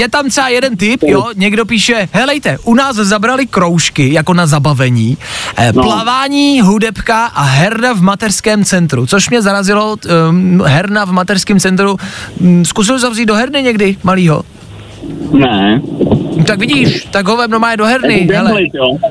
je 0.00 0.08
tam 0.08 0.28
třeba 0.28 0.48
jeden 0.48 0.76
typ, 0.76 1.02
jo, 1.06 1.24
někdo 1.36 1.64
píše, 1.66 2.08
helejte, 2.12 2.58
u 2.64 2.74
nás 2.74 2.96
zabrali 2.96 3.46
kroužky 3.46 4.12
jako 4.12 4.34
na 4.34 4.46
zabavení, 4.46 5.18
eh, 5.56 5.72
No. 5.72 5.82
plavání, 5.82 6.60
hudebka 6.60 7.26
a 7.26 7.42
herna 7.42 7.92
v 7.92 8.00
mateřském 8.02 8.64
centru, 8.64 9.06
což 9.06 9.30
mě 9.30 9.42
zarazilo, 9.42 9.96
um, 10.28 10.62
herna 10.66 11.04
v 11.04 11.12
mateřském 11.12 11.60
centru, 11.60 11.96
um, 12.40 12.64
zkusil 12.64 12.98
zavřít 12.98 13.26
do 13.26 13.34
herny 13.34 13.62
někdy, 13.62 13.96
malýho. 14.02 14.42
Ne. 15.32 15.82
Tak 16.46 16.58
vidíš, 16.58 17.04
tak 17.10 17.28
ho 17.28 17.36
vem 17.36 17.50
normálně 17.50 17.76
do 17.76 17.84
herny, 17.84 18.28
Jako 18.32 18.46
hele. 18.46 18.62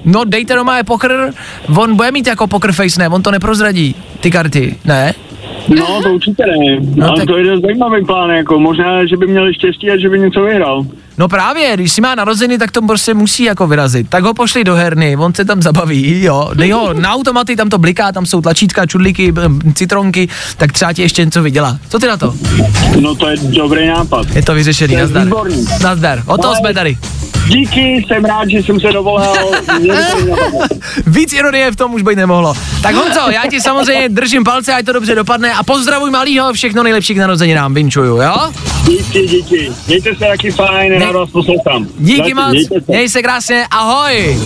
No 0.06 0.24
dejte 0.24 0.56
normálně 0.56 0.84
pokr, 0.84 1.32
on 1.78 1.96
bude 1.96 2.12
mít 2.12 2.28
jako 2.28 2.48
poker 2.48 2.72
face, 2.72 3.00
ne, 3.00 3.10
on 3.10 3.22
to 3.22 3.32
neprozradí, 3.32 3.96
ty 4.20 4.32
karty, 4.32 4.76
ne? 4.86 5.14
No, 5.68 6.02
to 6.04 6.14
určitě 6.14 6.44
ne. 6.46 6.78
No, 6.96 7.08
Ale 7.08 7.18
tak- 7.18 7.28
to 7.28 7.38
je 7.38 7.60
zajímavý 7.60 8.06
plán, 8.06 8.30
jako 8.30 8.60
možná, 8.60 9.06
že 9.06 9.18
by 9.18 9.28
měli 9.28 9.54
štěstí 9.54 9.92
a 9.92 9.98
že 9.98 10.10
by 10.10 10.20
něco 10.20 10.42
vyhrál. 10.42 10.86
No 11.22 11.28
právě, 11.28 11.72
když 11.74 11.92
si 11.92 12.02
má 12.02 12.16
narozeny, 12.16 12.58
tak 12.58 12.72
to 12.72 12.82
prostě 12.82 13.14
musí 13.14 13.44
jako 13.44 13.68
vyrazit. 13.68 14.10
Tak 14.10 14.24
ho 14.24 14.34
pošli 14.34 14.64
do 14.64 14.76
herny, 14.76 15.18
on 15.18 15.34
se 15.34 15.46
tam 15.46 15.62
zabaví, 15.62 16.24
jo. 16.24 16.50
Dej 16.54 16.72
ho 16.72 16.94
na 16.94 17.14
automaty, 17.14 17.56
tam 17.56 17.70
to 17.70 17.78
bliká, 17.78 18.12
tam 18.12 18.26
jsou 18.26 18.42
tlačítka, 18.42 18.86
čudlíky, 18.86 19.32
b- 19.32 19.42
citronky, 19.74 20.28
tak 20.58 20.72
třeba 20.72 20.94
ti 20.94 21.02
ještě 21.02 21.26
něco 21.26 21.44
vydělá. 21.44 21.78
Co 21.90 22.00
ty 22.00 22.08
na 22.08 22.18
to? 22.18 22.34
No 23.00 23.16
to 23.16 23.30
je 23.30 23.38
dobrý 23.38 23.88
nápad. 23.88 24.28
Je 24.36 24.42
to 24.44 24.54
vyřešený, 24.54 24.94
To 24.94 24.98
je 24.98 25.02
nazdar. 25.04 25.24
výborný. 25.26 25.66
Nazdar, 25.84 26.24
o 26.26 26.38
to 26.38 26.56
jsme 26.56 26.74
tady. 26.74 26.98
Díky, 27.48 28.06
jsem 28.08 28.26
rád, 28.26 28.50
že 28.50 28.58
jsem 28.64 28.80
se 28.80 28.88
dovolal. 28.92 29.36
Víc 31.08 31.34
ironie 31.34 31.72
v 31.72 31.76
tom 31.76 31.94
už 31.94 32.02
být 32.02 32.16
nemohlo. 32.16 32.54
Tak 32.82 32.96
Honzo, 32.96 33.32
já 33.32 33.42
ti 33.50 33.62
samozřejmě 33.62 34.10
držím 34.10 34.44
palce, 34.44 34.74
ať 34.74 34.86
to 34.86 34.94
dobře 34.94 35.16
dopadne 35.16 35.54
a 35.54 35.64
pozdravuj 35.64 36.12
malýho, 36.12 36.54
všechno 36.54 36.84
nejlepší 36.84 37.14
k 37.14 37.18
narozeninám, 37.18 37.74
vinčuju, 37.74 38.22
jo? 38.22 38.36
díky, 38.88 39.28
díky. 39.28 39.72
Mějte 39.88 40.10
se 40.14 40.20
taky 40.26 40.52
fajn, 40.52 41.00
rád 41.00 41.12
vás 41.16 41.30
poslouchám. 41.30 41.88
Díky 42.00 42.18
Zatím, 42.18 42.38
moc, 42.38 42.52
Mějte 42.52 42.76
se. 42.76 42.86
měj 42.88 43.10
se 43.10 43.22
krásně, 43.22 43.66
ahoj. 43.72 44.38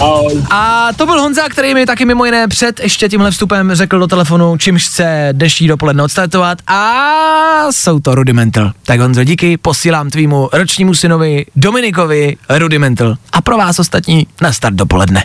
Ahoj. 0.00 0.42
A 0.50 0.88
to 0.96 1.06
byl 1.06 1.20
Honza, 1.20 1.48
který 1.48 1.74
mi 1.74 1.86
taky 1.86 2.04
mimo 2.04 2.24
jiné 2.24 2.48
před 2.48 2.80
ještě 2.80 3.08
tímhle 3.08 3.30
vstupem 3.30 3.74
řekl 3.74 3.98
do 3.98 4.06
telefonu, 4.06 4.56
čímž 4.56 4.86
chce 4.86 5.28
dnešní 5.32 5.68
dopoledne 5.68 6.02
odstartovat 6.02 6.58
a 6.66 7.66
jsou 7.70 8.00
to 8.00 8.14
Rudimental. 8.14 8.72
Tak 8.84 9.00
Honzo, 9.00 9.24
díky, 9.24 9.56
posílám 9.56 10.10
tvýmu 10.10 10.48
ročnímu 10.52 10.94
synovi 10.94 11.46
Dominikovi 11.56 12.36
Rudimental. 12.58 13.14
A 13.32 13.40
pro 13.40 13.56
vás 13.56 13.78
ostatní 13.78 14.26
na 14.40 14.52
start 14.52 14.74
dopoledne. 14.74 15.24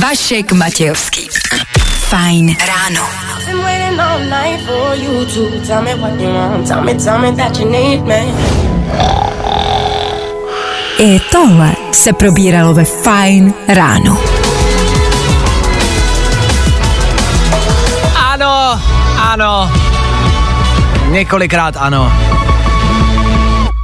Vašek 0.00 0.52
Matějovský. 0.52 1.28
Fajn 2.08 2.56
ráno. 2.66 3.06
Tell 5.66 5.82
me 5.82 5.94
what 5.94 6.20
you 6.20 6.28
want. 6.28 6.68
Tell 6.68 6.82
me, 6.84 6.94
tell 6.94 7.18
me 7.18 7.32
that 7.32 7.58
you 7.58 7.70
need 7.70 8.02
me. 8.06 9.45
I 10.98 11.20
tohle 11.32 11.72
se 11.92 12.12
probíralo 12.12 12.74
ve 12.74 12.84
Fajn 12.84 13.54
ráno. 13.68 14.18
Ano, 18.14 18.80
Ano. 19.18 19.72
Několikrát 21.10 21.76
ano. 21.78 22.12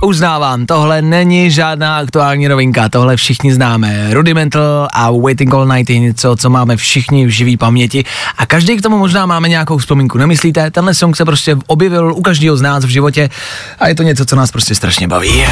Uznávám, 0.03 0.67
tohle 0.67 1.03
není 1.03 1.51
žádná 1.51 1.99
aktuální 1.99 2.49
novinka, 2.49 2.89
tohle 2.89 3.17
všichni 3.17 3.55
známe. 3.55 4.15
Rudimental 4.15 4.89
a 4.93 5.11
Waiting 5.11 5.55
All 5.55 5.67
Night 5.67 5.91
je 5.91 5.99
něco, 5.99 6.37
co 6.37 6.51
máme 6.51 6.77
všichni 6.77 7.27
v 7.27 7.29
živý 7.29 7.57
paměti 7.57 8.05
a 8.39 8.47
každý 8.47 8.77
k 8.77 8.83
tomu 8.83 8.99
možná 8.99 9.27
máme 9.27 9.49
nějakou 9.49 9.79
vzpomínku. 9.79 10.19
Nemyslíte? 10.19 10.71
Tenhle 10.71 10.95
song 10.95 11.17
se 11.17 11.25
prostě 11.25 11.57
objevil 11.67 12.13
u 12.15 12.23
každého 12.23 12.57
z 12.57 12.63
nás 12.63 12.85
v 12.85 12.89
životě 12.89 13.31
a 13.79 13.89
je 13.89 13.95
to 13.95 14.03
něco, 14.03 14.25
co 14.25 14.37
nás 14.37 14.51
prostě 14.51 14.75
strašně 14.75 15.09
baví. 15.09 15.45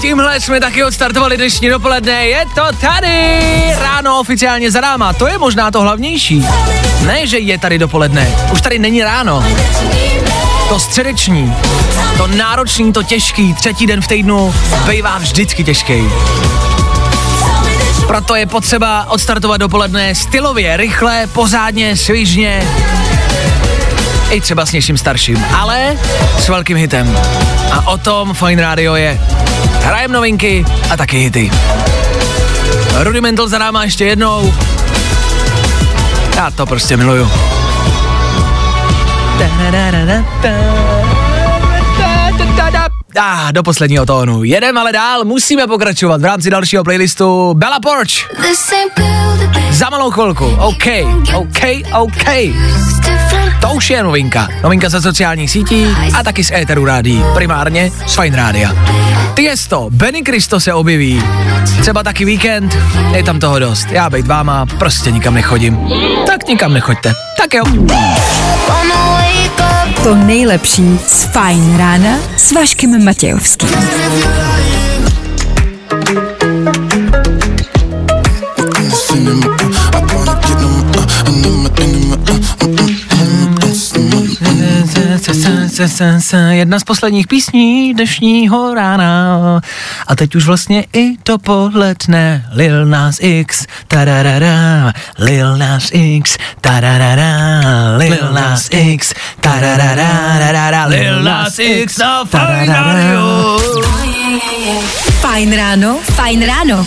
Tímhle 0.00 0.40
jsme 0.40 0.60
taky 0.60 0.84
odstartovali 0.84 1.36
dnešní 1.36 1.68
dopoledne. 1.68 2.26
Je 2.26 2.44
to 2.54 2.62
tady! 2.80 3.40
Ráno 3.78 4.20
oficiálně 4.20 4.70
za 4.70 4.80
náma. 4.80 5.12
To 5.12 5.26
je 5.26 5.38
možná 5.38 5.70
to 5.70 5.80
hlavnější. 5.80 6.46
Ne, 7.06 7.26
že 7.26 7.38
je 7.38 7.58
tady 7.58 7.78
dopoledne. 7.78 8.36
Už 8.52 8.60
tady 8.60 8.78
není 8.78 9.02
ráno. 9.02 9.44
To 10.68 10.78
středeční, 10.78 11.54
to 12.16 12.26
náročný, 12.26 12.92
to 12.92 13.02
těžký, 13.02 13.54
třetí 13.54 13.86
den 13.86 14.02
v 14.02 14.06
týdnu 14.06 14.54
bývá 14.90 15.18
vždycky 15.18 15.64
těžký. 15.64 16.04
Proto 18.06 18.34
je 18.34 18.46
potřeba 18.46 19.06
odstartovat 19.10 19.60
dopoledne 19.60 20.14
stylově, 20.14 20.76
rychle, 20.76 21.26
pořádně, 21.26 21.96
svižně. 21.96 22.68
I 24.30 24.40
třeba 24.40 24.66
s 24.66 24.72
něčím 24.72 24.98
starším, 24.98 25.44
ale 25.56 25.96
s 26.38 26.48
velkým 26.48 26.76
hitem. 26.76 27.18
A 27.72 27.86
o 27.86 27.98
tom 27.98 28.34
Fine 28.34 28.62
Radio 28.62 28.94
je. 28.94 29.20
Hrajem 29.82 30.12
novinky 30.12 30.64
a 30.90 30.96
taky 30.96 31.18
hity. 31.18 31.50
Rudimental 32.98 33.48
za 33.48 33.58
náma 33.58 33.84
ještě 33.84 34.04
jednou. 34.04 34.54
Já 36.36 36.50
to 36.50 36.66
prostě 36.66 36.96
miluju. 36.96 37.30
Ah, 43.20 43.52
do 43.52 43.62
posledního 43.62 44.06
tónu. 44.06 44.44
Jedem 44.44 44.78
ale 44.78 44.92
dál, 44.92 45.24
musíme 45.24 45.66
pokračovat 45.66 46.20
v 46.20 46.24
rámci 46.24 46.50
dalšího 46.50 46.84
playlistu 46.84 47.54
Bella 47.54 47.80
Porch. 47.80 48.10
Za 49.70 49.90
malou 49.90 50.10
chvilku. 50.10 50.46
OK, 50.46 50.86
OK, 51.34 51.58
OK. 51.92 52.24
To 53.60 53.68
už 53.68 53.90
je 53.90 54.02
novinka. 54.02 54.48
Novinka 54.62 54.88
ze 54.88 55.02
sociálních 55.02 55.50
sítí 55.50 55.86
a 56.18 56.22
taky 56.22 56.44
z 56.44 56.50
éteru 56.50 56.84
rádí. 56.84 57.24
Primárně 57.34 57.90
z 58.06 58.14
Fine 58.14 58.36
Rádia. 58.36 58.70
Tiesto, 59.34 59.88
Benny 59.90 60.22
Cristo 60.22 60.60
se 60.60 60.74
objeví. 60.74 61.22
Třeba 61.80 62.02
taky 62.02 62.24
víkend, 62.24 62.78
je 63.14 63.22
tam 63.22 63.40
toho 63.40 63.58
dost. 63.58 63.86
Já 63.90 64.10
bejt 64.10 64.26
váma, 64.26 64.66
prostě 64.66 65.10
nikam 65.10 65.34
nechodím. 65.34 65.78
Tak 66.26 66.48
nikam 66.48 66.72
nechoďte. 66.72 67.12
Tak 67.42 67.54
jo. 67.54 67.64
To 70.08 70.14
nejlepší 70.14 70.98
z 71.06 71.24
Fajn 71.24 71.76
rána 71.76 72.18
s 72.36 72.52
Vaškem 72.52 73.04
Matějovským. 73.04 73.68
Jedna 86.50 86.78
z 86.78 86.84
posledních 86.84 87.26
písní 87.26 87.94
dnešního 87.94 88.74
rána. 88.74 89.60
A 90.06 90.16
teď 90.16 90.34
už 90.34 90.46
vlastně 90.46 90.84
i 90.92 91.12
dopoledne. 91.24 92.48
Lil 92.52 92.86
Nas 92.86 93.18
X, 93.20 93.66
tararara, 93.88 94.92
Lil 95.18 95.56
Nas 95.56 95.88
X, 95.92 96.36
tararara, 96.60 97.60
Lil 97.96 98.32
Nas 98.32 98.68
X, 98.70 99.14
tararara, 99.40 100.86
Lil 100.86 101.22
Nas 101.22 101.58
X 101.58 102.00
a 102.00 102.24
Fine 102.24 102.66
Radio. 102.66 103.58
Fajn 105.20 105.56
ráno, 105.56 105.98
fajn 106.02 106.46
ráno. 106.46 106.86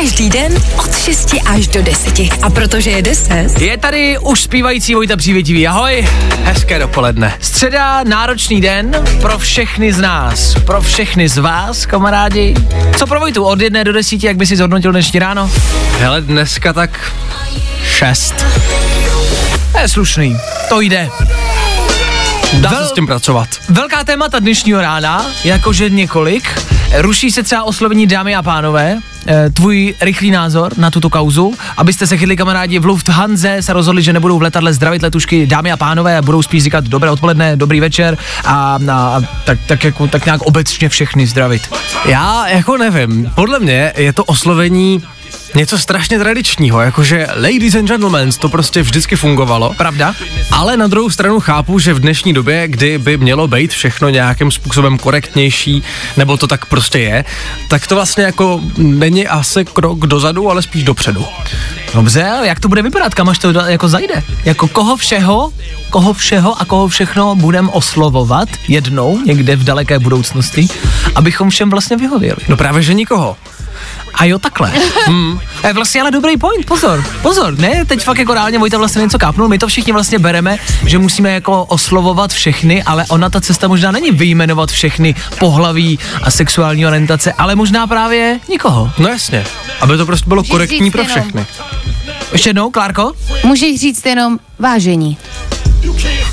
Každý 0.00 0.30
den 0.30 0.52
od 0.78 0.98
6 0.98 1.34
až 1.46 1.68
do 1.68 1.82
10. 1.82 2.20
A 2.42 2.50
protože 2.50 2.90
je 2.90 3.02
10, 3.02 3.60
Je 3.60 3.76
tady 3.76 4.18
už 4.18 4.40
zpívající 4.40 4.94
Vojta 4.94 5.16
Přívětivý. 5.16 5.68
Ahoj, 5.68 6.06
hezké 6.42 6.78
dopoledne. 6.78 7.34
Středa, 7.40 8.04
náročný 8.04 8.60
den 8.60 9.04
pro 9.20 9.38
všechny 9.38 9.92
z 9.92 10.00
nás, 10.00 10.54
pro 10.54 10.80
všechny 10.82 11.28
z 11.28 11.38
vás, 11.38 11.86
kamarádi. 11.86 12.54
Co 12.96 13.06
pro 13.06 13.20
Vojtu, 13.20 13.44
od 13.44 13.60
jedné 13.60 13.84
do 13.84 13.92
desíti, 13.92 14.26
jak 14.26 14.36
by 14.36 14.46
si 14.46 14.56
zhodnotil 14.56 14.92
dnešní 14.92 15.18
ráno? 15.18 15.50
Hele, 15.98 16.20
dneska 16.20 16.72
tak 16.72 17.12
šest. 17.84 18.34
To 19.72 19.78
je 19.78 19.88
slušný, 19.88 20.38
to 20.68 20.80
jde. 20.80 21.08
Dá 22.52 22.70
Vel- 22.70 22.82
se 22.82 22.88
s 22.88 22.92
tím 22.92 23.06
pracovat. 23.06 23.48
Velká 23.68 24.04
témata 24.04 24.38
dnešního 24.38 24.80
rána, 24.80 25.26
jakože 25.44 25.90
několik. 25.90 26.75
Ruší 26.94 27.30
se 27.30 27.42
třeba 27.42 27.62
oslovení 27.64 28.06
dámy 28.06 28.34
a 28.34 28.42
pánové. 28.42 28.98
Eh, 29.28 29.50
Tvůj 29.50 29.94
rychlý 30.00 30.30
názor 30.30 30.78
na 30.78 30.90
tuto 30.90 31.10
kauzu, 31.10 31.54
abyste 31.76 32.06
se 32.06 32.16
chytli 32.16 32.36
kamarádi 32.36 32.78
v 32.78 32.84
Lufthansa, 32.84 33.48
se 33.60 33.72
rozhodli, 33.72 34.02
že 34.02 34.12
nebudou 34.12 34.38
v 34.38 34.42
letadle 34.42 34.72
zdravit 34.72 35.02
letušky 35.02 35.46
dámy 35.46 35.72
a 35.72 35.76
pánové 35.76 36.18
a 36.18 36.22
budou 36.22 36.42
spíš 36.42 36.62
říkat 36.62 36.84
dobré 36.84 37.10
odpoledne, 37.10 37.56
dobrý 37.56 37.80
večer 37.80 38.18
a, 38.44 38.78
a, 38.88 38.92
a 38.92 39.20
tak, 39.44 39.58
tak, 39.66 39.84
jako, 39.84 40.06
tak 40.06 40.24
nějak 40.24 40.42
obecně 40.42 40.88
všechny 40.88 41.26
zdravit. 41.26 41.62
Já 42.04 42.48
jako 42.48 42.76
nevím, 42.76 43.32
podle 43.34 43.58
mě 43.58 43.92
je 43.96 44.12
to 44.12 44.24
oslovení 44.24 45.02
něco 45.56 45.78
strašně 45.78 46.18
tradičního, 46.18 46.80
jakože 46.80 47.26
ladies 47.42 47.74
and 47.74 47.88
gentlemen, 47.88 48.30
to 48.32 48.48
prostě 48.48 48.82
vždycky 48.82 49.16
fungovalo. 49.16 49.74
Pravda? 49.76 50.14
Ale 50.50 50.76
na 50.76 50.86
druhou 50.86 51.10
stranu 51.10 51.40
chápu, 51.40 51.78
že 51.78 51.94
v 51.94 52.00
dnešní 52.00 52.32
době, 52.32 52.68
kdy 52.68 52.98
by 52.98 53.16
mělo 53.16 53.48
být 53.48 53.70
všechno 53.70 54.08
nějakým 54.08 54.50
způsobem 54.50 54.98
korektnější, 54.98 55.82
nebo 56.16 56.36
to 56.36 56.46
tak 56.46 56.66
prostě 56.66 56.98
je, 56.98 57.24
tak 57.68 57.86
to 57.86 57.94
vlastně 57.94 58.24
jako 58.24 58.60
není 58.78 59.28
asi 59.28 59.64
krok 59.64 60.06
dozadu, 60.06 60.50
ale 60.50 60.62
spíš 60.62 60.82
dopředu. 60.82 61.24
Dobře, 61.94 62.24
ale 62.24 62.46
jak 62.46 62.60
to 62.60 62.68
bude 62.68 62.82
vypadat, 62.82 63.14
kam 63.14 63.28
až 63.28 63.38
to 63.38 63.50
jako 63.50 63.88
zajde? 63.88 64.22
Jako 64.44 64.68
koho 64.68 64.96
všeho, 64.96 65.52
koho 65.90 66.12
všeho 66.12 66.60
a 66.60 66.64
koho 66.64 66.88
všechno 66.88 67.34
budeme 67.34 67.68
oslovovat 67.68 68.48
jednou, 68.68 69.20
někde 69.24 69.56
v 69.56 69.64
daleké 69.64 69.98
budoucnosti, 69.98 70.68
abychom 71.14 71.50
všem 71.50 71.70
vlastně 71.70 71.96
vyhověli. 71.96 72.38
No 72.48 72.56
právě, 72.56 72.82
že 72.82 72.94
nikoho. 72.94 73.36
A 74.14 74.24
jo, 74.24 74.38
takhle. 74.38 74.72
Hmm. 75.06 75.40
Je 75.66 75.72
vlastně 75.72 76.00
ale 76.00 76.10
dobrý 76.10 76.36
point, 76.36 76.66
pozor, 76.66 77.04
pozor, 77.22 77.58
ne, 77.58 77.84
teď 77.84 78.04
fakt 78.04 78.18
jako 78.18 78.34
reálně 78.34 78.58
Vojta 78.58 78.78
vlastně 78.78 79.02
něco 79.02 79.18
kápnul, 79.18 79.48
my 79.48 79.58
to 79.58 79.66
všichni 79.66 79.92
vlastně 79.92 80.18
bereme, 80.18 80.56
že 80.86 80.98
musíme 80.98 81.30
jako 81.30 81.64
oslovovat 81.64 82.32
všechny, 82.32 82.82
ale 82.82 83.04
ona 83.08 83.30
ta 83.30 83.40
cesta 83.40 83.68
možná 83.68 83.90
není 83.90 84.10
vyjmenovat 84.10 84.70
všechny 84.70 85.14
pohlaví 85.38 85.98
a 86.22 86.30
sexuální 86.30 86.86
orientace, 86.86 87.32
ale 87.32 87.54
možná 87.54 87.86
právě 87.86 88.40
nikoho. 88.48 88.92
No 88.98 89.08
jasně, 89.08 89.44
aby 89.80 89.96
to 89.96 90.06
prostě 90.06 90.28
bylo 90.28 90.40
Můžeš 90.40 90.50
korektní 90.50 90.90
pro 90.90 91.02
jenom- 91.02 91.20
všechny. 91.20 91.46
Ještě 92.32 92.48
jednou, 92.48 92.70
Klárko? 92.70 93.12
Můžeš 93.44 93.80
říct 93.80 94.06
jenom 94.06 94.38
vážení. 94.58 95.16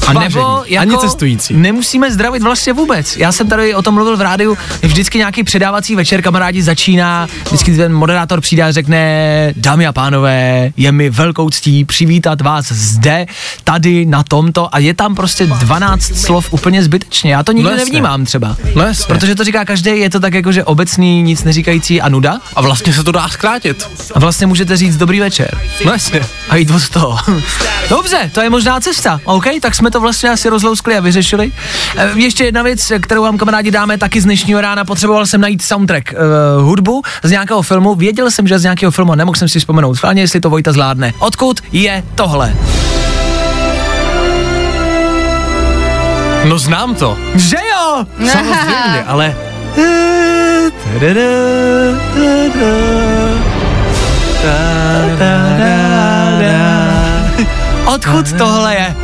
A 0.08 0.14
nebo 0.14 0.64
jako 0.66 0.82
ani 0.82 0.98
cestující. 0.98 1.54
nemusíme 1.54 2.12
zdravit 2.12 2.44
vlastně 2.44 2.74
vůbec. 2.74 3.18
Já 3.18 3.32
jsem 3.32 3.48
tady 3.48 3.76
o 3.76 3.82
tom 3.82 3.94
mluvil 3.94 4.18
v 4.18 4.22
rádiu, 4.22 4.58
vždycky 4.82 5.18
nějaký 5.18 5.44
předávací 5.44 5.96
večer, 5.96 6.22
kamarádi 6.22 6.62
začíná, 6.64 7.28
vždycky 7.46 7.78
ten 7.78 7.94
moderátor 7.94 8.42
přijde 8.42 8.64
a 8.64 8.72
řekne, 8.72 9.54
dámy 9.56 9.88
a 9.88 9.94
pánové, 9.94 10.72
je 10.78 10.92
mi 10.92 11.10
velkou 11.10 11.50
ctí 11.50 11.86
přivítat 11.86 12.42
vás 12.42 12.72
zde, 12.72 13.26
tady, 13.64 14.06
na 14.06 14.24
tomto 14.24 14.76
a 14.76 14.80
je 14.80 14.94
tam 14.94 15.16
prostě 15.16 15.46
12 15.46 16.16
slov 16.16 16.54
úplně 16.54 16.84
zbytečně. 16.84 17.34
Já 17.34 17.44
to 17.44 17.52
nikdy 17.52 17.72
jasně. 17.72 17.86
nevnímám 17.86 18.26
třeba. 18.26 18.58
Jasně. 18.86 19.06
Protože 19.16 19.36
to 19.36 19.44
říká 19.44 19.66
každý, 19.66 20.00
je 20.00 20.10
to 20.10 20.20
tak 20.20 20.34
jako, 20.34 20.52
že 20.52 20.64
obecný, 20.64 21.22
nic 21.22 21.44
neříkající 21.44 22.02
a 22.02 22.10
nuda. 22.10 22.40
A 22.56 22.62
vlastně 22.62 22.94
se 22.94 23.04
to 23.04 23.12
dá 23.12 23.28
zkrátit. 23.28 23.90
A 24.16 24.20
vlastně 24.20 24.48
můžete 24.48 24.78
říct 24.78 24.98
dobrý 24.98 25.20
večer. 25.20 25.58
Jasně. 25.80 26.22
A 26.50 26.56
jít 26.56 26.72
od 26.72 26.90
toho. 26.90 27.18
Dobře, 27.90 28.32
to 28.34 28.42
je 28.42 28.50
možná 28.50 28.80
cesta. 28.80 29.22
OK, 29.24 29.46
tak 29.62 29.76
jsme 29.76 29.92
to 29.94 30.00
vlastně 30.00 30.30
asi 30.30 30.50
rozlouskli 30.50 30.98
a 30.98 31.00
vyřešili. 31.00 31.52
E, 31.98 32.10
ještě 32.16 32.46
jedna 32.46 32.62
věc, 32.62 32.92
kterou 33.02 33.24
vám 33.24 33.38
kamarádi 33.38 33.72
dáme 33.72 33.98
taky 33.98 34.22
z 34.22 34.24
dnešního 34.24 34.62
rána. 34.62 34.86
Potřeboval 34.86 35.26
jsem 35.26 35.42
najít 35.42 35.62
soundtrack, 35.62 36.14
uh, 36.14 36.64
hudbu 36.64 37.02
z 37.24 37.32
nějakého 37.32 37.62
filmu. 37.62 37.96
Věděl 37.96 38.32
jsem, 38.32 38.48
že 38.48 38.60
z 38.60 38.64
nějakého 38.64 38.92
filmu, 38.92 39.16
nemohl 39.16 39.36
jsem 39.36 39.50
si 39.50 39.60
vzpomenout. 39.60 39.96
Schválně, 39.96 40.22
jestli 40.22 40.40
to 40.40 40.50
Vojta 40.50 40.72
zvládne. 40.72 41.14
Odkud 41.20 41.62
je 41.72 42.04
tohle? 42.16 42.56
No 46.46 46.60
znám 46.60 46.96
to. 46.96 47.18
Že 47.36 47.58
jo? 47.58 48.06
Samozřejmě, 48.32 49.04
ale 49.08 49.36
Odkud 57.86 58.34
tohle 58.38 58.76
je? 58.76 59.03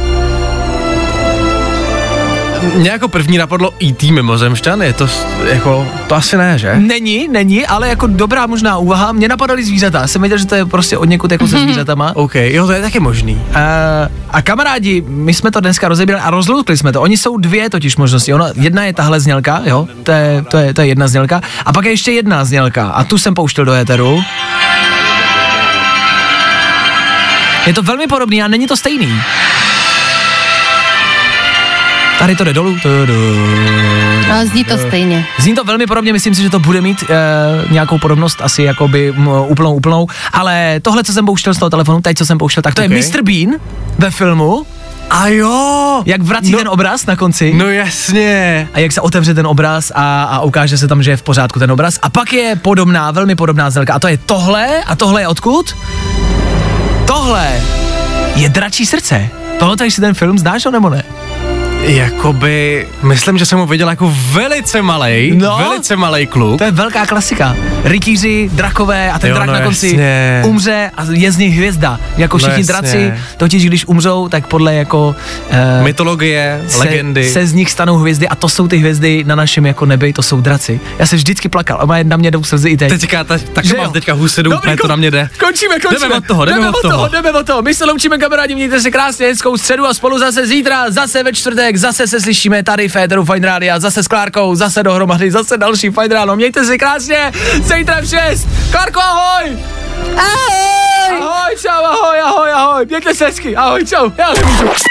Mě 2.75 2.89
jako 2.89 3.07
první 3.07 3.37
napadlo 3.37 3.73
E.T. 3.83 4.11
mimozemšťan, 4.11 4.81
je 4.81 4.93
to 4.93 5.09
jako, 5.43 5.87
to 6.07 6.15
asi 6.15 6.37
ne, 6.37 6.59
že? 6.59 6.75
Není, 6.75 7.27
není, 7.27 7.67
ale 7.67 7.89
jako 7.89 8.07
dobrá 8.07 8.47
možná 8.47 8.77
úvaha. 8.77 9.11
Mě 9.11 9.27
napadaly 9.27 9.63
zvířata. 9.63 10.07
Jsem 10.07 10.21
věděl, 10.21 10.37
že 10.37 10.45
to 10.45 10.55
je 10.55 10.65
prostě 10.65 10.97
od 10.97 11.05
někud 11.05 11.31
jako 11.31 11.47
se 11.47 11.59
zvířatama. 11.59 12.11
OK, 12.15 12.35
jo, 12.35 12.65
to 12.65 12.71
je 12.71 12.81
taky 12.81 12.99
možný. 12.99 13.41
A, 13.53 13.59
a 14.29 14.41
kamarádi, 14.41 15.03
my 15.07 15.33
jsme 15.33 15.51
to 15.51 15.59
dneska 15.59 15.87
rozebírali 15.87 16.23
a 16.25 16.29
rozloukli 16.29 16.77
jsme 16.77 16.91
to. 16.91 17.01
Oni 17.01 17.17
jsou 17.17 17.37
dvě 17.37 17.69
totiž 17.69 17.97
možnosti. 17.97 18.33
Ono, 18.33 18.45
jedna 18.55 18.83
je 18.83 18.93
tahle 18.93 19.19
znělka, 19.19 19.61
jo, 19.65 19.87
to 20.03 20.11
je, 20.11 20.45
to, 20.51 20.57
je, 20.57 20.73
to 20.73 20.81
je 20.81 20.87
jedna 20.87 21.07
znělka. 21.07 21.41
A 21.65 21.73
pak 21.73 21.85
je 21.85 21.91
ještě 21.91 22.11
jedna 22.11 22.45
znělka 22.45 22.87
a 22.87 23.03
tu 23.03 23.17
jsem 23.17 23.33
pouštěl 23.33 23.65
do 23.65 23.73
éteru. 23.73 24.23
Je 27.67 27.73
to 27.73 27.81
velmi 27.81 28.07
podobný 28.07 28.43
a 28.43 28.47
není 28.47 28.67
to 28.67 28.77
stejný. 28.77 29.21
Tady 32.19 32.35
to 32.35 32.43
jde 32.43 32.53
dolů. 32.53 32.77
Ale 34.33 34.45
zní 34.47 34.63
to 34.63 34.77
stejně. 34.77 35.25
Zní 35.39 35.55
to 35.55 35.63
velmi 35.63 35.87
podobně, 35.87 36.13
myslím 36.13 36.35
si, 36.35 36.41
že 36.43 36.49
to 36.49 36.59
bude 36.59 36.81
mít 36.81 37.03
e, 37.09 37.15
nějakou 37.73 37.97
podobnost, 37.97 38.41
asi 38.41 38.63
jakoby 38.63 39.13
m, 39.17 39.27
úplnou, 39.47 39.73
úplnou, 39.73 40.07
ale 40.33 40.79
tohle, 40.81 41.03
co 41.03 41.13
jsem 41.13 41.25
pouštěl 41.25 41.53
z 41.53 41.57
toho 41.57 41.69
telefonu, 41.69 42.01
teď, 42.01 42.17
co 42.17 42.25
jsem 42.25 42.37
pouštěl, 42.37 42.63
tak 42.63 42.73
to 42.75 42.81
Ok. 42.83 42.89
je 42.91 42.97
Mr. 42.97 43.21
Bean 43.23 43.49
ve 43.97 44.11
filmu, 44.11 44.65
A 45.09 45.27
jo! 45.27 46.03
jak 46.05 46.21
vrací 46.21 46.51
No. 46.51 46.57
ten 46.57 46.67
obraz 46.67 47.05
na 47.05 47.15
konci. 47.15 47.53
No 47.57 47.69
jasně. 47.69 48.67
A 48.73 48.79
jak 48.79 48.91
se 48.91 49.01
otevře 49.01 49.33
ten 49.33 49.47
obraz 49.47 49.91
a, 49.95 50.23
a 50.23 50.39
ukáže 50.41 50.77
se 50.77 50.87
tam, 50.87 51.03
že 51.03 51.11
je 51.11 51.17
v 51.17 51.21
pořádku 51.21 51.59
ten 51.59 51.71
obraz. 51.71 51.99
A 52.01 52.09
pak 52.09 52.33
je 52.33 52.55
podobná, 52.55 53.11
velmi 53.11 53.35
podobná 53.35 53.69
znělka. 53.69 53.93
A 53.93 53.99
to 53.99 54.07
je 54.07 54.17
tohle, 54.17 54.67
a 54.87 54.95
tohle 54.95 55.21
je 55.21 55.27
odkud? 55.27 55.75
Tohle 57.07 57.51
je 58.35 58.49
dračí 58.49 58.85
srdce. 58.85 59.29
Pamatuješ 59.59 59.93
si 59.93 60.01
ten 60.01 60.13
film, 60.13 60.39
znáš 60.39 60.65
ho 60.65 60.71
nebo 60.71 60.89
ne? 60.89 61.03
Jakoby, 61.81 62.87
myslím, 63.03 63.37
že 63.37 63.45
jsem 63.45 63.59
ho 63.59 63.65
viděl 63.65 63.89
jako 63.89 64.13
velice 64.31 64.81
malej, 64.81 65.31
No. 65.35 65.57
velice 65.57 65.95
malej 65.95 66.27
kluk. 66.27 66.57
To 66.57 66.63
je 66.63 66.71
velká 66.71 67.05
klasika. 67.05 67.55
Rytíři, 67.83 68.49
drakové 68.53 69.11
a 69.11 69.19
ten 69.19 69.29
Jo, 69.29 69.35
drak 69.35 69.47
no 69.47 69.53
na 69.53 69.61
konci 69.61 69.87
jasně. 69.87 70.41
umře 70.45 70.91
a 70.97 71.03
je 71.11 71.31
z 71.31 71.37
nich 71.37 71.55
hvězda. 71.55 71.99
Jako 72.17 72.35
No 72.37 72.39
všichni 72.39 72.61
jasně. 72.61 72.73
draci, 72.73 73.13
totiž 73.37 73.65
když 73.65 73.85
umřou, 73.87 74.27
tak 74.29 74.47
podle 74.47 74.75
jako 74.75 75.15
uh, 75.49 75.83
Mytologie, 75.83 76.61
se, 76.67 76.77
legendy. 76.77 77.29
se 77.29 77.47
z 77.47 77.53
nich 77.53 77.71
stanou 77.71 77.97
hvězdy 77.97 78.27
a 78.27 78.35
to 78.35 78.49
jsou 78.49 78.67
ty 78.67 78.77
hvězdy 78.77 79.23
na 79.27 79.35
našem 79.35 79.65
jako 79.65 79.85
nebi, 79.85 80.13
to 80.13 80.21
jsou 80.23 80.41
draci. 80.41 80.79
Já 80.99 81.05
jsem 81.05 81.17
vždycky 81.17 81.49
plakal, 81.49 81.77
a 81.81 81.85
má 81.85 81.95
na 82.03 82.17
mě 82.17 82.31
jdou 82.31 82.43
slzy 82.43 82.69
i 82.69 82.77
teď. 82.77 82.89
Teďka, 82.89 83.23
ta, 83.23 83.37
tak 83.53 83.65
Že 83.65 83.73
mám 83.77 83.85
jo? 83.85 83.91
teďka 83.91 84.13
husedu, 84.13 84.57
úplně 84.57 84.77
to 84.77 84.87
na 84.87 84.95
mě 84.95 85.11
jde. 85.11 85.29
Končíme, 85.39 85.79
končíme. 85.79 85.99
Jdeme 86.07 86.15
od 86.15 86.27
toho, 86.27 86.45
jdeme 86.45 86.69
od 86.69 86.81
toho. 86.81 87.07
Jdeme 87.09 87.31
od 87.31 87.45
toho. 87.45 87.61
My 87.61 87.73
se 87.73 87.85
loučíme, 87.85 88.17
kamarádi, 88.17 88.55
mějte 88.55 88.81
se 88.81 88.91
krásně, 88.91 89.25
hezkou 89.27 89.57
středu 89.57 89.85
a 89.85 89.93
spolu 89.93 90.19
zase 90.19 90.47
zítra, 90.47 90.91
zase 90.91 91.23
ve 91.23 91.33
čtvrtek, 91.33 91.68
zase 91.77 92.07
se 92.07 92.21
slyšíme 92.21 92.63
tady 92.63 92.89
v 92.89 92.91
Féteru 92.91 93.25
Fine 93.25 93.47
Rádia, 93.47 93.79
zase 93.79 94.03
s 94.03 94.07
Klárkou, 94.07 94.55
zase 94.55 94.83
dohromady, 94.83 95.31
zase 95.31 95.57
další 95.57 95.89
Fine 95.89 96.15
Ráno. 96.15 96.35
Mějte 96.35 96.65
se 96.65 96.77
krásně, 96.77 97.31
zítra 97.63 98.01
v 98.01 98.05
6. 98.05 98.47
Klárko, 98.71 98.99
ahoj! 99.01 99.57
Ahoj! 100.17 101.21
Ahoj, 101.21 101.55
čau, 101.61 101.83
ahoj, 101.83 102.19
ahoj, 102.21 102.51
ahoj. 102.51 102.85
Mějte 102.85 103.15
se 103.15 103.25
hezky, 103.25 103.55
ahoj, 103.55 103.85
čau. 103.85 104.11
Já 104.17 104.33
nemůžu. 104.33 104.83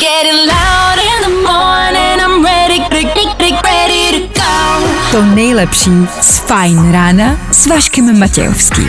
Getting 0.00 0.38
loud 0.46 0.98
in 0.98 1.22
the 1.22 1.48
morning, 1.48 2.20
I'm 2.20 2.44
ready, 2.44 2.78
ready, 2.90 3.52
ready 3.64 4.28
to 4.28 4.40
go. 4.40 4.88
To 5.10 5.22
nejlepší 5.22 5.90
z 6.20 6.40
Fajn 6.40 6.92
rána 6.92 7.36
s 7.52 7.66
Vaškem 7.66 8.18
Matějovským. 8.18 8.88